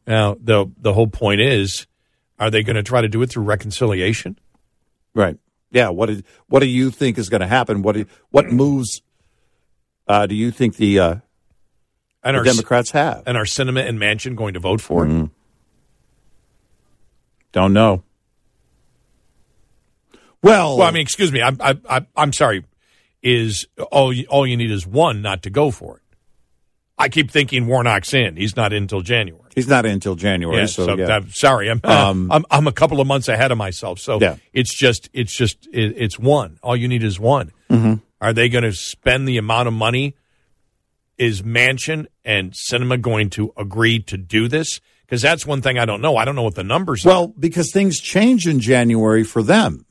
Now 0.06 0.36
the 0.42 0.68
the 0.78 0.94
whole 0.94 1.08
point 1.08 1.40
is, 1.42 1.88
are 2.40 2.50
they 2.50 2.64
going 2.64 2.76
to 2.76 2.84
try 2.84 3.02
to 3.02 3.08
do 3.08 3.22
it 3.22 3.30
through 3.30 3.44
reconciliation? 3.44 4.38
Right. 5.14 5.38
Yeah. 5.72 5.90
What 5.90 6.06
did, 6.08 6.24
what 6.48 6.60
do 6.60 6.68
you 6.68 6.92
think 6.92 7.18
is 7.18 7.30
going 7.30 7.42
to 7.42 7.48
happen? 7.48 7.82
What 7.82 7.98
what 8.30 8.52
moves 8.52 9.02
uh, 10.08 10.26
do 10.28 10.36
you 10.36 10.52
think 10.52 10.78
the, 10.78 11.00
uh, 11.00 11.16
And 12.24 12.36
the 12.36 12.42
are 12.42 12.44
Democrats 12.44 12.92
have? 12.92 13.24
and 13.26 13.36
are 13.38 13.44
Sinema 13.46 13.86
and 13.88 14.00
Manchin 14.00 14.36
going 14.36 14.54
to 14.54 14.60
vote 14.60 14.80
for 14.82 15.06
it? 15.06 15.30
Don't 17.52 17.74
know. 17.74 18.04
Well, 20.42 20.78
Well, 20.78 20.88
I 20.88 20.92
mean, 20.92 21.02
excuse 21.02 21.32
me. 21.32 21.42
I'm 21.42 21.58
I, 21.62 21.78
I, 21.90 22.06
I'm 22.16 22.32
sorry. 22.32 22.64
Is 23.24 23.68
all 23.92 24.14
you, 24.14 24.26
all 24.30 24.46
you 24.46 24.56
need 24.56 24.70
is 24.72 24.86
one 24.86 25.22
not 25.22 25.42
to 25.44 25.50
go 25.50 25.72
for 25.72 25.98
it. 25.98 26.04
I 26.98 27.10
keep 27.10 27.30
thinking 27.30 27.68
Warnock's 27.68 28.14
in. 28.14 28.36
He's 28.38 28.56
not 28.56 28.74
in 28.74 28.84
until 28.84 29.02
January. 29.02 29.44
he's 29.54 29.68
not 29.68 29.86
in 29.86 29.92
until 29.92 30.16
January. 30.16 30.62
Yeah, 30.62 30.66
so, 30.66 30.86
so, 30.88 30.98
yeah. 30.98 31.06
that- 31.06 31.30
sorry, 31.32 31.70
I'm, 31.70 31.80
Um, 31.84 32.32
I'm 32.32 32.46
I'm 32.50 32.68
a 32.68 32.72
couple 32.72 33.00
of 33.02 33.08
months 33.08 33.28
ahead 33.28 33.52
of 33.52 33.58
myself. 33.58 34.00
So 34.00 34.20
Yeah. 34.20 34.38
it's 34.54 34.74
just 34.74 35.10
it's 35.14 35.36
just 35.36 35.68
it, 35.72 35.94
it's 35.98 36.18
one. 36.18 36.58
All 36.64 36.76
you 36.76 36.88
need 36.88 37.04
is 37.04 37.20
one. 37.20 37.52
Mm-hmm. 37.70 37.96
Are 38.20 38.34
they 38.34 38.50
going 38.50 38.64
to 38.64 38.74
spend 38.74 39.28
the 39.28 39.38
amount 39.38 39.68
of 39.68 39.74
money? 39.76 40.16
Is 41.20 41.42
Manchin 41.42 42.06
and 42.24 42.52
Sinema 42.54 43.02
going 43.02 43.30
to 43.32 43.52
agree 43.58 44.00
to 44.04 44.18
do 44.18 44.48
this? 44.48 44.80
Because 45.02 45.22
that's 45.22 45.46
one 45.48 45.62
thing 45.62 45.78
I 45.80 45.86
don't 45.86 46.02
know. 46.02 46.16
I 46.18 46.26
don't 46.26 46.36
know 46.36 46.44
what 46.44 46.56
the 46.56 46.64
numbers 46.64 47.06
are. 47.06 47.10
Well, 47.10 47.28
because 47.28 47.72
things 47.72 48.00
change 48.00 48.46
in 48.48 48.60
January 48.60 49.24
for 49.24 49.42
them. 49.42 49.86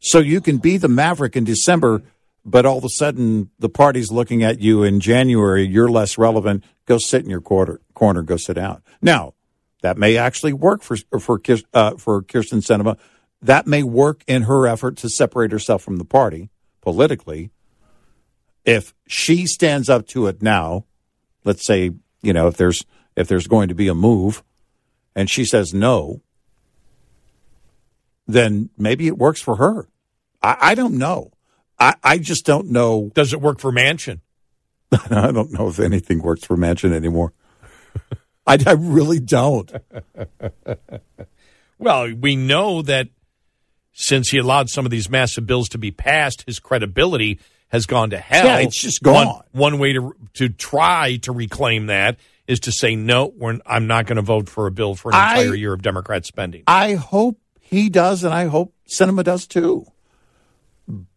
So 0.00 0.18
you 0.20 0.40
can 0.40 0.58
be 0.58 0.76
the 0.78 0.88
maverick 0.88 1.36
in 1.36 1.44
December, 1.44 2.02
but 2.44 2.66
all 2.66 2.78
of 2.78 2.84
a 2.84 2.88
sudden 2.88 3.50
the 3.58 3.68
party's 3.68 4.10
looking 4.10 4.42
at 4.42 4.60
you 4.60 4.82
in 4.82 5.00
January. 5.00 5.66
You're 5.66 5.90
less 5.90 6.18
relevant. 6.18 6.64
Go 6.86 6.98
sit 6.98 7.24
in 7.24 7.30
your 7.30 7.40
quarter, 7.40 7.80
corner. 7.94 8.22
Go 8.22 8.36
sit 8.36 8.54
down. 8.54 8.82
Now, 9.00 9.34
that 9.82 9.98
may 9.98 10.16
actually 10.16 10.52
work 10.52 10.82
for 10.82 10.96
for 11.18 11.40
uh, 11.74 11.96
for 11.96 12.22
Kyrsten 12.22 12.62
Sinema. 12.62 12.98
That 13.42 13.66
may 13.66 13.82
work 13.82 14.22
in 14.26 14.42
her 14.42 14.66
effort 14.66 14.96
to 14.98 15.08
separate 15.08 15.50
herself 15.50 15.82
from 15.82 15.96
the 15.96 16.04
party 16.04 16.50
politically. 16.80 17.50
If 18.64 18.94
she 19.08 19.46
stands 19.46 19.88
up 19.88 20.06
to 20.08 20.28
it 20.28 20.40
now, 20.40 20.84
let's 21.44 21.66
say 21.66 21.90
you 22.22 22.32
know 22.32 22.46
if 22.46 22.56
there's 22.56 22.84
if 23.16 23.28
there's 23.28 23.48
going 23.48 23.68
to 23.68 23.74
be 23.74 23.88
a 23.88 23.94
move, 23.94 24.44
and 25.16 25.28
she 25.28 25.44
says 25.44 25.74
no, 25.74 26.22
then 28.26 28.70
maybe 28.78 29.08
it 29.08 29.18
works 29.18 29.42
for 29.42 29.56
her. 29.56 29.88
I, 30.42 30.56
I 30.60 30.74
don't 30.74 30.96
know. 30.96 31.32
I, 31.82 31.94
I 32.02 32.18
just 32.18 32.46
don't 32.46 32.70
know. 32.70 33.10
Does 33.14 33.32
it 33.32 33.40
work 33.40 33.58
for 33.58 33.72
Manchin? 33.72 34.20
I 34.92 35.32
don't 35.32 35.52
know 35.52 35.68
if 35.68 35.80
anything 35.80 36.22
works 36.22 36.44
for 36.44 36.56
Manchin 36.56 36.92
anymore. 36.92 37.32
I, 38.46 38.58
I 38.66 38.72
really 38.72 39.20
don't. 39.20 39.72
Well, 41.82 42.14
we 42.14 42.36
know 42.36 42.82
that 42.82 43.08
since 43.92 44.30
he 44.30 44.38
allowed 44.38 44.70
some 44.70 44.84
of 44.84 44.92
these 44.92 45.10
massive 45.10 45.46
bills 45.46 45.68
to 45.70 45.78
be 45.78 45.90
passed, 45.90 46.44
his 46.46 46.60
credibility 46.60 47.40
has 47.70 47.86
gone 47.86 48.10
to 48.10 48.18
hell. 48.18 48.46
Yeah, 48.46 48.58
it's 48.58 48.80
just 48.80 49.02
gone. 49.02 49.26
One, 49.26 49.42
one 49.50 49.78
way 49.80 49.94
to 49.94 50.14
to 50.34 50.48
try 50.48 51.16
to 51.22 51.32
reclaim 51.32 51.86
that 51.86 52.18
is 52.46 52.60
to 52.60 52.72
say 52.72 52.94
no. 52.94 53.32
We're, 53.36 53.58
I'm 53.66 53.88
not 53.88 54.06
going 54.06 54.16
to 54.16 54.22
vote 54.22 54.48
for 54.48 54.68
a 54.68 54.70
bill 54.70 54.94
for 54.94 55.10
an 55.10 55.16
I- 55.16 55.40
entire 55.40 55.56
year 55.56 55.72
of 55.72 55.82
Democrat 55.82 56.24
spending. 56.24 56.62
I 56.68 56.94
hope 56.94 57.40
he 57.60 57.88
does, 57.88 58.22
and 58.22 58.32
I 58.32 58.44
hope 58.44 58.72
Sinema 58.88 59.24
does 59.24 59.48
too. 59.48 59.84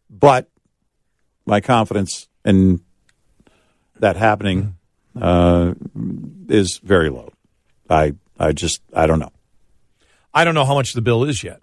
But 0.10 0.50
my 1.46 1.62
confidence 1.62 2.28
in 2.44 2.82
that 4.00 4.16
happening 4.16 4.76
uh, 5.20 5.74
is 6.50 6.80
very 6.84 7.10
low. 7.10 7.32
I 7.90 8.14
I 8.40 8.52
just 8.52 8.82
I 8.94 9.08
don't 9.08 9.20
know. 9.20 9.32
I 10.34 10.44
don't 10.44 10.56
know 10.56 10.66
how 10.66 10.74
much 10.76 10.94
the 10.94 11.02
bill 11.02 11.24
is 11.24 11.44
yet 11.44 11.62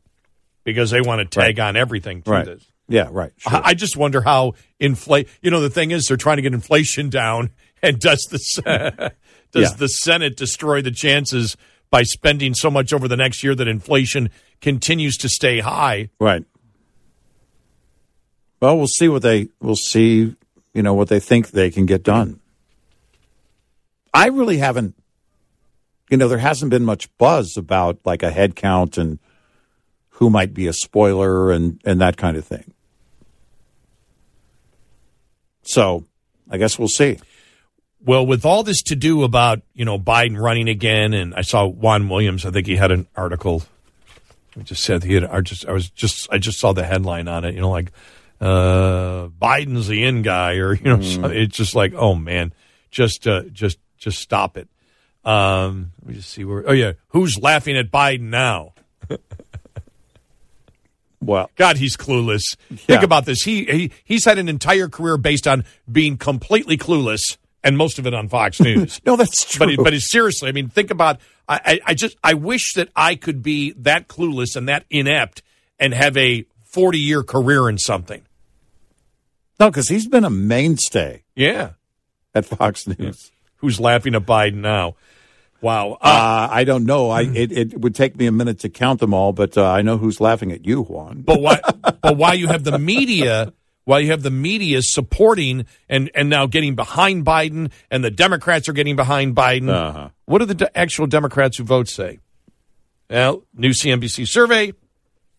because 0.64 0.91
they 0.91 1.01
want 1.01 1.18
to 1.20 1.41
tag 1.41 1.59
on 1.61 1.76
everything 1.76 2.22
to 2.22 2.30
Right? 2.30 2.45
this. 2.47 2.64
Yeah. 2.89 3.09
Right. 3.11 3.33
Sure. 3.37 3.55
I 3.55 3.70
I 3.70 3.74
just 3.74 3.97
wonder 3.97 4.20
how 4.22 4.55
inflate. 4.80 5.28
You 5.43 5.51
know, 5.51 5.61
the 5.61 5.70
thing 5.70 5.91
is, 5.91 6.07
they're 6.07 6.16
trying 6.16 6.37
to 6.37 6.43
get 6.43 6.55
inflation 6.55 7.11
down, 7.11 7.51
and 7.83 7.99
does 7.99 8.26
the 8.30 9.12
does 9.53 9.70
Yeah. 9.72 9.76
the 9.76 9.89
Senate 9.89 10.37
destroy 10.37 10.80
the 10.83 10.91
chances 10.91 11.57
by 11.91 12.03
spending 12.05 12.55
so 12.55 12.70
much 12.70 12.93
over 12.95 13.07
the 13.09 13.16
next 13.18 13.43
year 13.45 13.55
that 13.55 13.68
inflation 13.68 14.30
continues 14.62 15.16
to 15.18 15.28
stay 15.28 15.61
high? 15.61 16.09
Right. 16.18 16.45
Well, 18.63 18.79
we'll 18.79 18.87
see 18.87 19.09
what 19.09 19.23
they 19.23 19.49
we'll 19.61 19.75
see, 19.75 20.37
you 20.73 20.83
know, 20.85 20.95
what 20.95 21.09
they 21.09 21.19
think 21.19 21.51
they 21.51 21.69
can 21.69 21.85
get 21.85 22.05
done. 22.05 22.39
I 24.15 24.29
really 24.29 24.59
haven't 24.59 24.95
you 26.09 26.17
know, 26.17 26.29
there 26.29 26.39
hasn't 26.39 26.71
been 26.71 26.85
much 26.85 27.09
buzz 27.19 27.57
about 27.57 27.99
like 28.05 28.23
a 28.23 28.31
head 28.31 28.55
count 28.55 28.99
and 28.99 29.19
who 30.11 30.31
might 30.31 30.55
be 30.55 30.69
a 30.69 30.73
spoiler 30.73 31.51
and 31.51 31.81
and 31.85 32.01
that 32.01 32.17
kind 32.17 32.37
of 32.37 32.45
thing. 32.45 32.73
So, 35.63 36.05
I 36.49 36.57
guess 36.57 36.79
we'll 36.79 36.87
see. 36.87 37.19
Well, 38.05 38.25
with 38.25 38.45
all 38.45 38.63
this 38.63 38.83
to 38.83 38.95
do 38.95 39.25
about 39.25 39.63
you 39.75 39.85
know 39.85 39.99
Biden 39.99 40.41
running 40.41 40.69
again, 40.69 41.15
and 41.15 41.35
I 41.35 41.41
saw 41.41 41.67
Juan 41.67 42.09
Williams. 42.09 42.47
I 42.47 42.53
think 42.53 42.69
he 42.69 42.77
had 42.77 42.93
an 42.93 43.09
article. 43.17 43.65
I 44.57 44.63
just 44.63 44.85
said 44.85 45.03
he 45.03 45.15
had. 45.15 45.25
I 45.25 45.41
just 45.41 45.67
I 45.67 45.73
was 45.73 45.91
just 45.91 46.29
I 46.31 46.39
just 46.39 46.61
saw 46.61 46.73
the 46.73 46.85
headline 46.85 47.27
on 47.27 47.45
it. 47.45 47.57
You 47.57 47.61
know, 47.63 47.71
like 47.71 47.91
uh, 48.43 49.28
Biden's 49.40 49.86
the 49.86 50.05
in 50.05 50.22
guy, 50.22 50.57
or 50.57 50.74
you 50.74 50.84
know, 50.84 50.99
mm. 50.99 51.34
it's 51.34 51.57
just 51.57 51.74
like 51.74 51.95
oh 51.95 52.14
man, 52.14 52.53
just 52.90 53.26
uh, 53.26 53.43
just 53.53 53.78
just 53.99 54.18
stop 54.18 54.57
it. 54.57 54.68
Um, 55.24 55.93
let 56.03 56.09
me 56.09 56.14
just 56.16 56.30
see 56.30 56.45
where. 56.45 56.64
Oh 56.68 56.72
yeah, 56.72 56.93
who's 57.09 57.38
laughing 57.38 57.76
at 57.76 57.90
Biden 57.90 58.30
now? 58.30 58.74
Well, 61.22 61.51
God, 61.55 61.76
he's 61.76 61.97
clueless. 61.97 62.43
Yeah. 62.68 62.76
Think 62.76 63.03
about 63.05 63.26
this. 63.26 63.43
He, 63.43 63.64
he 63.64 63.93
he's 64.03 64.24
had 64.24 64.38
an 64.38 64.49
entire 64.49 64.88
career 64.88 65.16
based 65.16 65.47
on 65.47 65.64
being 65.90 66.16
completely 66.16 66.76
clueless, 66.76 67.36
and 67.62 67.78
most 67.78 68.01
of 68.01 68.07
it 68.07 68.14
on 68.14 68.28
Fox 68.28 68.61
News. 68.61 69.01
no, 69.07 69.14
that's 69.14 69.45
true. 69.45 69.76
But 69.76 69.84
but 69.84 69.95
seriously, 70.01 70.49
I 70.49 70.53
mean, 70.53 70.68
think 70.68 70.90
about. 70.90 71.20
I, 71.49 71.61
I, 71.64 71.80
I 71.86 71.95
just 71.95 72.16
I 72.24 72.34
wish 72.34 72.72
that 72.74 72.88
I 72.97 73.14
could 73.14 73.43
be 73.43 73.72
that 73.78 74.09
clueless 74.09 74.57
and 74.57 74.68
that 74.68 74.84
inept 74.90 75.43
and 75.78 75.95
have 75.95 76.16
a 76.16 76.45
forty 76.64 76.99
year 76.99 77.22
career 77.22 77.68
in 77.68 77.78
something. 77.78 78.22
No, 79.61 79.70
because 79.70 79.88
he's 79.88 80.07
been 80.07 80.24
a 80.24 80.30
mainstay. 80.30 81.24
Yeah, 81.34 81.70
at 82.34 82.44
Fox 82.44 82.86
News. 82.86 82.98
Yeah. 82.98 83.12
Who's 83.57 83.78
laughing 83.78 84.14
at 84.14 84.26
Biden 84.26 84.55
now? 84.57 84.96
Wow. 85.61 85.92
Uh, 85.92 85.96
uh, 86.05 86.48
I 86.50 86.64
don't 86.64 86.84
know. 86.84 87.11
I 87.11 87.22
it, 87.22 87.53
it, 87.53 87.80
would 87.80 87.94
take 87.94 88.16
me 88.16 88.26
a 88.26 88.32
minute 88.32 88.59
to 88.61 88.68
count 88.68 88.98
them 88.98 89.14
all, 89.14 89.32
but 89.32 89.57
uh, 89.57 89.64
I 89.64 89.80
know 89.80 89.96
who's 89.96 90.20
laughing 90.20 90.50
at 90.50 90.66
you, 90.66 90.82
Juan. 90.82 91.22
But 91.22 91.40
why? 91.40 91.61
but 92.03 92.16
why 92.16 92.34
you 92.34 92.48
have 92.48 92.64
the 92.64 92.78
media? 92.78 93.53
Why 93.84 94.00
you 94.00 94.11
have 94.11 94.22
the 94.22 94.30
media 94.30 94.82
supporting 94.82 95.66
and 95.88 96.11
and 96.14 96.28
now 96.28 96.46
getting 96.46 96.74
behind 96.74 97.24
Biden, 97.24 97.70
and 97.90 98.05
the 98.05 98.11
Democrats 98.11 98.68
are 98.68 98.72
getting 98.72 98.96
behind 98.96 99.34
Biden. 99.34 99.70
Uh-huh. 99.70 100.09
What 100.26 100.38
do 100.38 100.46
the 100.46 100.55
de- 100.55 100.78
actual 100.78 101.07
Democrats 101.07 101.57
who 101.57 101.64
vote 101.64 101.88
say? 101.88 102.18
Well, 103.09 103.44
new 103.55 103.70
CNBC 103.70 104.26
survey: 104.26 104.72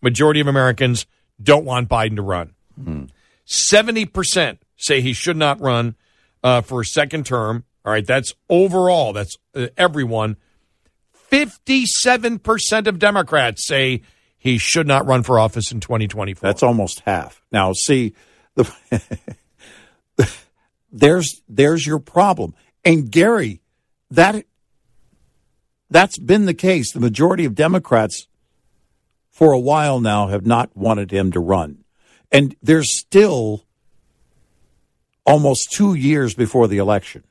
majority 0.00 0.40
of 0.40 0.46
Americans 0.46 1.06
don't 1.42 1.66
want 1.66 1.88
Biden 1.88 2.16
to 2.16 2.22
run. 2.22 2.54
Hmm. 2.82 3.04
Seventy 3.44 4.06
percent 4.06 4.60
say 4.76 5.00
he 5.00 5.12
should 5.12 5.36
not 5.36 5.60
run 5.60 5.96
uh, 6.42 6.60
for 6.60 6.80
a 6.80 6.84
second 6.84 7.26
term. 7.26 7.64
All 7.84 7.92
right, 7.92 8.06
that's 8.06 8.34
overall, 8.48 9.12
that's 9.12 9.36
uh, 9.54 9.68
everyone. 9.76 10.36
57% 11.30 12.86
of 12.86 12.98
Democrats 12.98 13.66
say 13.66 14.02
he 14.38 14.58
should 14.58 14.86
not 14.86 15.06
run 15.06 15.22
for 15.22 15.38
office 15.38 15.72
in 15.72 15.80
2024. 15.80 16.46
That's 16.46 16.62
almost 16.62 17.00
half. 17.00 17.42
Now, 17.50 17.72
see, 17.72 18.14
the, 18.54 18.70
there's 20.92 21.42
there's 21.48 21.86
your 21.86 21.98
problem. 21.98 22.54
And 22.84 23.10
Gary, 23.10 23.60
that 24.10 24.44
that's 25.90 26.18
been 26.18 26.46
the 26.46 26.54
case. 26.54 26.92
The 26.92 27.00
majority 27.00 27.44
of 27.44 27.54
Democrats 27.54 28.28
for 29.30 29.52
a 29.52 29.58
while 29.58 30.00
now 30.00 30.28
have 30.28 30.46
not 30.46 30.76
wanted 30.76 31.10
him 31.10 31.32
to 31.32 31.40
run. 31.40 31.83
And 32.34 32.54
there's 32.62 32.98
still 32.98 33.64
almost 35.24 35.72
2 35.72 35.94
years 35.94 36.34
before 36.34 36.68
the 36.68 36.76
election. 36.76 37.24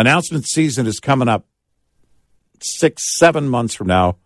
announcement 0.00 0.46
season 0.46 0.86
is 0.86 0.98
coming 0.98 1.28
up 1.28 1.44
six, 2.60 3.16
seven 3.16 3.48
months 3.48 3.74
from 3.74 3.86
now. 3.86 4.16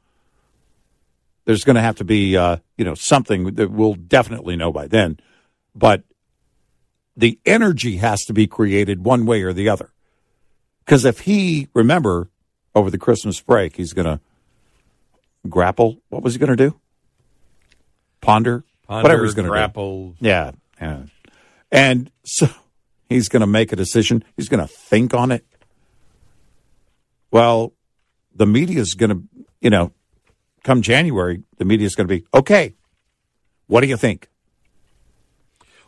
There's 1.45 1.64
going 1.64 1.76
to 1.76 1.82
have 1.82 1.97
to 1.97 2.05
be, 2.05 2.36
uh, 2.36 2.59
you 2.78 2.84
know, 2.84 2.95
something 2.95 3.57
that 3.57 3.70
we'll 3.70 3.95
definitely 3.95 4.57
know 4.57 4.72
by 4.72 4.86
then. 4.86 5.18
But 5.74 6.05
the 7.16 7.38
energy 7.45 7.97
has 7.97 8.24
to 8.26 8.32
be 8.32 8.47
created 8.47 9.05
one 9.05 9.26
way 9.26 9.42
or 9.42 9.53
the 9.53 9.68
other. 9.68 9.90
Because 10.84 11.05
if 11.05 11.20
he, 11.20 11.68
remember, 11.74 12.30
over 12.74 12.90
the 12.90 12.99
Christmas 12.99 13.40
break, 13.40 13.76
he's 13.76 13.92
going 13.92 14.07
to 14.07 14.20
grapple. 15.49 15.99
What 16.09 16.22
was 16.22 16.34
he 16.34 16.38
going 16.38 16.57
to 16.57 16.70
do? 16.70 16.80
Ponder? 18.24 18.64
Ponder, 18.86 19.02
whatever 19.02 19.24
he's 19.24 19.34
going 19.34 19.44
to 19.44 19.50
grapple. 19.50 20.10
Do. 20.10 20.16
Yeah, 20.20 20.52
yeah. 20.80 21.02
And 21.70 22.10
so 22.24 22.48
he's 23.08 23.28
going 23.28 23.40
to 23.40 23.46
make 23.46 23.72
a 23.72 23.76
decision. 23.76 24.24
He's 24.36 24.48
going 24.48 24.60
to 24.60 24.72
think 24.72 25.14
on 25.14 25.30
it. 25.30 25.44
Well, 27.30 27.72
the 28.34 28.46
media 28.46 28.80
is 28.80 28.94
going 28.94 29.10
to, 29.10 29.22
you 29.60 29.70
know, 29.70 29.92
come 30.62 30.82
January, 30.82 31.42
the 31.58 31.64
media 31.64 31.86
is 31.86 31.94
going 31.94 32.08
to 32.08 32.14
be, 32.14 32.24
okay, 32.32 32.74
what 33.66 33.80
do 33.80 33.86
you 33.86 33.96
think? 33.96 34.28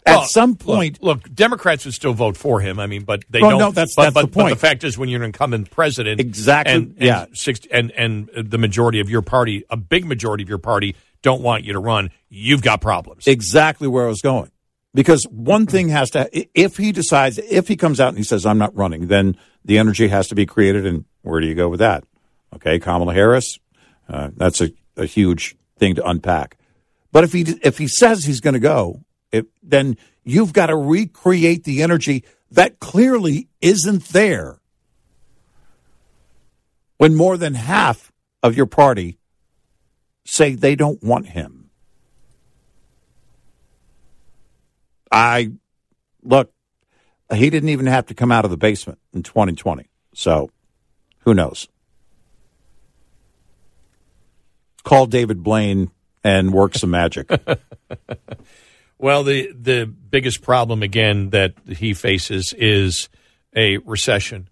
Well, 0.06 0.22
At 0.22 0.28
some 0.28 0.54
point, 0.54 1.02
look, 1.02 1.24
look, 1.24 1.34
Democrats 1.34 1.84
would 1.84 1.94
still 1.94 2.12
vote 2.12 2.36
for 2.36 2.60
him. 2.60 2.78
I 2.78 2.86
mean, 2.86 3.02
but 3.02 3.24
they 3.28 3.40
well, 3.40 3.50
don't. 3.50 3.58
No, 3.58 3.70
that's, 3.72 3.96
but, 3.96 4.04
that's 4.04 4.14
but, 4.14 4.20
the 4.22 4.28
point. 4.28 4.50
But 4.50 4.50
the 4.50 4.60
fact 4.60 4.84
is, 4.84 4.96
when 4.96 5.08
you're 5.08 5.20
an 5.20 5.26
incumbent 5.26 5.70
president, 5.70 6.20
exactly, 6.20 6.74
and, 6.74 6.90
and 6.92 7.00
yeah, 7.00 7.26
six, 7.32 7.60
and 7.72 7.90
and 7.90 8.30
the 8.36 8.56
majority 8.56 9.00
of 9.00 9.10
your 9.10 9.22
party, 9.22 9.64
a 9.68 9.76
big 9.76 10.04
majority 10.04 10.44
of 10.44 10.48
your 10.48 10.58
party, 10.58 10.94
don't 11.22 11.42
want 11.42 11.64
you 11.64 11.72
to 11.72 11.78
run. 11.78 12.10
You've 12.28 12.62
got 12.62 12.80
problems. 12.80 13.26
Exactly 13.26 13.88
where 13.88 14.04
I 14.04 14.08
was 14.08 14.22
going. 14.22 14.50
Because 14.94 15.24
one 15.24 15.66
thing 15.66 15.88
has 15.90 16.10
to, 16.10 16.28
if 16.58 16.78
he 16.78 16.90
decides, 16.90 17.38
if 17.38 17.68
he 17.68 17.76
comes 17.76 18.00
out 18.00 18.08
and 18.08 18.16
he 18.16 18.24
says, 18.24 18.46
I'm 18.46 18.58
not 18.58 18.74
running, 18.74 19.08
then 19.08 19.36
the 19.64 19.78
energy 19.78 20.08
has 20.08 20.28
to 20.28 20.34
be 20.34 20.46
created. 20.46 20.86
And 20.86 21.04
where 21.22 21.40
do 21.40 21.46
you 21.46 21.54
go 21.54 21.68
with 21.68 21.80
that? 21.80 22.04
Okay, 22.54 22.78
Kamala 22.78 23.12
Harris, 23.12 23.58
uh, 24.08 24.30
that's 24.36 24.62
a, 24.62 24.70
a 24.96 25.04
huge 25.04 25.56
thing 25.78 25.96
to 25.96 26.08
unpack. 26.08 26.56
But 27.12 27.24
if 27.24 27.32
he, 27.32 27.42
if 27.62 27.76
he 27.76 27.88
says 27.88 28.24
he's 28.24 28.40
going 28.40 28.54
to 28.54 28.60
go, 28.60 29.04
it, 29.32 29.46
then 29.62 29.98
you've 30.24 30.52
got 30.52 30.66
to 30.66 30.76
recreate 30.76 31.64
the 31.64 31.82
energy 31.82 32.24
that 32.50 32.80
clearly 32.80 33.48
isn't 33.60 34.04
there 34.08 34.60
when 36.96 37.14
more 37.14 37.36
than 37.36 37.54
half 37.54 38.12
of 38.42 38.56
your 38.56 38.66
party 38.66 39.18
say 40.26 40.54
they 40.54 40.74
don't 40.74 41.02
want 41.02 41.26
him. 41.26 41.70
I 45.10 45.52
look, 46.22 46.52
he 47.32 47.48
didn't 47.50 47.70
even 47.70 47.86
have 47.86 48.06
to 48.06 48.14
come 48.14 48.32
out 48.32 48.44
of 48.44 48.50
the 48.50 48.56
basement 48.56 48.98
in 49.12 49.22
2020. 49.22 49.86
So 50.14 50.50
who 51.20 51.34
knows? 51.34 51.68
Call 54.84 55.06
David 55.06 55.42
Blaine 55.42 55.90
and 56.22 56.52
work 56.52 56.74
some 56.74 56.90
magic. 56.90 57.30
well, 58.98 59.24
the 59.24 59.52
the 59.52 59.86
biggest 59.86 60.42
problem 60.42 60.82
again 60.82 61.30
that 61.30 61.54
he 61.66 61.94
faces 61.94 62.52
is 62.56 63.08
a 63.54 63.78
recession. 63.78 64.48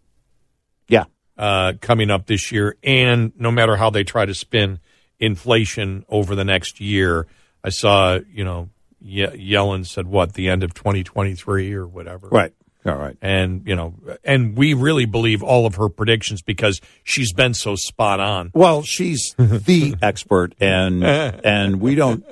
Yeah, 0.88 1.04
uh, 1.38 1.74
coming 1.80 2.10
up 2.10 2.26
this 2.26 2.50
year, 2.50 2.76
and 2.82 3.32
no 3.38 3.50
matter 3.50 3.76
how 3.76 3.90
they 3.90 4.04
try 4.04 4.24
to 4.24 4.34
spin 4.34 4.80
inflation 5.18 6.04
over 6.08 6.34
the 6.34 6.44
next 6.44 6.80
year, 6.80 7.26
I 7.62 7.70
saw 7.70 8.18
you 8.32 8.44
know 8.44 8.68
Ye- 9.00 9.52
Yellen 9.52 9.86
said 9.86 10.06
what 10.06 10.32
the 10.32 10.48
end 10.48 10.62
of 10.62 10.72
2023 10.74 11.74
or 11.74 11.86
whatever. 11.86 12.28
Right. 12.28 12.52
All 12.86 12.96
right. 12.96 13.16
And, 13.22 13.66
you 13.66 13.74
know, 13.74 13.94
and 14.24 14.56
we 14.56 14.74
really 14.74 15.06
believe 15.06 15.42
all 15.42 15.64
of 15.64 15.76
her 15.76 15.88
predictions 15.88 16.42
because 16.42 16.82
she's 17.02 17.32
been 17.32 17.54
so 17.54 17.76
spot 17.76 18.20
on. 18.20 18.50
Well, 18.52 18.82
she's 18.82 19.34
the 19.38 19.94
expert 20.02 20.54
and 20.60 21.02
and 21.02 21.80
we 21.80 21.94
don't 21.94 22.24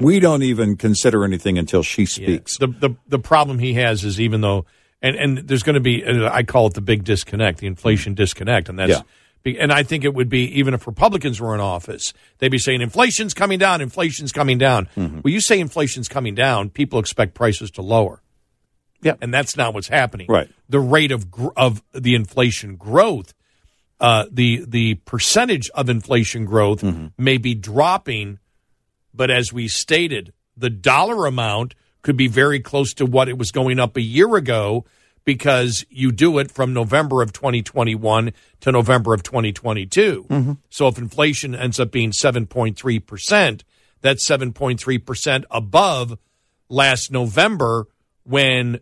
we 0.00 0.20
don't 0.20 0.42
even 0.42 0.76
consider 0.76 1.24
anything 1.24 1.58
until 1.58 1.82
she 1.82 2.06
speaks. 2.06 2.58
Yeah. 2.58 2.66
The, 2.66 2.88
the 2.88 2.96
the 3.08 3.18
problem 3.18 3.58
he 3.58 3.74
has 3.74 4.04
is 4.04 4.18
even 4.18 4.40
though 4.40 4.64
and 5.02 5.16
and 5.16 5.38
there's 5.38 5.62
going 5.62 5.74
to 5.74 5.80
be 5.80 6.02
uh, 6.02 6.30
I 6.32 6.44
call 6.44 6.68
it 6.68 6.74
the 6.74 6.80
big 6.80 7.04
disconnect, 7.04 7.58
the 7.58 7.66
inflation 7.66 8.14
disconnect 8.14 8.70
and 8.70 8.78
that's 8.78 8.90
yeah. 8.90 9.02
And 9.44 9.72
I 9.72 9.82
think 9.82 10.04
it 10.04 10.14
would 10.14 10.28
be 10.28 10.58
even 10.58 10.74
if 10.74 10.86
Republicans 10.86 11.40
were 11.40 11.54
in 11.54 11.60
office, 11.60 12.12
they'd 12.38 12.50
be 12.50 12.58
saying 12.58 12.82
inflation's 12.82 13.32
coming 13.32 13.58
down, 13.58 13.80
inflation's 13.80 14.32
coming 14.32 14.58
down. 14.58 14.86
Mm-hmm. 14.96 15.20
Well, 15.22 15.32
you 15.32 15.40
say 15.40 15.58
inflation's 15.58 16.08
coming 16.08 16.34
down, 16.34 16.68
people 16.70 16.98
expect 16.98 17.34
prices 17.34 17.70
to 17.72 17.82
lower. 17.82 18.22
Yeah, 19.02 19.14
and 19.22 19.32
that's 19.32 19.56
not 19.56 19.72
what's 19.72 19.88
happening. 19.88 20.26
Right. 20.28 20.50
The 20.68 20.80
rate 20.80 21.10
of 21.10 21.30
gr- 21.30 21.48
of 21.56 21.82
the 21.92 22.14
inflation 22.14 22.76
growth, 22.76 23.32
uh, 23.98 24.26
the 24.30 24.64
the 24.68 24.96
percentage 25.06 25.70
of 25.70 25.88
inflation 25.88 26.44
growth 26.44 26.82
mm-hmm. 26.82 27.06
may 27.16 27.38
be 27.38 27.54
dropping, 27.54 28.38
but 29.14 29.30
as 29.30 29.54
we 29.54 29.68
stated, 29.68 30.34
the 30.54 30.68
dollar 30.68 31.24
amount 31.24 31.74
could 32.02 32.16
be 32.16 32.28
very 32.28 32.60
close 32.60 32.92
to 32.94 33.06
what 33.06 33.28
it 33.28 33.38
was 33.38 33.52
going 33.52 33.78
up 33.78 33.96
a 33.96 34.02
year 34.02 34.36
ago 34.36 34.84
because 35.24 35.84
you 35.90 36.12
do 36.12 36.38
it 36.38 36.50
from 36.50 36.72
November 36.72 37.22
of 37.22 37.32
2021 37.32 38.32
to 38.60 38.72
November 38.72 39.14
of 39.14 39.22
2022. 39.22 40.26
Mm-hmm. 40.28 40.52
So 40.70 40.88
if 40.88 40.98
inflation 40.98 41.54
ends 41.54 41.78
up 41.78 41.90
being 41.90 42.10
7.3%, 42.12 43.62
That's 44.00 44.28
7.3% 44.28 45.44
above 45.50 46.18
last 46.68 47.10
November 47.10 47.86
when 48.24 48.80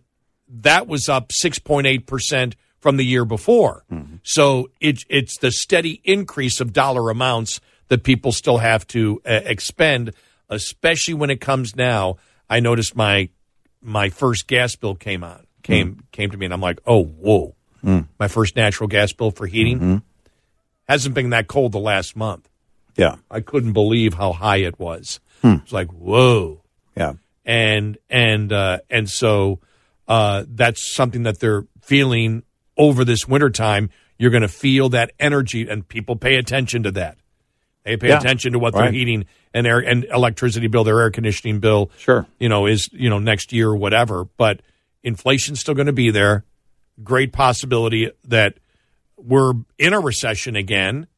that 0.48 0.86
was 0.86 1.08
up 1.08 1.30
6.8% 1.30 2.54
from 2.78 2.96
the 2.96 3.04
year 3.04 3.24
before. 3.24 3.84
So 4.22 4.70
it, 4.80 5.04
it's 5.08 5.38
the 5.38 5.50
steady 5.50 6.00
increase 6.04 6.60
of 6.60 6.72
dollar 6.72 7.10
amounts 7.10 7.60
that 7.88 8.04
people 8.04 8.32
still 8.32 8.58
have 8.58 8.86
to 8.88 9.20
uh, 9.26 9.40
expend, 9.44 10.12
especially 10.48 11.14
when 11.14 11.30
it 11.30 11.40
comes 11.40 11.74
now. 11.74 12.16
I 12.48 12.60
noticed 12.60 12.94
my 12.94 13.30
my 13.80 14.08
first 14.08 14.46
gas 14.46 14.76
bill 14.76 14.94
came 14.94 15.22
on 15.22 15.47
came 15.62 16.02
came 16.12 16.30
to 16.30 16.36
me, 16.36 16.44
and 16.46 16.54
I'm 16.54 16.60
like, 16.60 16.80
oh 16.86 17.04
whoa, 17.04 17.54
my 18.18 18.28
first 18.28 18.56
natural 18.56 18.88
gas 18.88 19.12
bill 19.12 19.30
for 19.30 19.46
heating 19.46 20.02
hasn't 20.88 21.14
been 21.14 21.30
that 21.30 21.46
cold 21.48 21.72
the 21.72 21.78
last 21.78 22.16
month. 22.16 22.48
Yeah. 22.96 23.16
I 23.30 23.40
couldn't 23.40 23.72
believe 23.74 24.14
how 24.14 24.32
high 24.32 24.56
it 24.58 24.78
was. 24.78 25.20
It's 25.44 25.72
like 25.72 25.88
whoa 25.92 26.62
Yeah. 26.96 27.12
and 27.44 27.96
and 28.10 28.52
uh, 28.52 28.78
and 28.90 29.08
so 29.08 29.60
uh, 30.08 30.44
that's 30.48 30.82
something 30.82 31.22
that 31.24 31.38
they're 31.38 31.66
feeling 31.82 32.42
over 32.76 33.04
this 33.04 33.28
wintertime. 33.28 33.90
You're 34.18 34.30
going 34.32 34.42
to 34.42 34.48
feel 34.48 34.88
that 34.90 35.12
energy, 35.20 35.68
and 35.68 35.86
people 35.86 36.16
pay 36.16 36.36
attention 36.36 36.82
to 36.84 36.90
that. 36.92 37.18
They 37.84 37.96
pay 37.96 38.08
Yeah. 38.08 38.18
attention 38.18 38.52
to 38.54 38.58
what 38.58 38.74
they're 38.74 38.90
heating 38.90 39.26
and 39.54 39.66
air 39.66 39.78
and 39.78 40.04
electricity 40.12 40.66
bill, 40.66 40.82
their 40.84 41.00
air 41.00 41.10
conditioning 41.10 41.60
bill. 41.60 41.90
Sure. 41.98 42.26
you 42.40 42.48
know 42.48 42.66
is 42.66 42.88
you 42.92 43.08
know 43.10 43.18
next 43.20 43.52
year 43.52 43.68
or 43.68 43.76
whatever. 43.76 44.24
But 44.24 44.60
inflation's 45.08 45.58
still 45.58 45.74
going 45.74 45.86
to 45.86 45.92
be 45.92 46.10
there. 46.10 46.44
Great 47.02 47.32
possibility 47.32 48.10
that 48.24 48.58
we're 49.16 49.54
in 49.78 49.92
a 49.92 50.00
recession 50.00 50.54
again 50.54 51.08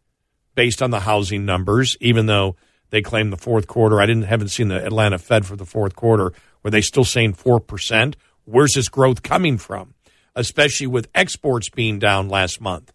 based 0.55 0.83
on 0.83 0.91
the 0.91 1.01
housing 1.01 1.45
numbers, 1.45 1.97
even 2.01 2.27
though 2.27 2.57
they 2.91 3.03
claim 3.03 3.31
the 3.31 3.37
fourth 3.37 3.67
quarter. 3.67 4.01
I 4.01 4.07
didn't 4.07 4.25
haven't 4.25 4.49
seen 4.49 4.69
the 4.69 4.85
Atlanta 4.85 5.19
Fed 5.19 5.47
for 5.47 5.57
the 5.57 5.67
fourth 5.67 5.95
quarter. 5.95 6.33
Were 6.63 6.71
they 6.71 6.81
still 6.81 7.05
saying 7.05 7.35
four 7.35 7.61
percent? 7.61 8.17
Where's 8.45 8.75
this 8.75 8.89
growth 8.89 9.23
coming 9.23 9.59
from? 9.59 9.95
Especially 10.35 10.87
with 10.87 11.09
exports 11.15 11.69
being 11.69 11.99
down 11.99 12.29
last 12.29 12.61
month. 12.61 12.93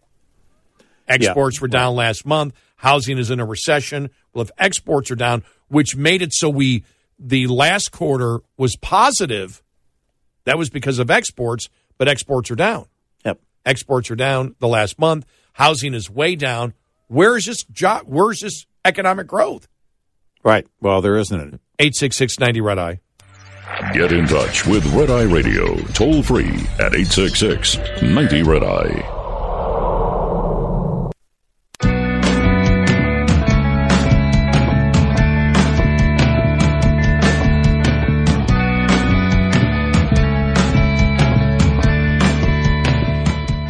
Exports 1.08 1.60
were 1.60 1.68
down 1.68 1.94
last 1.94 2.26
month. 2.26 2.54
Housing 2.76 3.18
is 3.18 3.30
in 3.30 3.40
a 3.40 3.46
recession. 3.46 4.10
Well, 4.32 4.42
if 4.42 4.50
exports 4.58 5.10
are 5.10 5.16
down, 5.16 5.44
which 5.68 5.96
made 5.96 6.22
it 6.22 6.32
so 6.34 6.48
we 6.50 6.84
the 7.18 7.46
last 7.46 7.92
quarter 7.92 8.40
was 8.56 8.76
positive, 8.76 9.62
that 10.46 10.56
was 10.58 10.70
because 10.70 10.98
of 10.98 11.10
exports, 11.10 11.68
but 11.98 12.08
exports 12.08 12.50
are 12.50 12.56
down. 12.56 12.86
Yep. 13.24 13.40
Exports 13.64 14.10
are 14.10 14.16
down 14.16 14.56
the 14.58 14.68
last 14.68 14.98
month. 14.98 15.26
Housing 15.52 15.92
is 15.94 16.08
way 16.10 16.34
down. 16.34 16.72
Where 17.08 17.36
is 17.36 17.44
this 17.44 17.62
job? 17.64 18.02
Where's 18.06 18.40
this 18.40 18.66
economic 18.84 19.26
growth? 19.26 19.68
Right. 20.42 20.66
Well, 20.80 21.02
there 21.02 21.16
isn't 21.18 21.54
it. 21.54 21.60
Eight 21.78 21.94
six 21.94 22.16
six 22.16 22.40
ninety 22.40 22.60
red 22.60 22.78
eye. 22.78 23.00
Get 23.92 24.12
in 24.12 24.26
touch 24.26 24.64
with 24.66 24.86
Red 24.94 25.10
Eye 25.10 25.24
Radio 25.24 25.76
toll 25.88 26.22
free 26.22 26.54
at 26.78 26.94
866 26.94 27.78
90 28.00 28.42
Red 28.44 28.62
Eye. 28.62 29.15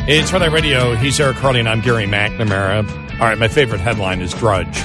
It's 0.08 0.32
Red 0.32 0.42
Eye 0.42 0.46
Radio. 0.46 0.94
He's 0.94 1.18
Eric 1.18 1.36
Harley 1.38 1.58
and 1.58 1.68
I'm 1.68 1.80
Gary 1.80 2.06
McNamara. 2.06 2.88
All 3.14 3.26
right, 3.26 3.36
my 3.36 3.48
favorite 3.48 3.80
headline 3.80 4.20
is 4.20 4.32
Drudge. 4.32 4.76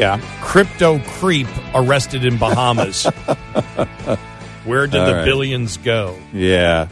Yeah. 0.00 0.20
Crypto 0.42 0.98
creep 0.98 1.46
arrested 1.74 2.24
in 2.24 2.36
Bahamas. 2.36 3.04
Where 4.64 4.88
did 4.88 5.00
All 5.00 5.06
the 5.06 5.14
right. 5.14 5.24
billions 5.24 5.76
go? 5.76 6.18
Yeah. 6.32 6.88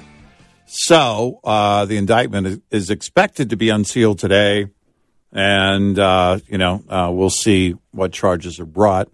So 0.67 1.41
uh, 1.43 1.87
the 1.87 1.97
indictment 1.97 2.63
is, 2.71 2.91
expected 2.91 3.51
to 3.51 3.57
be 3.57 3.69
unsealed 3.69 4.21
today, 4.21 4.69
and 5.33 5.99
uh, 5.99 6.39
you 6.47 6.59
know 6.59 6.85
uh, 6.89 7.11
we'll 7.13 7.31
see 7.31 7.75
what 7.91 8.13
charges 8.13 8.61
are 8.61 8.65
brought. 8.65 9.09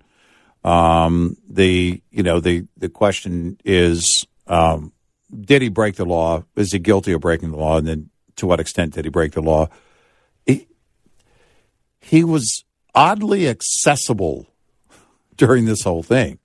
Um, 0.63 1.37
the 1.49 2.03
you 2.11 2.23
know 2.23 2.41
the 2.41 2.67
the 2.77 2.91
question 2.91 3.59
is, 3.65 4.27
um, 4.47 4.93
did 5.39 5.63
he 5.63 5.69
break 5.69 5.97
the 5.97 6.05
law? 6.05 6.45
Is 6.57 6.73
he 6.73 6.79
guilty 6.79 7.13
of 7.13 7.21
breaking 7.21 7.51
the 7.51 7.57
law? 7.57 7.79
And 7.79 7.87
then 7.87 8.11
to 8.37 8.47
what 8.47 8.61
extent 8.61 8.95
did 8.95 9.05
he 9.05 9.11
break 9.11 9.33
the 9.33 9.43
law? 9.43 9.69
He, 10.47 10.69
he 12.01 12.25
was 12.25 12.65
oddly 12.95 13.49
accessible 13.49 14.47
during 15.37 15.65
this 15.65 15.83
whole 15.83 16.03
thing, 16.03 16.39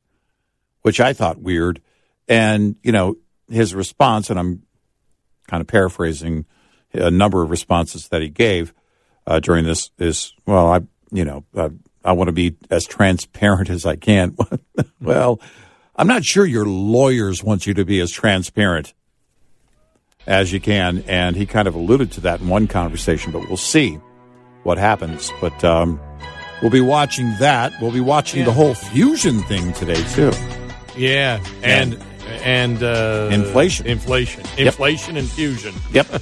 which 0.81 0.99
I 0.99 1.13
thought 1.13 1.39
weird. 1.39 1.81
And, 2.27 2.75
you 2.83 2.91
know, 2.91 3.17
his 3.49 3.75
response, 3.75 4.29
and 4.29 4.39
I'm 4.39 4.63
kind 5.47 5.61
of 5.61 5.67
paraphrasing 5.67 6.45
a 6.93 7.11
number 7.11 7.43
of 7.43 7.49
responses 7.49 8.07
that 8.09 8.21
he 8.21 8.29
gave 8.29 8.73
uh, 9.27 9.39
during 9.39 9.65
this, 9.65 9.91
is, 9.97 10.33
well, 10.45 10.67
I, 10.67 10.81
you 11.11 11.25
know, 11.25 11.43
uh, 11.55 11.69
I 12.03 12.13
want 12.13 12.27
to 12.27 12.33
be 12.33 12.55
as 12.69 12.85
transparent 12.85 13.69
as 13.69 13.85
I 13.85 13.95
can. 13.95 14.35
well, 15.01 15.39
I'm 15.95 16.07
not 16.07 16.23
sure 16.25 16.45
your 16.45 16.65
lawyers 16.65 17.43
want 17.43 17.65
you 17.65 17.73
to 17.75 17.85
be 17.85 17.99
as 18.01 18.11
transparent 18.11 18.93
as 20.27 20.51
you 20.51 20.59
can. 20.59 21.03
And 21.07 21.35
he 21.35 21.45
kind 21.45 21.67
of 21.67 21.75
alluded 21.75 22.11
to 22.13 22.21
that 22.21 22.41
in 22.41 22.47
one 22.49 22.67
conversation, 22.67 23.31
but 23.31 23.47
we'll 23.47 23.57
see 23.57 23.99
what 24.63 24.77
happens. 24.77 25.31
But 25.39 25.63
um, 25.63 25.99
we'll 26.61 26.71
be 26.71 26.81
watching 26.81 27.33
that. 27.39 27.73
We'll 27.81 27.91
be 27.91 28.01
watching 28.01 28.43
the 28.45 28.51
whole 28.51 28.73
fusion 28.73 29.39
thing 29.43 29.71
today, 29.73 30.03
too. 30.13 30.31
Yeah, 30.97 31.43
and 31.63 32.01
and 32.43 32.81
uh, 32.81 33.29
Inflation. 33.31 33.85
inflation, 33.85 34.43
inflation, 34.57 35.17
and 35.17 35.29
fusion. 35.29 35.73
Yep. 35.91 36.07